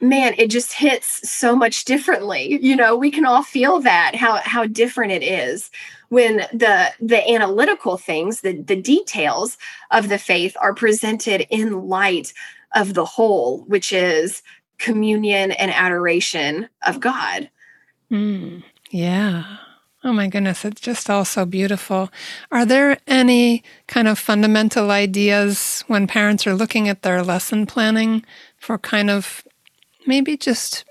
man, 0.00 0.34
it 0.38 0.48
just 0.48 0.72
hits 0.72 1.28
so 1.28 1.56
much 1.56 1.84
differently. 1.84 2.58
You 2.62 2.76
know, 2.76 2.96
we 2.96 3.10
can 3.10 3.24
all 3.24 3.42
feel 3.42 3.80
that 3.80 4.14
how 4.14 4.36
how 4.36 4.66
different 4.66 5.12
it 5.12 5.22
is 5.22 5.70
when 6.08 6.38
the 6.52 6.92
the 7.00 7.28
analytical 7.30 7.96
things, 7.96 8.40
the 8.40 8.60
the 8.60 8.80
details 8.80 9.56
of 9.90 10.08
the 10.08 10.18
faith 10.18 10.56
are 10.60 10.74
presented 10.74 11.46
in 11.50 11.88
light 11.88 12.32
of 12.74 12.94
the 12.94 13.04
whole, 13.04 13.64
which 13.64 13.92
is 13.92 14.42
communion 14.78 15.52
and 15.52 15.72
adoration 15.72 16.68
of 16.86 17.00
God. 17.00 17.48
Mm, 18.10 18.62
yeah. 18.90 19.58
Oh 20.06 20.12
my 20.12 20.28
goodness, 20.28 20.66
it's 20.66 20.82
just 20.82 21.08
all 21.08 21.24
so 21.24 21.46
beautiful. 21.46 22.10
Are 22.52 22.66
there 22.66 22.98
any 23.06 23.64
kind 23.86 24.06
of 24.06 24.18
fundamental 24.18 24.90
ideas 24.90 25.82
when 25.86 26.06
parents 26.06 26.46
are 26.46 26.54
looking 26.54 26.90
at 26.90 27.00
their 27.00 27.22
lesson 27.22 27.64
planning 27.64 28.22
for 28.58 28.76
kind 28.76 29.08
of 29.08 29.42
maybe 30.06 30.36
just 30.36 30.84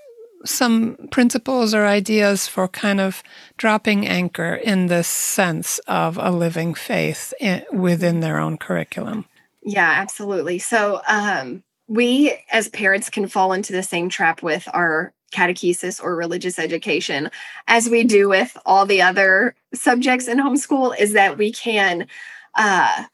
some 0.44 0.96
principles 1.12 1.74
or 1.74 1.86
ideas 1.86 2.48
for 2.48 2.66
kind 2.66 3.00
of 3.00 3.22
dropping 3.56 4.04
anchor 4.04 4.56
in 4.56 4.88
this 4.88 5.06
sense 5.06 5.78
of 5.86 6.18
a 6.18 6.32
living 6.32 6.74
faith 6.74 7.32
in, 7.38 7.64
within 7.72 8.18
their 8.18 8.40
own 8.40 8.58
curriculum? 8.58 9.26
Yeah, 9.62 9.90
absolutely. 9.90 10.58
So, 10.58 11.00
um, 11.08 11.62
we 11.86 12.36
as 12.50 12.68
parents 12.68 13.10
can 13.10 13.28
fall 13.28 13.52
into 13.52 13.72
the 13.72 13.82
same 13.82 14.08
trap 14.08 14.42
with 14.42 14.66
our 14.72 15.12
catechesis 15.34 16.02
or 16.02 16.16
religious 16.16 16.58
education 16.58 17.30
as 17.66 17.90
we 17.90 18.04
do 18.04 18.28
with 18.28 18.56
all 18.64 18.86
the 18.86 19.02
other 19.02 19.54
subjects 19.74 20.28
in 20.28 20.38
homeschool 20.38 20.98
is 20.98 21.12
that 21.12 21.36
we 21.36 21.52
can 21.52 22.06
uh, 22.54 23.04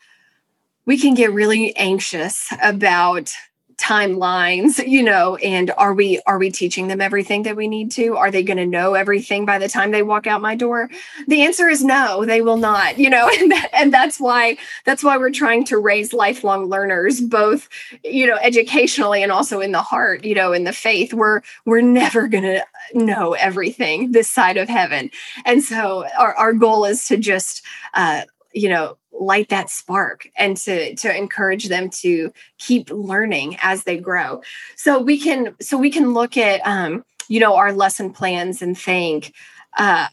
we 0.86 0.98
can 0.98 1.14
get 1.14 1.32
really 1.32 1.74
anxious 1.76 2.52
about 2.62 3.32
timelines 3.80 4.86
you 4.86 5.02
know 5.02 5.36
and 5.36 5.70
are 5.78 5.94
we 5.94 6.20
are 6.26 6.38
we 6.38 6.50
teaching 6.50 6.88
them 6.88 7.00
everything 7.00 7.44
that 7.44 7.56
we 7.56 7.66
need 7.66 7.90
to? 7.92 8.16
Are 8.16 8.30
they 8.30 8.42
going 8.42 8.58
to 8.58 8.66
know 8.66 8.94
everything 8.94 9.46
by 9.46 9.58
the 9.58 9.68
time 9.68 9.90
they 9.90 10.02
walk 10.02 10.26
out 10.26 10.42
my 10.42 10.54
door? 10.54 10.90
The 11.28 11.42
answer 11.42 11.68
is 11.68 11.82
no 11.82 12.24
they 12.26 12.42
will 12.42 12.58
not 12.58 12.98
you 12.98 13.08
know 13.08 13.30
and 13.38 13.50
that, 13.50 13.70
and 13.72 13.92
that's 13.92 14.20
why 14.20 14.58
that's 14.84 15.02
why 15.02 15.16
we're 15.16 15.30
trying 15.30 15.64
to 15.64 15.78
raise 15.78 16.12
lifelong 16.12 16.66
learners 16.66 17.20
both 17.20 17.68
you 18.04 18.26
know 18.26 18.36
educationally 18.42 19.22
and 19.22 19.32
also 19.32 19.60
in 19.60 19.72
the 19.72 19.82
heart 19.82 20.24
you 20.24 20.34
know 20.34 20.52
in 20.52 20.64
the 20.64 20.72
faith. 20.72 21.14
We're 21.14 21.40
we're 21.64 21.80
never 21.80 22.28
going 22.28 22.44
to 22.44 22.64
know 22.94 23.32
everything 23.34 24.12
this 24.12 24.28
side 24.28 24.56
of 24.56 24.68
heaven. 24.68 25.10
And 25.44 25.62
so 25.62 26.06
our, 26.18 26.34
our 26.34 26.52
goal 26.52 26.84
is 26.84 27.06
to 27.08 27.16
just 27.16 27.62
uh 27.94 28.22
you 28.52 28.68
know 28.68 28.96
light 29.20 29.50
that 29.50 29.70
spark 29.70 30.28
and 30.36 30.56
to 30.56 30.94
to 30.96 31.14
encourage 31.14 31.68
them 31.68 31.90
to 31.90 32.32
keep 32.58 32.90
learning 32.90 33.56
as 33.62 33.84
they 33.84 33.98
grow. 33.98 34.42
So 34.76 35.00
we 35.00 35.20
can 35.20 35.54
so 35.60 35.76
we 35.76 35.90
can 35.90 36.14
look 36.14 36.36
at 36.36 36.60
um 36.66 37.04
you 37.28 37.38
know 37.38 37.54
our 37.54 37.72
lesson 37.72 38.12
plans 38.12 38.62
and 38.62 38.76
think 38.76 39.34
uh 39.76 40.08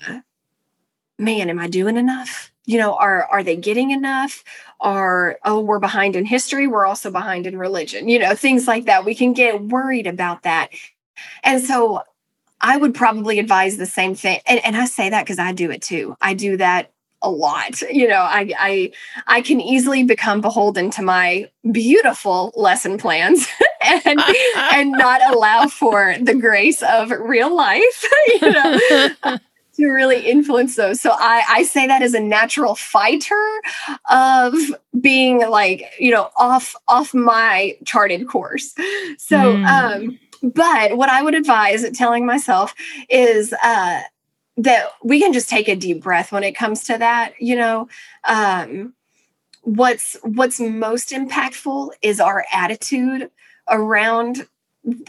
man 1.17 1.49
am 1.49 1.57
i 1.57 1.67
doing 1.67 1.97
enough? 1.97 2.51
You 2.65 2.77
know 2.77 2.95
are 2.95 3.23
are 3.25 3.43
they 3.43 3.55
getting 3.55 3.91
enough? 3.91 4.43
Are 4.81 5.39
oh 5.45 5.61
we're 5.61 5.79
behind 5.79 6.15
in 6.15 6.25
history 6.25 6.67
we're 6.67 6.85
also 6.85 7.09
behind 7.09 7.47
in 7.47 7.57
religion. 7.57 8.09
You 8.09 8.19
know 8.19 8.35
things 8.35 8.67
like 8.67 8.85
that. 8.85 9.05
We 9.05 9.15
can 9.15 9.33
get 9.33 9.63
worried 9.63 10.05
about 10.05 10.43
that. 10.43 10.69
And 11.43 11.63
so 11.63 12.03
i 12.59 12.75
would 12.75 12.95
probably 12.95 13.37
advise 13.37 13.77
the 13.77 13.85
same 13.85 14.15
thing 14.15 14.39
and, 14.47 14.59
and 14.65 14.75
i 14.75 14.83
say 14.85 15.11
that 15.11 15.23
because 15.23 15.37
i 15.37 15.51
do 15.51 15.69
it 15.71 15.81
too. 15.81 16.15
I 16.19 16.33
do 16.33 16.57
that 16.57 16.91
a 17.27 17.29
lot 17.29 17.81
you 17.91 18.07
know 18.07 18.21
i 18.21 18.53
i 18.57 18.91
i 19.27 19.41
can 19.41 19.59
easily 19.59 20.03
become 20.03 20.39
beholden 20.39 20.89
to 20.89 21.01
my 21.01 21.49
beautiful 21.71 22.53
lesson 22.55 22.97
plans 22.97 23.47
and 24.05 24.19
and 24.73 24.91
not 24.91 25.21
allow 25.33 25.67
for 25.67 26.15
the 26.21 26.33
grace 26.33 26.81
of 26.83 27.11
real 27.11 27.53
life 27.53 28.05
you 28.41 28.51
know 28.51 28.79
to 29.75 29.87
really 29.87 30.25
influence 30.25 30.77
those 30.77 31.01
so 31.01 31.11
i 31.13 31.43
i 31.49 31.63
say 31.63 31.85
that 31.85 32.01
as 32.01 32.13
a 32.13 32.19
natural 32.19 32.75
fighter 32.75 33.61
of 34.09 34.53
being 35.01 35.39
like 35.49 35.83
you 35.99 36.11
know 36.11 36.29
off 36.37 36.75
off 36.87 37.13
my 37.13 37.77
charted 37.85 38.25
course 38.27 38.73
so 39.17 39.37
mm. 39.37 39.65
um 39.67 40.19
but 40.53 40.95
what 40.95 41.09
i 41.09 41.21
would 41.21 41.35
advise 41.35 41.87
telling 41.91 42.25
myself 42.25 42.73
is 43.09 43.53
uh 43.63 44.01
that 44.57 44.89
we 45.03 45.19
can 45.19 45.33
just 45.33 45.49
take 45.49 45.67
a 45.67 45.75
deep 45.75 46.01
breath 46.01 46.31
when 46.31 46.43
it 46.43 46.55
comes 46.55 46.83
to 46.85 46.97
that 46.97 47.33
you 47.39 47.55
know? 47.55 47.87
Um, 48.23 48.93
what's 49.61 50.15
what's 50.23 50.59
most 50.59 51.09
impactful 51.09 51.91
is 52.01 52.19
our 52.19 52.45
attitude 52.53 53.29
around 53.69 54.47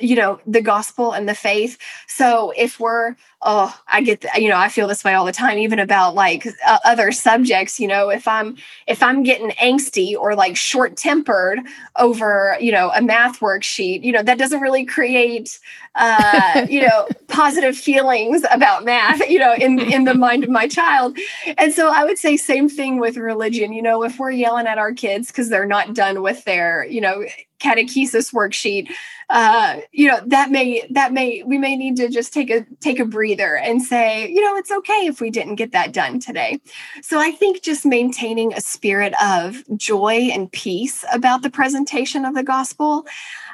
you 0.00 0.16
know 0.16 0.40
the 0.46 0.62
gospel 0.62 1.12
and 1.12 1.28
the 1.28 1.34
faith. 1.34 1.78
So 2.06 2.52
if 2.56 2.80
we're 2.80 3.16
oh 3.42 3.72
i 3.86 4.00
get 4.00 4.20
the, 4.22 4.30
you 4.36 4.48
know 4.48 4.56
i 4.56 4.68
feel 4.68 4.88
this 4.88 5.04
way 5.04 5.14
all 5.14 5.24
the 5.24 5.30
time 5.30 5.58
even 5.58 5.78
about 5.78 6.12
like 6.12 6.44
uh, 6.66 6.78
other 6.84 7.12
subjects 7.12 7.78
you 7.78 7.86
know 7.86 8.08
if 8.08 8.26
i'm 8.26 8.56
if 8.88 9.00
i'm 9.00 9.22
getting 9.22 9.50
angsty 9.50 10.16
or 10.16 10.34
like 10.34 10.56
short 10.56 10.96
tempered 10.96 11.60
over 11.94 12.56
you 12.60 12.72
know 12.72 12.90
a 12.96 13.00
math 13.00 13.38
worksheet 13.38 14.02
you 14.02 14.10
know 14.10 14.24
that 14.24 14.38
doesn't 14.38 14.60
really 14.60 14.84
create 14.84 15.60
uh 15.94 16.66
you 16.70 16.80
know 16.80 17.06
positive 17.28 17.76
feelings 17.76 18.42
about 18.50 18.84
math 18.84 19.20
you 19.28 19.38
know 19.38 19.54
in 19.54 19.78
in 19.78 20.04
the 20.04 20.14
mind 20.14 20.44
of 20.44 20.50
my 20.50 20.66
child. 20.66 21.16
And 21.56 21.72
so 21.72 21.90
i 21.92 22.04
would 22.04 22.18
say 22.18 22.36
same 22.36 22.68
thing 22.68 22.98
with 22.98 23.16
religion. 23.16 23.72
You 23.72 23.82
know 23.82 24.02
if 24.02 24.18
we're 24.18 24.30
yelling 24.30 24.66
at 24.66 24.78
our 24.78 24.92
kids 24.92 25.28
because 25.28 25.48
they're 25.48 25.66
not 25.66 25.94
done 25.94 26.22
with 26.22 26.44
their 26.44 26.84
you 26.84 27.00
know 27.00 27.24
catechesis 27.58 28.32
worksheet 28.32 28.90
uh, 29.30 29.80
you 29.92 30.08
know 30.08 30.20
that 30.26 30.50
may 30.50 30.86
that 30.90 31.12
may 31.12 31.42
we 31.44 31.58
may 31.58 31.76
need 31.76 31.96
to 31.96 32.08
just 32.08 32.32
take 32.32 32.50
a 32.50 32.64
take 32.80 32.98
a 32.98 33.04
breather 33.04 33.56
and 33.56 33.82
say 33.82 34.28
you 34.28 34.40
know 34.40 34.56
it's 34.56 34.70
okay 34.70 35.06
if 35.06 35.20
we 35.20 35.30
didn't 35.30 35.56
get 35.56 35.72
that 35.72 35.92
done 35.92 36.18
today. 36.18 36.58
So 37.02 37.18
i 37.18 37.30
think 37.30 37.62
just 37.62 37.84
maintaining 37.84 38.52
a 38.52 38.60
spirit 38.60 39.14
of 39.22 39.62
joy 39.76 40.30
and 40.32 40.50
peace 40.50 41.04
about 41.12 41.42
the 41.42 41.50
presentation 41.50 42.24
of 42.24 42.34
the 42.34 42.42
gospel 42.42 43.06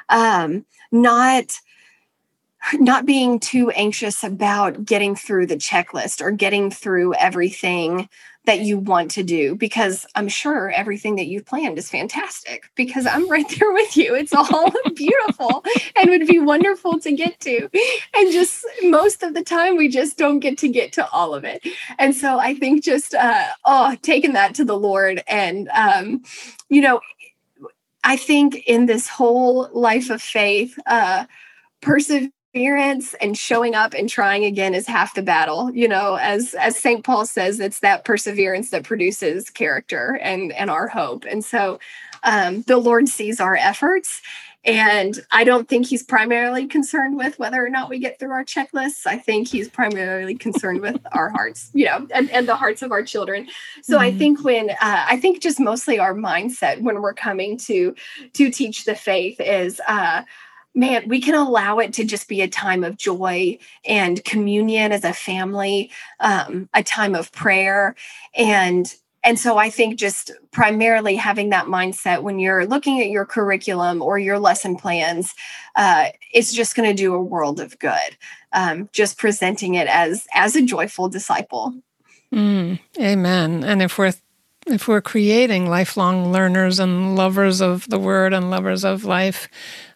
um, 0.09 0.65
not 0.91 1.59
not 2.73 3.05
being 3.05 3.39
too 3.39 3.69
anxious 3.71 4.23
about 4.23 4.85
getting 4.85 5.15
through 5.15 5.45
the 5.45 5.57
checklist 5.57 6.21
or 6.21 6.31
getting 6.31 6.71
through 6.71 7.13
everything 7.15 8.09
that 8.45 8.61
you 8.61 8.77
want 8.77 9.11
to 9.11 9.23
do 9.23 9.55
because 9.55 10.05
I'm 10.15 10.27
sure 10.27 10.69
everything 10.71 11.15
that 11.15 11.27
you've 11.27 11.45
planned 11.45 11.77
is 11.77 11.89
fantastic 11.89 12.69
because 12.75 13.05
I'm 13.05 13.29
right 13.29 13.47
there 13.57 13.71
with 13.71 13.97
you. 13.97 14.15
It's 14.15 14.33
all 14.33 14.71
beautiful 14.95 15.63
and 15.95 16.09
would 16.09 16.27
be 16.27 16.39
wonderful 16.39 16.99
to 16.99 17.11
get 17.11 17.39
to. 17.41 17.69
And 18.15 18.31
just 18.31 18.65
most 18.83 19.23
of 19.23 19.33
the 19.33 19.43
time, 19.43 19.77
we 19.77 19.87
just 19.87 20.17
don't 20.17 20.39
get 20.39 20.57
to 20.59 20.69
get 20.69 20.93
to 20.93 21.09
all 21.09 21.33
of 21.33 21.43
it. 21.43 21.65
And 21.97 22.15
so 22.15 22.39
I 22.39 22.55
think 22.55 22.83
just, 22.83 23.13
uh, 23.13 23.47
oh, 23.65 23.95
taking 24.01 24.33
that 24.33 24.55
to 24.55 24.65
the 24.65 24.77
Lord 24.77 25.23
and, 25.27 25.69
um, 25.69 26.23
you 26.69 26.81
know, 26.81 27.01
I 28.03 28.17
think 28.17 28.63
in 28.67 28.85
this 28.85 29.07
whole 29.07 29.69
life 29.73 30.11
of 30.11 30.21
faith, 30.21 30.77
uh, 30.85 31.25
persevere 31.81 32.29
perseverance 32.55 33.13
and 33.15 33.37
showing 33.37 33.75
up 33.75 33.93
and 33.93 34.09
trying 34.09 34.45
again 34.45 34.73
is 34.73 34.87
half 34.87 35.13
the 35.13 35.21
battle 35.21 35.71
you 35.73 35.87
know 35.87 36.15
as 36.15 36.53
as 36.55 36.77
st 36.77 37.03
paul 37.03 37.25
says 37.25 37.59
it's 37.59 37.79
that 37.79 38.05
perseverance 38.05 38.69
that 38.69 38.83
produces 38.83 39.49
character 39.49 40.17
and 40.21 40.53
and 40.53 40.69
our 40.69 40.87
hope 40.87 41.25
and 41.25 41.43
so 41.43 41.79
um, 42.23 42.61
the 42.63 42.77
lord 42.77 43.09
sees 43.09 43.39
our 43.39 43.55
efforts 43.55 44.21
and 44.67 45.23
I 45.29 45.43
don't 45.43 45.69
think 45.69 45.85
he's 45.85 46.01
primarily 46.01 46.65
concerned 46.65 47.17
with 47.17 47.37
whether 47.37 47.63
or 47.63 47.69
not 47.69 47.87
we 47.87 47.99
get 47.99 48.17
through 48.17 48.31
our 48.31 48.43
checklists. 48.43 49.05
I 49.05 49.15
think 49.15 49.47
he's 49.47 49.69
primarily 49.69 50.33
concerned 50.33 50.81
with 50.81 50.99
our 51.11 51.29
hearts, 51.29 51.69
you 51.75 51.85
know, 51.85 52.07
and, 52.11 52.31
and 52.31 52.49
the 52.49 52.55
hearts 52.55 52.81
of 52.81 52.91
our 52.91 53.03
children. 53.03 53.47
So 53.83 53.93
mm-hmm. 53.93 54.01
I 54.01 54.17
think 54.17 54.43
when 54.43 54.71
uh, 54.71 54.75
I 54.81 55.19
think 55.19 55.39
just 55.39 55.59
mostly 55.59 55.99
our 55.99 56.15
mindset 56.15 56.81
when 56.81 56.99
we're 57.03 57.13
coming 57.13 57.59
to 57.59 57.93
to 58.33 58.49
teach 58.49 58.85
the 58.85 58.95
faith 58.95 59.39
is 59.39 59.79
uh, 59.87 60.23
man, 60.75 61.07
we 61.07 61.21
can 61.21 61.33
allow 61.33 61.79
it 61.79 61.93
to 61.93 62.03
just 62.03 62.27
be 62.27 62.41
a 62.41 62.47
time 62.47 62.83
of 62.83 62.97
joy 62.97 63.57
and 63.85 64.23
communion 64.23 64.91
as 64.91 65.03
a 65.03 65.13
family, 65.13 65.89
um, 66.19 66.69
a 66.73 66.83
time 66.83 67.15
of 67.15 67.31
prayer. 67.31 67.95
And 68.35 68.93
and 69.23 69.39
so 69.39 69.57
I 69.57 69.71
think 69.71 69.97
just 69.97 70.31
primarily 70.51 71.15
having 71.15 71.49
that 71.49 71.65
mindset 71.65 72.21
when 72.21 72.37
you're 72.37 72.67
looking 72.67 73.01
at 73.01 73.09
your 73.09 73.25
curriculum 73.25 74.03
or 74.03 74.19
your 74.19 74.37
lesson 74.37 74.75
plans, 74.75 75.33
uh, 75.75 76.09
it's 76.31 76.53
just 76.53 76.75
going 76.75 76.87
to 76.87 76.95
do 76.95 77.15
a 77.15 77.21
world 77.21 77.59
of 77.59 77.79
good. 77.79 78.17
Um, 78.53 78.87
just 78.93 79.17
presenting 79.17 79.73
it 79.73 79.87
as 79.87 80.27
as 80.35 80.55
a 80.55 80.61
joyful 80.61 81.09
disciple. 81.09 81.73
Mm, 82.31 82.79
amen. 82.99 83.63
And 83.63 83.81
if 83.81 83.97
we're 83.97 84.13
if 84.67 84.87
we're 84.87 85.01
creating 85.01 85.69
lifelong 85.69 86.31
learners 86.31 86.79
and 86.79 87.15
lovers 87.15 87.61
of 87.61 87.87
the 87.89 87.99
word 87.99 88.33
and 88.33 88.51
lovers 88.51 88.83
of 88.85 89.05
life, 89.05 89.47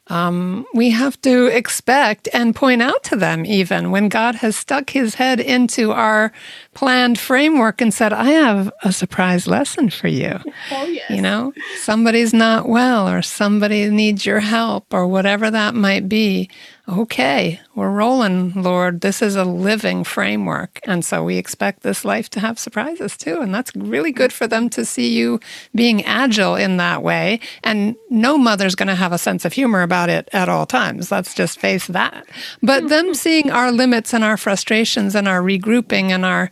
um, 0.10 0.66
we 0.74 0.90
have 0.90 1.22
to 1.22 1.46
expect 1.48 2.28
and 2.34 2.56
point 2.56 2.82
out 2.82 3.04
to 3.06 3.16
them, 3.16 3.46
even 3.46 3.92
when 3.92 4.10
God 4.10 4.36
has 4.36 4.56
stuck 4.56 4.90
his 4.90 5.16
head 5.16 5.40
into 5.40 5.92
our 5.92 6.32
planned 6.74 7.20
framework 7.20 7.80
and 7.82 7.94
said, 7.94 8.12
I 8.12 8.32
have 8.32 8.72
a 8.84 8.92
surprise 8.92 9.48
lesson 9.48 9.90
for 9.90 10.08
you. 10.08 10.40
Oh, 10.72 10.86
yes. 10.86 11.10
You 11.10 11.22
know, 11.22 11.54
somebody's 11.78 12.34
not 12.34 12.68
well, 12.68 13.08
or 13.08 13.22
somebody 13.22 13.90
needs 13.90 14.26
your 14.26 14.40
help, 14.40 14.94
or 14.94 15.08
whatever 15.08 15.52
that 15.52 15.76
might 15.76 16.10
be. 16.10 16.50
Okay, 16.90 17.60
we're 17.76 17.92
rolling, 17.92 18.54
Lord. 18.54 19.02
This 19.02 19.22
is 19.22 19.36
a 19.36 19.44
living 19.44 20.04
framework. 20.04 20.80
And 20.84 21.06
so 21.06 21.24
we 21.24 21.38
expect 21.38 21.84
this 21.84 22.04
life 22.04 22.30
to 22.32 22.40
have 22.40 22.58
surprises 22.58 23.16
too. 23.16 23.40
And 23.40 23.54
that's 23.54 23.76
really 23.76 24.12
good 24.12 24.34
for 24.34 24.48
them 24.48 24.70
to 24.72 24.86
see 24.86 25.16
you 25.16 25.40
being 25.76 26.04
agile 26.04 26.56
in 26.56 26.78
that 26.78 27.04
way. 27.04 27.40
And 27.64 27.96
no 28.10 28.38
mother's 28.38 28.76
going 28.76 28.88
to 28.88 28.96
have 28.96 29.12
a 29.12 29.18
sense 29.18 29.46
of 29.46 29.54
humor 29.54 29.82
about 29.82 30.10
it 30.10 30.30
at 30.34 30.50
all 30.50 30.66
times. 30.66 31.12
Let's 31.12 31.34
just 31.34 31.60
face 31.60 31.88
that. 31.88 32.26
But 32.64 32.90
them 32.90 33.14
seeing 33.14 33.52
our 33.52 33.72
limits 33.72 34.14
and 34.14 34.24
our 34.24 34.38
frustrations 34.38 35.16
and 35.16 35.28
our 35.28 35.42
regrouping 35.42 36.10
and 36.10 36.26
our, 36.26 36.50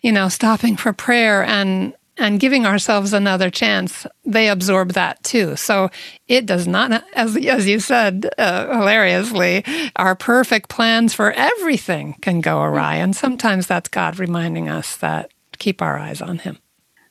you 0.00 0.12
know, 0.12 0.28
stopping 0.28 0.76
for 0.76 0.92
prayer 0.92 1.42
and 1.42 1.94
and 2.18 2.40
giving 2.40 2.66
ourselves 2.66 3.12
another 3.12 3.50
chance, 3.50 4.06
they 4.24 4.48
absorb 4.48 4.92
that 4.92 5.22
too. 5.22 5.56
So 5.56 5.90
it 6.28 6.46
does 6.46 6.66
not, 6.66 7.04
as, 7.14 7.36
as 7.36 7.66
you 7.66 7.80
said 7.80 8.28
uh, 8.38 8.78
hilariously, 8.78 9.64
our 9.96 10.14
perfect 10.14 10.68
plans 10.68 11.14
for 11.14 11.32
everything 11.32 12.16
can 12.20 12.40
go 12.40 12.62
awry. 12.62 12.96
And 12.96 13.16
sometimes 13.16 13.66
that's 13.66 13.88
God 13.88 14.18
reminding 14.18 14.68
us 14.68 14.96
that 14.98 15.30
keep 15.58 15.80
our 15.80 15.98
eyes 15.98 16.20
on 16.20 16.38
Him. 16.38 16.58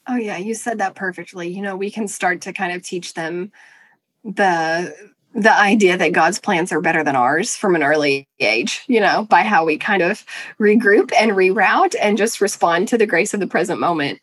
Oh, 0.08 0.16
yeah, 0.16 0.38
you 0.38 0.54
said 0.54 0.80
that 0.80 0.96
perfectly. 0.96 1.50
You 1.50 1.62
know, 1.62 1.76
we 1.76 1.92
can 1.92 2.08
start 2.08 2.42
to 2.42 2.54
kind 2.54 2.74
of 2.74 2.84
teach 2.84 3.14
them 3.14 3.52
the 4.24 4.94
the 5.34 5.58
idea 5.58 5.98
that 5.98 6.12
God's 6.12 6.40
plans 6.40 6.74
are 6.74 6.82
better 6.82 7.04
than 7.04 7.16
ours 7.16 7.56
from 7.56 7.76
an 7.76 7.84
early 7.84 8.28
age, 8.42 8.84
you 8.88 9.00
know, 9.00 9.24
by 9.30 9.44
how 9.44 9.64
we 9.64 9.78
kind 9.78 10.02
of 10.02 10.26
regroup 10.60 11.12
and 11.18 11.32
reroute 11.32 11.96
and 12.02 12.18
just 12.18 12.42
respond 12.42 12.90
to 12.90 12.98
the 12.98 13.06
grace 13.06 13.34
of 13.34 13.40
the 13.40 13.48
present 13.48 13.80
moment. 13.80 14.20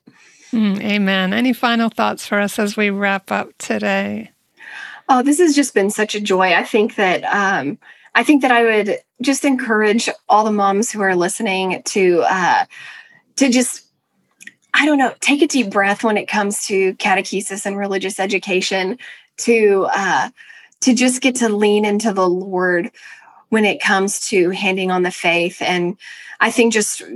Mm, 0.52 0.80
amen. 0.82 1.32
Any 1.32 1.52
final 1.52 1.90
thoughts 1.90 2.26
for 2.26 2.40
us 2.40 2.58
as 2.58 2.76
we 2.76 2.90
wrap 2.90 3.30
up 3.30 3.50
today? 3.58 4.30
Oh, 5.08 5.22
this 5.22 5.38
has 5.38 5.54
just 5.54 5.74
been 5.74 5.90
such 5.90 6.14
a 6.14 6.20
joy. 6.20 6.54
I 6.54 6.64
think 6.64 6.96
that 6.96 7.22
um, 7.24 7.78
I 8.14 8.22
think 8.22 8.42
that 8.42 8.50
I 8.50 8.62
would 8.62 8.98
just 9.22 9.44
encourage 9.44 10.08
all 10.28 10.44
the 10.44 10.52
moms 10.52 10.90
who 10.90 11.00
are 11.00 11.16
listening 11.16 11.82
to 11.86 12.24
uh, 12.28 12.64
to 13.36 13.50
just 13.50 13.84
I 14.74 14.86
don't 14.86 14.98
know, 14.98 15.14
take 15.20 15.42
a 15.42 15.46
deep 15.46 15.70
breath 15.70 16.04
when 16.04 16.16
it 16.16 16.28
comes 16.28 16.66
to 16.66 16.94
catechesis 16.94 17.66
and 17.66 17.76
religious 17.76 18.20
education. 18.20 18.98
To 19.38 19.88
uh, 19.94 20.30
to 20.80 20.94
just 20.94 21.22
get 21.22 21.36
to 21.36 21.48
lean 21.48 21.84
into 21.84 22.12
the 22.12 22.28
Lord 22.28 22.90
when 23.48 23.64
it 23.64 23.80
comes 23.80 24.28
to 24.28 24.50
handing 24.50 24.90
on 24.90 25.02
the 25.02 25.10
faith 25.10 25.62
and 25.62 25.96
i 26.40 26.50
think 26.50 26.72
just 26.72 27.02
uh, 27.02 27.06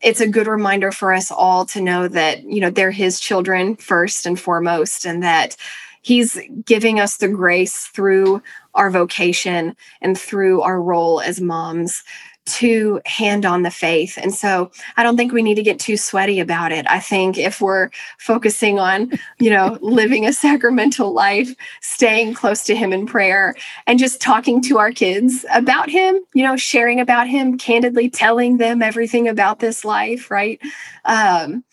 it's 0.00 0.20
a 0.20 0.28
good 0.28 0.46
reminder 0.46 0.92
for 0.92 1.12
us 1.12 1.30
all 1.30 1.64
to 1.64 1.80
know 1.80 2.08
that 2.08 2.42
you 2.44 2.60
know 2.60 2.70
they're 2.70 2.90
his 2.90 3.20
children 3.20 3.76
first 3.76 4.26
and 4.26 4.38
foremost 4.40 5.04
and 5.04 5.22
that 5.22 5.56
he's 6.02 6.38
giving 6.64 6.98
us 6.98 7.18
the 7.18 7.28
grace 7.28 7.86
through 7.86 8.42
our 8.74 8.90
vocation 8.90 9.76
and 10.00 10.18
through 10.18 10.62
our 10.62 10.80
role 10.80 11.20
as 11.20 11.40
moms 11.40 12.02
to 12.50 13.00
hand 13.06 13.44
on 13.46 13.62
the 13.62 13.70
faith. 13.70 14.18
And 14.20 14.34
so 14.34 14.70
I 14.96 15.02
don't 15.02 15.16
think 15.16 15.32
we 15.32 15.42
need 15.42 15.54
to 15.54 15.62
get 15.62 15.78
too 15.78 15.96
sweaty 15.96 16.40
about 16.40 16.72
it. 16.72 16.86
I 16.88 17.00
think 17.00 17.38
if 17.38 17.60
we're 17.60 17.90
focusing 18.18 18.78
on, 18.78 19.12
you 19.38 19.50
know, 19.50 19.78
living 19.82 20.26
a 20.26 20.32
sacramental 20.32 21.12
life, 21.12 21.54
staying 21.80 22.34
close 22.34 22.62
to 22.64 22.76
him 22.76 22.92
in 22.92 23.06
prayer, 23.06 23.54
and 23.86 23.98
just 23.98 24.20
talking 24.20 24.60
to 24.62 24.78
our 24.78 24.92
kids 24.92 25.44
about 25.52 25.88
him, 25.90 26.20
you 26.34 26.42
know, 26.42 26.56
sharing 26.56 27.00
about 27.00 27.28
him, 27.28 27.58
candidly 27.58 28.10
telling 28.10 28.58
them 28.58 28.82
everything 28.82 29.28
about 29.28 29.60
this 29.60 29.84
life, 29.84 30.30
right? 30.30 30.60
Um, 31.04 31.64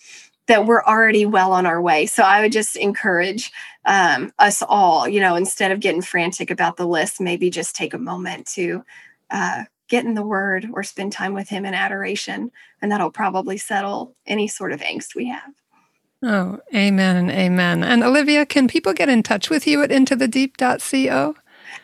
that 0.47 0.65
we're 0.65 0.83
already 0.83 1.25
well 1.25 1.51
on 1.51 1.65
our 1.65 1.81
way. 1.81 2.05
So 2.05 2.23
I 2.23 2.41
would 2.41 2.53
just 2.53 2.75
encourage 2.77 3.51
um, 3.85 4.31
us 4.39 4.61
all, 4.61 5.07
you 5.07 5.19
know, 5.19 5.35
instead 5.35 5.71
of 5.71 5.79
getting 5.79 6.01
frantic 6.01 6.51
about 6.51 6.77
the 6.77 6.87
list, 6.87 7.21
maybe 7.21 7.49
just 7.49 7.75
take 7.75 7.93
a 7.93 7.97
moment 7.97 8.47
to 8.47 8.83
uh, 9.29 9.63
get 9.87 10.05
in 10.05 10.13
the 10.13 10.25
word 10.25 10.67
or 10.73 10.83
spend 10.83 11.13
time 11.13 11.33
with 11.33 11.49
him 11.49 11.65
in 11.65 11.73
adoration 11.73 12.51
and 12.81 12.91
that'll 12.91 13.11
probably 13.11 13.57
settle 13.57 14.15
any 14.25 14.47
sort 14.47 14.71
of 14.71 14.81
angst 14.81 15.15
we 15.15 15.27
have. 15.27 15.53
Oh 16.23 16.59
amen 16.73 17.15
and 17.15 17.31
amen. 17.31 17.83
And 17.83 18.03
olivia 18.03 18.45
can 18.45 18.67
people 18.67 18.93
get 18.93 19.09
in 19.09 19.23
touch 19.23 19.49
with 19.49 19.67
you 19.67 19.81
at 19.83 19.89
intothedeep.co 19.89 21.35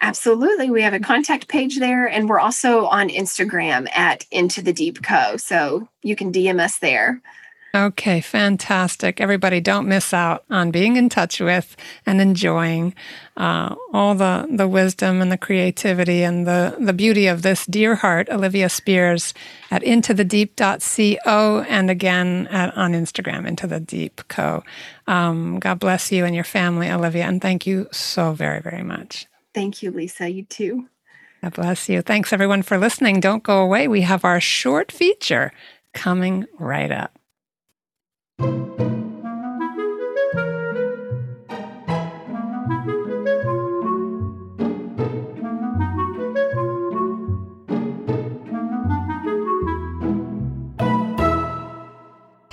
absolutely. 0.01 0.69
We 0.69 0.81
have 0.81 0.93
a 0.93 0.99
contact 0.99 1.47
page 1.47 1.79
there 1.79 2.07
and 2.07 2.27
we're 2.27 2.39
also 2.39 2.85
on 2.85 3.09
instagram 3.09 3.89
at 3.95 4.25
into 4.31 4.61
the 4.61 4.73
deep 4.73 5.03
co. 5.03 5.37
So 5.37 5.87
you 6.01 6.15
can 6.15 6.31
dm 6.31 6.59
us 6.59 6.79
there 6.79 7.21
Okay, 7.75 8.21
fantastic. 8.21 9.19
Everybody, 9.19 9.59
don't 9.59 9.87
miss 9.87 10.13
out 10.13 10.43
on 10.51 10.69
being 10.69 10.95
in 10.95 11.09
touch 11.09 11.39
with 11.39 11.75
and 12.05 12.21
enjoying 12.21 12.93
uh, 13.35 13.73
all 13.91 14.13
the, 14.13 14.47
the 14.51 14.67
wisdom 14.67 15.23
and 15.23 15.31
the 15.31 15.39
creativity 15.39 16.21
and 16.21 16.45
the, 16.45 16.75
the 16.79 16.93
beauty 16.93 17.25
of 17.25 17.41
this 17.41 17.65
dear 17.65 17.95
heart, 17.95 18.29
Olivia 18.29 18.69
Spears, 18.69 19.33
at 19.71 19.81
intothedeep.co 19.81 21.65
and 21.67 21.89
again 21.89 22.47
at, 22.51 22.77
on 22.77 22.91
Instagram, 22.93 23.47
Into 23.47 23.65
the 23.65 23.79
Deep 23.79 24.21
Co. 24.27 24.63
Um, 25.07 25.57
God 25.57 25.79
bless 25.79 26.11
you 26.11 26.25
and 26.25 26.35
your 26.35 26.43
family, 26.43 26.91
Olivia, 26.91 27.23
and 27.23 27.41
thank 27.41 27.65
you 27.65 27.87
so 27.91 28.33
very, 28.33 28.61
very 28.61 28.83
much. 28.83 29.25
Thank 29.55 29.81
you, 29.81 29.89
Lisa. 29.89 30.29
You 30.29 30.43
too. 30.43 30.89
God 31.41 31.55
bless 31.55 31.89
you. 31.89 32.03
Thanks, 32.03 32.31
everyone, 32.31 32.61
for 32.61 32.77
listening. 32.77 33.19
Don't 33.19 33.41
go 33.41 33.63
away. 33.63 33.87
We 33.87 34.01
have 34.01 34.23
our 34.23 34.39
short 34.39 34.91
feature 34.91 35.51
coming 35.93 36.45
right 36.59 36.91
up. 36.91 37.17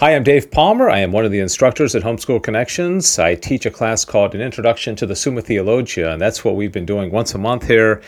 Hi, 0.00 0.14
I'm 0.16 0.22
Dave 0.22 0.50
Palmer. 0.50 0.88
I 0.88 1.00
am 1.00 1.12
one 1.12 1.26
of 1.26 1.30
the 1.30 1.40
instructors 1.40 1.94
at 1.94 2.02
Homeschool 2.02 2.42
Connections. 2.42 3.18
I 3.18 3.34
teach 3.34 3.66
a 3.66 3.70
class 3.70 4.02
called 4.02 4.34
An 4.34 4.40
Introduction 4.40 4.96
to 4.96 5.04
the 5.04 5.14
Summa 5.14 5.42
Theologia, 5.42 6.10
and 6.10 6.18
that's 6.18 6.42
what 6.42 6.56
we've 6.56 6.72
been 6.72 6.86
doing 6.86 7.10
once 7.10 7.34
a 7.34 7.38
month 7.38 7.66
here 7.66 8.00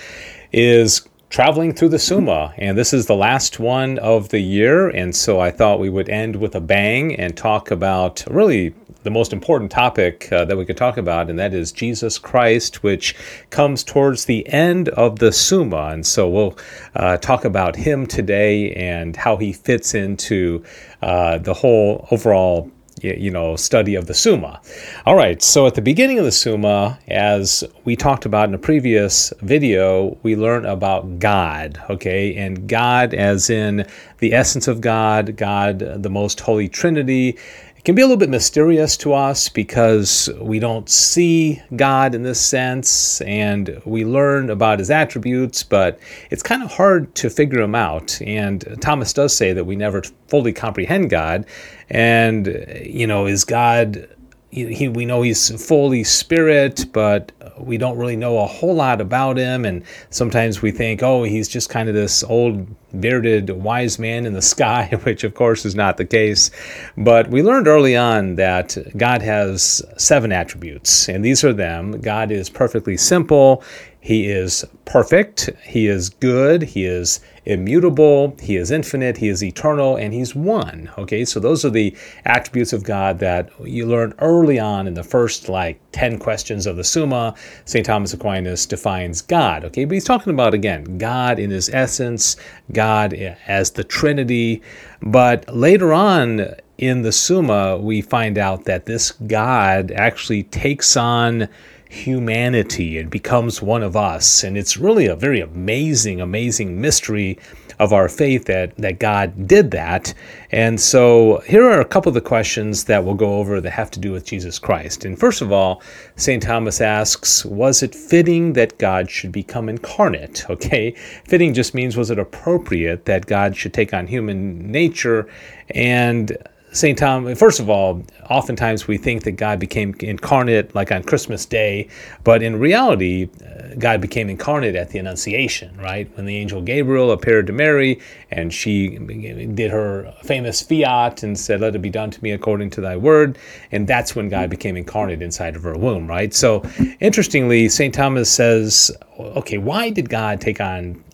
is 0.52 1.06
traveling 1.32 1.72
through 1.72 1.88
the 1.88 1.98
Summa. 1.98 2.52
And 2.58 2.76
this 2.76 2.92
is 2.92 3.06
the 3.06 3.16
last 3.16 3.58
one 3.58 3.98
of 4.00 4.28
the 4.28 4.38
year, 4.38 4.90
and 4.90 5.16
so 5.16 5.40
I 5.40 5.50
thought 5.50 5.80
we 5.80 5.88
would 5.88 6.10
end 6.10 6.36
with 6.36 6.54
a 6.54 6.60
bang 6.60 7.14
and 7.16 7.34
talk 7.34 7.70
about 7.70 8.22
really 8.28 8.74
the 9.02 9.10
most 9.10 9.32
important 9.32 9.70
topic 9.70 10.30
uh, 10.30 10.44
that 10.44 10.58
we 10.58 10.66
could 10.66 10.76
talk 10.76 10.98
about, 10.98 11.30
and 11.30 11.38
that 11.38 11.54
is 11.54 11.72
Jesus 11.72 12.18
Christ, 12.18 12.82
which 12.82 13.16
comes 13.48 13.82
towards 13.82 14.26
the 14.26 14.46
end 14.52 14.90
of 14.90 15.20
the 15.20 15.32
Summa. 15.32 15.88
And 15.88 16.04
so 16.04 16.28
we'll 16.28 16.58
uh, 16.94 17.16
talk 17.16 17.46
about 17.46 17.76
him 17.76 18.06
today 18.06 18.74
and 18.74 19.16
how 19.16 19.38
he 19.38 19.54
fits 19.54 19.94
into 19.94 20.62
uh, 21.00 21.38
the 21.38 21.54
whole 21.54 22.06
overall 22.10 22.70
you 23.02 23.30
know 23.30 23.56
study 23.56 23.94
of 23.94 24.06
the 24.06 24.14
summa. 24.14 24.60
All 25.06 25.16
right 25.16 25.42
so 25.42 25.66
at 25.66 25.74
the 25.74 25.82
beginning 25.82 26.18
of 26.18 26.24
the 26.24 26.32
summa 26.32 26.98
as 27.08 27.64
we 27.84 27.96
talked 27.96 28.24
about 28.24 28.48
in 28.48 28.54
a 28.54 28.58
previous 28.58 29.32
video 29.40 30.16
we 30.22 30.36
learn 30.36 30.64
about 30.64 31.18
god 31.18 31.82
okay? 31.90 32.34
And 32.36 32.68
god 32.68 33.14
as 33.14 33.50
in 33.50 33.86
the 34.18 34.32
essence 34.32 34.68
of 34.68 34.80
god 34.80 35.36
god 35.36 35.78
the 35.80 36.10
most 36.10 36.40
holy 36.40 36.68
trinity 36.68 37.36
it 37.82 37.86
can 37.86 37.96
be 37.96 38.02
a 38.02 38.04
little 38.04 38.16
bit 38.16 38.30
mysterious 38.30 38.96
to 38.98 39.12
us 39.12 39.48
because 39.48 40.30
we 40.40 40.60
don't 40.60 40.88
see 40.88 41.60
God 41.74 42.14
in 42.14 42.22
this 42.22 42.40
sense 42.40 43.20
and 43.22 43.82
we 43.84 44.04
learn 44.04 44.50
about 44.50 44.78
his 44.78 44.88
attributes, 44.88 45.64
but 45.64 45.98
it's 46.30 46.44
kind 46.44 46.62
of 46.62 46.70
hard 46.70 47.12
to 47.16 47.28
figure 47.28 47.60
him 47.60 47.74
out. 47.74 48.22
And 48.22 48.64
Thomas 48.80 49.12
does 49.12 49.36
say 49.36 49.52
that 49.52 49.64
we 49.64 49.74
never 49.74 50.04
fully 50.28 50.52
comprehend 50.52 51.10
God. 51.10 51.44
And, 51.90 52.46
you 52.84 53.08
know, 53.08 53.26
is 53.26 53.44
God 53.44 54.08
he, 54.52 54.86
we 54.88 55.06
know 55.06 55.22
he's 55.22 55.66
fully 55.66 56.04
spirit, 56.04 56.84
but 56.92 57.32
we 57.56 57.78
don't 57.78 57.96
really 57.96 58.16
know 58.16 58.38
a 58.38 58.46
whole 58.46 58.74
lot 58.74 59.00
about 59.00 59.38
him. 59.38 59.64
And 59.64 59.82
sometimes 60.10 60.60
we 60.60 60.70
think, 60.70 61.02
oh, 61.02 61.22
he's 61.22 61.48
just 61.48 61.70
kind 61.70 61.88
of 61.88 61.94
this 61.94 62.22
old 62.22 62.66
bearded 63.00 63.48
wise 63.48 63.98
man 63.98 64.26
in 64.26 64.34
the 64.34 64.42
sky, 64.52 64.90
which 65.04 65.24
of 65.24 65.34
course 65.34 65.64
is 65.64 65.74
not 65.74 65.96
the 65.96 66.04
case. 66.04 66.50
But 66.98 67.30
we 67.30 67.42
learned 67.42 67.66
early 67.66 67.96
on 67.96 68.34
that 68.36 68.76
God 68.94 69.22
has 69.22 69.82
seven 69.96 70.32
attributes, 70.32 71.08
and 71.08 71.24
these 71.24 71.42
are 71.42 71.54
them 71.54 72.00
God 72.02 72.30
is 72.30 72.50
perfectly 72.50 72.98
simple, 72.98 73.64
He 74.00 74.30
is 74.30 74.66
perfect, 74.84 75.48
He 75.64 75.86
is 75.86 76.10
good, 76.10 76.62
He 76.62 76.84
is 76.84 77.20
immutable, 77.44 78.36
He 78.40 78.56
is 78.56 78.70
infinite, 78.70 79.16
He 79.16 79.28
is 79.28 79.42
eternal, 79.42 79.96
and 79.96 80.14
He's 80.14 80.34
one. 80.34 80.90
Okay, 80.98 81.24
so 81.24 81.40
those 81.40 81.64
are 81.64 81.70
the 81.70 81.96
attributes 82.24 82.72
of 82.72 82.84
God 82.84 83.18
that 83.18 83.50
you 83.64 83.86
learn 83.86 84.14
early 84.18 84.58
on 84.58 84.86
in 84.86 84.94
the 84.94 85.02
first 85.02 85.48
like 85.48 85.80
10 85.92 86.18
questions 86.18 86.66
of 86.66 86.76
the 86.76 86.84
Summa. 86.84 87.34
St. 87.64 87.84
Thomas 87.84 88.14
Aquinas 88.14 88.66
defines 88.66 89.22
God. 89.22 89.64
Okay, 89.64 89.84
but 89.84 89.94
he's 89.94 90.04
talking 90.04 90.32
about 90.32 90.54
again 90.54 90.98
God 90.98 91.38
in 91.38 91.50
His 91.50 91.68
essence, 91.70 92.36
God 92.72 93.12
as 93.46 93.72
the 93.72 93.84
Trinity. 93.84 94.62
But 95.00 95.52
later 95.52 95.92
on 95.92 96.54
in 96.78 97.02
the 97.02 97.12
Summa, 97.12 97.76
we 97.76 98.02
find 98.02 98.38
out 98.38 98.64
that 98.64 98.86
this 98.86 99.12
God 99.12 99.90
actually 99.92 100.44
takes 100.44 100.96
on 100.96 101.48
humanity 101.92 102.98
and 102.98 103.10
becomes 103.10 103.60
one 103.60 103.82
of 103.82 103.96
us. 103.96 104.42
And 104.42 104.56
it's 104.56 104.76
really 104.76 105.06
a 105.06 105.14
very 105.14 105.40
amazing, 105.40 106.20
amazing 106.20 106.80
mystery 106.80 107.38
of 107.78 107.92
our 107.92 108.08
faith 108.08 108.46
that, 108.46 108.74
that 108.76 108.98
God 108.98 109.46
did 109.46 109.72
that. 109.72 110.14
And 110.50 110.80
so 110.80 111.42
here 111.46 111.64
are 111.64 111.80
a 111.80 111.84
couple 111.84 112.08
of 112.08 112.14
the 112.14 112.20
questions 112.20 112.84
that 112.84 113.04
we'll 113.04 113.14
go 113.14 113.34
over 113.34 113.60
that 113.60 113.70
have 113.70 113.90
to 113.92 114.00
do 114.00 114.12
with 114.12 114.24
Jesus 114.24 114.58
Christ. 114.58 115.04
And 115.04 115.18
first 115.18 115.42
of 115.42 115.52
all, 115.52 115.82
St. 116.16 116.42
Thomas 116.42 116.80
asks, 116.80 117.44
Was 117.44 117.82
it 117.82 117.94
fitting 117.94 118.54
that 118.54 118.78
God 118.78 119.10
should 119.10 119.32
become 119.32 119.68
incarnate? 119.68 120.44
Okay, 120.52 120.90
fitting 121.24 121.54
just 121.54 121.74
means 121.74 121.96
was 121.96 122.10
it 122.10 122.18
appropriate 122.18 123.06
that 123.06 123.24
God 123.26 123.56
should 123.56 123.72
take 123.72 123.94
on 123.94 124.06
human 124.06 124.70
nature? 124.70 125.26
And 125.70 126.36
St. 126.72 126.98
Tom, 126.98 127.34
first 127.34 127.60
of 127.60 127.68
all, 127.68 128.02
oftentimes 128.30 128.88
we 128.88 128.96
think 128.96 129.24
that 129.24 129.32
God 129.32 129.60
became 129.60 129.94
incarnate 130.00 130.74
like 130.74 130.90
on 130.90 131.02
Christmas 131.02 131.44
Day, 131.44 131.88
but 132.24 132.42
in 132.42 132.58
reality, 132.58 133.28
uh, 133.44 133.74
God 133.78 134.00
became 134.00 134.30
incarnate 134.30 134.74
at 134.74 134.88
the 134.88 134.98
Annunciation, 134.98 135.76
right? 135.76 136.10
When 136.16 136.24
the 136.24 136.34
angel 136.34 136.62
Gabriel 136.62 137.10
appeared 137.10 137.46
to 137.48 137.52
Mary 137.52 138.00
and 138.30 138.52
she 138.54 138.96
did 138.98 139.70
her 139.70 140.14
famous 140.24 140.62
fiat 140.62 141.22
and 141.22 141.38
said, 141.38 141.60
Let 141.60 141.74
it 141.76 141.82
be 141.82 141.90
done 141.90 142.10
to 142.10 142.22
me 142.22 142.30
according 142.30 142.70
to 142.70 142.80
thy 142.80 142.96
word. 142.96 143.36
And 143.70 143.86
that's 143.86 144.16
when 144.16 144.30
God 144.30 144.48
became 144.48 144.76
incarnate 144.76 145.20
inside 145.20 145.56
of 145.56 145.62
her 145.64 145.76
womb, 145.76 146.06
right? 146.06 146.32
So 146.32 146.62
interestingly, 147.00 147.68
St. 147.68 147.94
Thomas 147.94 148.30
says, 148.30 148.90
Okay, 149.18 149.58
why 149.58 149.90
did 149.90 150.08
God 150.08 150.40
take 150.40 150.60
on 150.60 151.04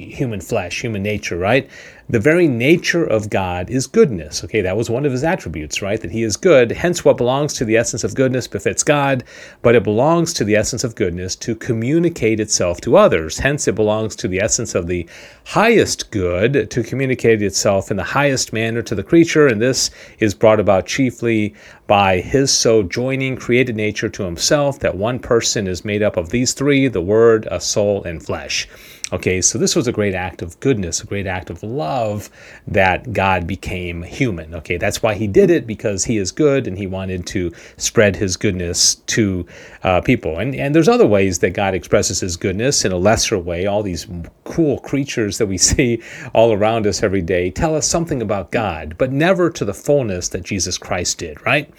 human 0.00 0.40
flesh, 0.40 0.82
human 0.82 1.02
nature, 1.02 1.38
right? 1.38 1.68
The 2.08 2.20
very 2.20 2.48
nature 2.48 3.04
of 3.04 3.30
God 3.30 3.70
is 3.70 3.86
goodness. 3.86 4.44
Okay, 4.44 4.60
that 4.60 4.76
was 4.76 4.90
one 4.90 5.06
of 5.06 5.12
his 5.12 5.24
attributes, 5.24 5.80
right? 5.80 5.98
That 5.98 6.10
he 6.10 6.22
is 6.22 6.36
good. 6.36 6.70
Hence, 6.70 7.02
what 7.02 7.16
belongs 7.16 7.54
to 7.54 7.64
the 7.64 7.78
essence 7.78 8.04
of 8.04 8.14
goodness 8.14 8.46
befits 8.46 8.82
God, 8.82 9.24
but 9.62 9.74
it 9.74 9.82
belongs 9.82 10.34
to 10.34 10.44
the 10.44 10.54
essence 10.54 10.84
of 10.84 10.96
goodness 10.96 11.34
to 11.36 11.54
communicate 11.54 12.40
itself 12.40 12.82
to 12.82 12.98
others. 12.98 13.38
Hence, 13.38 13.66
it 13.66 13.74
belongs 13.74 14.16
to 14.16 14.28
the 14.28 14.40
essence 14.40 14.74
of 14.74 14.86
the 14.86 15.08
highest 15.46 16.10
good 16.10 16.70
to 16.70 16.82
communicate 16.82 17.40
itself 17.40 17.90
in 17.90 17.96
the 17.96 18.04
highest 18.04 18.52
manner 18.52 18.82
to 18.82 18.94
the 18.94 19.02
creature. 19.02 19.46
And 19.46 19.62
this 19.62 19.90
is 20.18 20.34
brought 20.34 20.60
about 20.60 20.86
chiefly 20.86 21.54
by 21.86 22.20
his 22.20 22.52
so 22.52 22.82
joining 22.82 23.36
created 23.36 23.76
nature 23.76 24.10
to 24.10 24.24
himself 24.24 24.78
that 24.80 24.96
one 24.96 25.18
person 25.18 25.66
is 25.66 25.86
made 25.86 26.02
up 26.02 26.18
of 26.18 26.28
these 26.28 26.52
three 26.52 26.86
the 26.88 27.00
Word, 27.00 27.48
a 27.50 27.60
soul, 27.60 28.02
and 28.04 28.22
flesh. 28.22 28.68
Okay, 29.14 29.40
so 29.40 29.58
this 29.58 29.76
was 29.76 29.86
a 29.86 29.92
great 29.92 30.12
act 30.12 30.42
of 30.42 30.58
goodness, 30.58 31.00
a 31.00 31.06
great 31.06 31.28
act 31.28 31.48
of 31.48 31.62
love 31.62 32.30
that 32.66 33.12
God 33.12 33.46
became 33.46 34.02
human. 34.02 34.52
Okay, 34.56 34.76
that's 34.76 35.04
why 35.04 35.14
he 35.14 35.28
did 35.28 35.50
it 35.50 35.68
because 35.68 36.04
he 36.04 36.18
is 36.18 36.32
good 36.32 36.66
and 36.66 36.76
he 36.76 36.88
wanted 36.88 37.24
to 37.28 37.52
spread 37.76 38.16
his 38.16 38.36
goodness 38.36 38.96
to 38.96 39.46
uh, 39.84 40.00
people. 40.00 40.40
And, 40.40 40.52
and 40.56 40.74
there's 40.74 40.88
other 40.88 41.06
ways 41.06 41.38
that 41.38 41.50
God 41.50 41.74
expresses 41.74 42.18
his 42.18 42.36
goodness 42.36 42.84
in 42.84 42.90
a 42.90 42.96
lesser 42.96 43.38
way. 43.38 43.66
All 43.66 43.84
these 43.84 44.08
cool 44.42 44.80
creatures 44.80 45.38
that 45.38 45.46
we 45.46 45.58
see 45.70 46.02
all 46.34 46.52
around 46.52 46.84
us 46.84 47.00
every 47.00 47.22
day 47.22 47.52
tell 47.52 47.76
us 47.76 47.86
something 47.86 48.20
about 48.20 48.50
God, 48.50 48.96
but 48.98 49.12
never 49.12 49.48
to 49.48 49.64
the 49.64 49.74
fullness 49.74 50.28
that 50.30 50.42
Jesus 50.42 50.76
Christ 50.76 51.18
did, 51.18 51.40
right? 51.46 51.72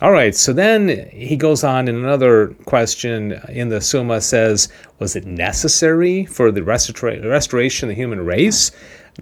All 0.00 0.12
right, 0.12 0.32
so 0.32 0.52
then 0.52 1.08
he 1.10 1.36
goes 1.36 1.64
on 1.64 1.88
in 1.88 1.96
another 1.96 2.54
question 2.66 3.32
in 3.48 3.68
the 3.68 3.80
Summa 3.80 4.20
says, 4.20 4.68
was 5.00 5.16
it 5.16 5.26
necessary 5.26 6.24
for 6.24 6.52
the 6.52 6.60
restora- 6.60 7.24
restoration 7.28 7.88
of 7.88 7.96
the 7.96 8.00
human 8.00 8.24
race? 8.24 8.70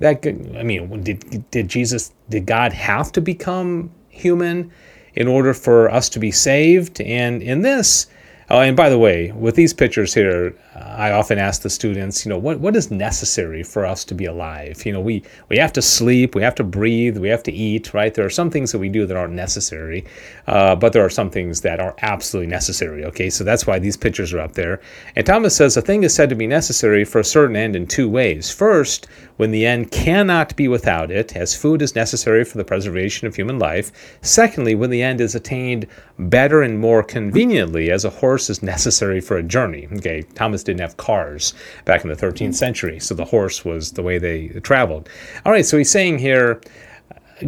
That 0.01 0.27
I 0.27 0.63
mean, 0.63 1.03
did 1.03 1.51
did 1.51 1.69
Jesus 1.69 2.13
did 2.29 2.45
God 2.45 2.75
have 2.75 3.11
to 3.13 3.23
become 3.23 3.91
human 4.11 4.71
in 5.15 5.27
order 5.27 5.55
for 5.55 5.91
us 5.91 6.11
to 6.11 6.19
be 6.19 6.31
saved? 6.31 7.01
And 7.01 7.43
in 7.43 7.63
this, 7.63 8.07
Oh, 8.49 8.61
and 8.61 8.77
by 8.77 8.89
the 8.89 8.99
way, 8.99 9.33
with 9.33 9.57
these 9.57 9.75
pictures 9.75 10.15
here, 10.15 10.55
uh, 10.77 10.79
I 10.79 11.11
often 11.11 11.37
ask 11.37 11.63
the 11.63 11.71
students, 11.71 12.25
you 12.25 12.29
know, 12.29 12.39
what, 12.39 12.61
what 12.61 12.77
is 12.77 12.93
necessary 12.93 13.65
for 13.65 13.85
us 13.85 14.05
to 14.05 14.15
be 14.15 14.27
alive? 14.27 14.87
You 14.87 14.93
know, 14.93 15.01
we, 15.01 15.25
we 15.49 15.59
have 15.59 15.73
to 15.73 15.83
sleep, 15.83 16.37
we 16.37 16.43
have 16.43 16.55
to 16.57 16.65
breathe, 16.65 17.19
we 17.19 17.29
have 17.29 17.43
to 17.45 17.53
eat, 17.53 17.93
right? 17.93 18.15
There 18.15 18.25
are 18.25 18.31
some 18.31 18.49
things 18.49 18.71
that 18.71 18.79
we 18.79 18.89
do 18.89 19.05
that 19.05 19.17
aren't 19.17 19.33
necessary, 19.33 20.05
uh, 20.47 20.77
but 20.77 20.93
there 20.93 21.05
are 21.05 21.11
some 21.11 21.29
things 21.29 21.61
that 21.63 21.81
are 21.81 21.97
absolutely 22.03 22.49
necessary, 22.49 23.05
okay? 23.07 23.31
So 23.31 23.43
that's 23.43 23.67
why 23.67 23.81
these 23.81 23.97
pictures 23.97 24.33
are 24.33 24.39
up 24.39 24.53
there. 24.53 24.81
And 25.17 25.27
Thomas 25.27 25.57
says 25.57 25.77
a 25.77 25.83
thing 25.83 26.05
is 26.05 26.15
said 26.15 26.29
to 26.29 26.37
be 26.37 26.47
necessary 26.47 27.05
for 27.05 27.19
a 27.19 27.25
certain 27.25 27.57
end 27.57 27.75
in 27.75 27.85
two 27.85 28.09
ways. 28.09 28.49
First, 28.49 29.09
when 29.37 29.51
the 29.51 29.67
end 29.67 29.91
cannot 29.91 30.57
be 30.57 30.69
without 30.69 31.11
it, 31.11 31.37
as 31.37 31.55
food 31.55 31.83
is 31.83 31.95
necessary 31.95 32.45
for 32.45 32.59
the 32.59 32.65
preservation 32.65 33.27
of 33.27 33.37
human 33.37 33.59
life. 33.59 34.19
Secondly, 34.23 34.75
when 34.75 34.91
the 34.91 35.03
end 35.03 35.21
is 35.21 35.35
attained 35.35 35.87
better 36.19 36.63
and 36.63 36.79
more 36.79 37.03
conveniently, 37.03 37.91
as 37.91 38.05
a 38.05 38.11
horse 38.11 38.49
is 38.49 38.63
necessary 38.63 39.21
for 39.21 39.37
a 39.37 39.43
journey. 39.43 39.89
Okay, 39.95 40.23
Thomas 40.35 40.63
didn't 40.63 40.81
have 40.81 40.97
cars 40.97 41.55
back 41.85 42.03
in 42.03 42.09
the 42.09 42.17
13th 42.17 42.55
century, 42.55 42.99
so 42.99 43.15
the 43.15 43.25
horse 43.25 43.65
was 43.65 43.93
the 43.93 44.03
way 44.03 44.19
they 44.19 44.49
traveled. 44.61 45.09
All 45.45 45.53
right, 45.53 45.67
so 45.67 45.79
he's 45.79 45.91
saying 45.91 46.19
here 46.19 46.61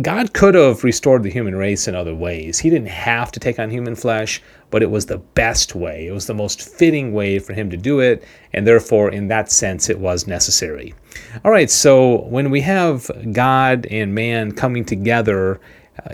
God 0.03 0.35
could 0.35 0.55
have 0.55 0.85
restored 0.85 1.23
the 1.23 1.31
human 1.31 1.57
race 1.57 1.89
in 1.89 1.95
other 1.95 2.15
ways. 2.15 2.59
He 2.59 2.69
didn't 2.69 2.89
have 2.89 3.33
to 3.33 3.41
take 3.41 3.59
on 3.59 3.71
human 3.71 3.95
flesh, 3.95 4.43
but 4.71 4.83
it 4.83 4.91
was 4.91 5.07
the 5.07 5.17
best 5.19 5.75
way. 5.75 6.07
It 6.07 6.13
was 6.13 6.27
the 6.27 6.35
most 6.35 6.61
fitting 6.61 7.15
way 7.15 7.39
for 7.39 7.55
him 7.55 7.71
to 7.71 7.77
do 7.77 8.01
it, 8.01 8.23
and 8.53 8.67
therefore, 8.67 9.11
in 9.11 9.29
that 9.29 9.51
sense, 9.51 9.89
it 9.89 9.99
was 9.99 10.27
necessary. 10.27 10.95
All 11.43 11.51
right, 11.51 11.71
so 11.71 12.23
when 12.25 12.51
we 12.51 12.61
have 12.61 13.11
God 13.33 13.87
and 13.87 14.15
man 14.15 14.53
coming 14.53 14.85
together 14.85 15.59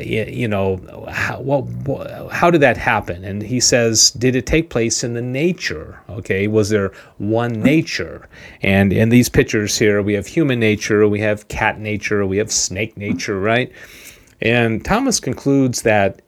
you 0.00 0.48
know, 0.48 0.76
how, 1.08 1.40
what, 1.40 2.32
how 2.32 2.50
did 2.50 2.60
that 2.60 2.76
happen? 2.76 3.24
And 3.24 3.42
he 3.42 3.60
says, 3.60 4.10
did 4.12 4.34
it 4.34 4.46
take 4.46 4.70
place 4.70 5.04
in 5.04 5.14
the 5.14 5.22
nature? 5.22 6.00
Okay, 6.08 6.48
was 6.48 6.70
there 6.70 6.92
one 7.18 7.60
nature? 7.60 8.28
And 8.62 8.92
in 8.92 9.08
these 9.08 9.28
pictures 9.28 9.78
here, 9.78 10.02
we 10.02 10.14
have 10.14 10.26
human 10.26 10.58
nature, 10.58 11.08
we 11.08 11.20
have 11.20 11.48
cat 11.48 11.78
nature, 11.78 12.26
we 12.26 12.38
have 12.38 12.50
snake 12.50 12.96
nature, 12.96 13.38
right? 13.38 13.70
And 14.40 14.84
Thomas 14.84 15.20
concludes 15.20 15.82
that 15.82 16.20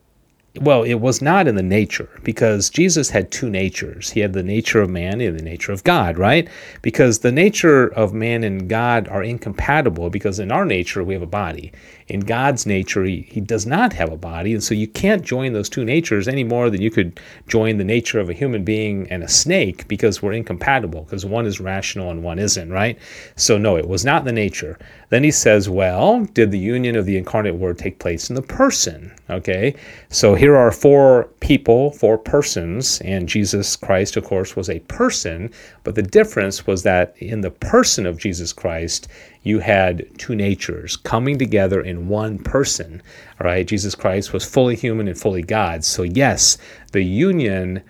well, 0.60 0.82
it 0.82 0.94
was 0.94 1.20
not 1.20 1.46
in 1.46 1.54
the 1.54 1.62
nature 1.62 2.08
because 2.22 2.70
Jesus 2.70 3.10
had 3.10 3.30
two 3.30 3.50
natures. 3.50 4.10
He 4.10 4.20
had 4.20 4.32
the 4.32 4.42
nature 4.42 4.80
of 4.80 4.90
man 4.90 5.20
and 5.20 5.38
the 5.38 5.44
nature 5.44 5.72
of 5.72 5.84
God, 5.84 6.18
right? 6.18 6.48
Because 6.82 7.18
the 7.18 7.32
nature 7.32 7.88
of 7.88 8.14
man 8.14 8.44
and 8.44 8.68
God 8.68 9.08
are 9.08 9.22
incompatible 9.22 10.10
because 10.10 10.38
in 10.38 10.50
our 10.50 10.64
nature 10.64 11.04
we 11.04 11.14
have 11.14 11.22
a 11.22 11.26
body. 11.26 11.72
In 12.08 12.20
God's 12.20 12.66
nature, 12.66 13.04
he, 13.04 13.26
he 13.28 13.40
does 13.40 13.66
not 13.66 13.92
have 13.92 14.12
a 14.12 14.16
body. 14.16 14.52
And 14.52 14.62
so 14.62 14.74
you 14.74 14.86
can't 14.86 15.22
join 15.22 15.52
those 15.52 15.68
two 15.68 15.84
natures 15.84 16.28
any 16.28 16.44
more 16.44 16.70
than 16.70 16.80
you 16.80 16.90
could 16.90 17.20
join 17.48 17.78
the 17.78 17.84
nature 17.84 18.20
of 18.20 18.30
a 18.30 18.34
human 18.34 18.64
being 18.64 19.10
and 19.10 19.22
a 19.22 19.28
snake 19.28 19.88
because 19.88 20.22
we're 20.22 20.32
incompatible 20.32 21.02
because 21.02 21.26
one 21.26 21.46
is 21.46 21.60
rational 21.60 22.10
and 22.10 22.22
one 22.22 22.38
isn't, 22.38 22.70
right? 22.70 22.98
So, 23.34 23.58
no, 23.58 23.76
it 23.76 23.88
was 23.88 24.04
not 24.04 24.24
the 24.24 24.32
nature. 24.32 24.78
Then 25.08 25.24
he 25.24 25.30
says, 25.30 25.68
well, 25.68 26.24
did 26.26 26.50
the 26.50 26.58
union 26.58 26.96
of 26.96 27.06
the 27.06 27.16
incarnate 27.16 27.54
word 27.54 27.78
take 27.78 27.98
place 27.98 28.28
in 28.28 28.36
the 28.36 28.42
person? 28.42 29.12
Okay, 29.28 29.74
so 30.08 30.34
here 30.34 30.56
are 30.56 30.70
four 30.70 31.28
people, 31.40 31.90
four 31.90 32.18
persons, 32.18 33.00
and 33.00 33.28
Jesus 33.28 33.76
Christ, 33.76 34.16
of 34.16 34.24
course, 34.24 34.54
was 34.54 34.70
a 34.70 34.80
person, 34.80 35.50
but 35.82 35.96
the 35.96 36.02
difference 36.02 36.66
was 36.66 36.82
that 36.84 37.14
in 37.18 37.40
the 37.40 37.50
person 37.50 38.06
of 38.06 38.18
Jesus 38.18 38.52
Christ, 38.52 39.08
you 39.46 39.60
had 39.60 40.04
two 40.18 40.34
natures 40.34 40.96
coming 40.96 41.38
together 41.38 41.80
in 41.80 42.08
one 42.08 42.36
person. 42.36 43.00
All 43.40 43.46
right, 43.46 43.64
Jesus 43.64 43.94
Christ 43.94 44.32
was 44.32 44.44
fully 44.44 44.74
human 44.74 45.06
and 45.06 45.16
fully 45.16 45.42
God. 45.42 45.84
So, 45.84 46.02
yes, 46.02 46.58
the 46.90 47.04
union 47.04 47.80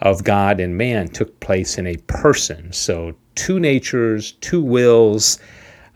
of 0.00 0.24
God 0.24 0.60
and 0.60 0.76
man 0.76 1.08
took 1.08 1.40
place 1.40 1.78
in 1.78 1.86
a 1.86 1.96
person. 2.06 2.70
So, 2.70 3.14
two 3.34 3.58
natures, 3.58 4.32
two 4.42 4.60
wills, 4.60 5.38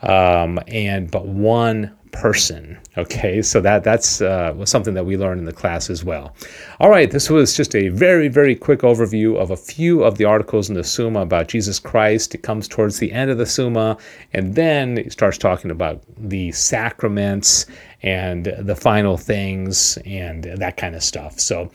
um, 0.00 0.58
and 0.66 1.10
but 1.10 1.26
one 1.26 1.94
person. 2.12 2.78
Okay, 2.96 3.42
so 3.42 3.60
that 3.60 3.84
that's 3.84 4.20
uh, 4.20 4.64
something 4.64 4.94
that 4.94 5.06
we 5.06 5.16
learned 5.16 5.40
in 5.40 5.44
the 5.44 5.52
class 5.52 5.90
as 5.90 6.04
well. 6.04 6.34
All 6.80 6.90
right, 6.90 7.10
this 7.10 7.30
was 7.30 7.56
just 7.56 7.74
a 7.74 7.88
very 7.88 8.28
very 8.28 8.54
quick 8.54 8.80
overview 8.80 9.36
of 9.36 9.50
a 9.50 9.56
few 9.56 10.02
of 10.02 10.18
the 10.18 10.24
articles 10.24 10.68
in 10.68 10.74
the 10.74 10.84
Summa 10.84 11.20
about 11.20 11.48
Jesus 11.48 11.78
Christ. 11.78 12.34
It 12.34 12.42
comes 12.42 12.68
towards 12.68 12.98
the 12.98 13.12
end 13.12 13.30
of 13.30 13.38
the 13.38 13.46
Summa, 13.46 13.96
and 14.32 14.54
then 14.54 14.98
it 14.98 15.12
starts 15.12 15.38
talking 15.38 15.70
about 15.70 16.02
the 16.16 16.52
sacraments 16.52 17.66
and 18.02 18.52
the 18.58 18.76
final 18.76 19.16
things 19.16 19.98
and 20.04 20.44
that 20.44 20.76
kind 20.76 20.94
of 20.94 21.02
stuff. 21.02 21.38
So. 21.38 21.70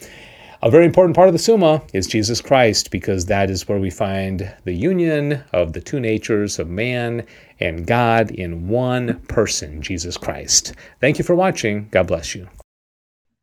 A 0.61 0.71
very 0.71 0.85
important 0.85 1.15
part 1.15 1.27
of 1.27 1.33
the 1.33 1.39
Summa 1.39 1.83
is 1.93 2.07
Jesus 2.07 2.41
Christ 2.41 2.89
because 2.89 3.27
that 3.27 3.51
is 3.51 3.67
where 3.67 3.77
we 3.77 3.91
find 3.91 4.51
the 4.63 4.73
union 4.73 5.43
of 5.53 5.73
the 5.73 5.81
two 5.81 5.99
natures 5.99 6.57
of 6.57 6.67
man 6.67 7.23
and 7.59 7.87
God 7.87 8.31
in 8.31 8.67
one 8.67 9.19
person, 9.27 9.81
Jesus 9.81 10.17
Christ. 10.17 10.73
Thank 10.99 11.17
you 11.17 11.23
for 11.23 11.35
watching. 11.35 11.87
God 11.91 12.07
bless 12.07 12.35
you. 12.35 12.49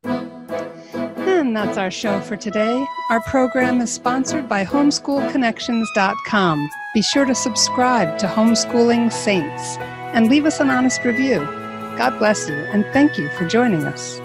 And 0.05 1.57
that's 1.57 1.77
our 1.77 1.91
show 1.91 2.21
for 2.21 2.37
today. 2.37 2.85
Our 3.11 3.21
program 3.23 3.81
is 3.81 3.93
sponsored 3.93 4.49
by 4.49 4.65
homeschoolconnections.com. 4.65 6.71
Be 6.95 7.03
sure 7.03 7.25
to 7.25 7.35
subscribe 7.35 8.19
to 8.19 8.27
Homeschooling 8.27 9.13
Saints 9.13 9.77
and 10.15 10.29
leave 10.29 10.47
us 10.47 10.61
an 10.61 10.71
honest 10.71 11.05
review. 11.05 11.41
God 11.99 12.19
bless 12.19 12.49
you 12.49 12.55
and 12.55 12.85
thank 12.93 13.19
you 13.19 13.29
for 13.31 13.47
joining 13.47 13.85
us. 13.85 14.21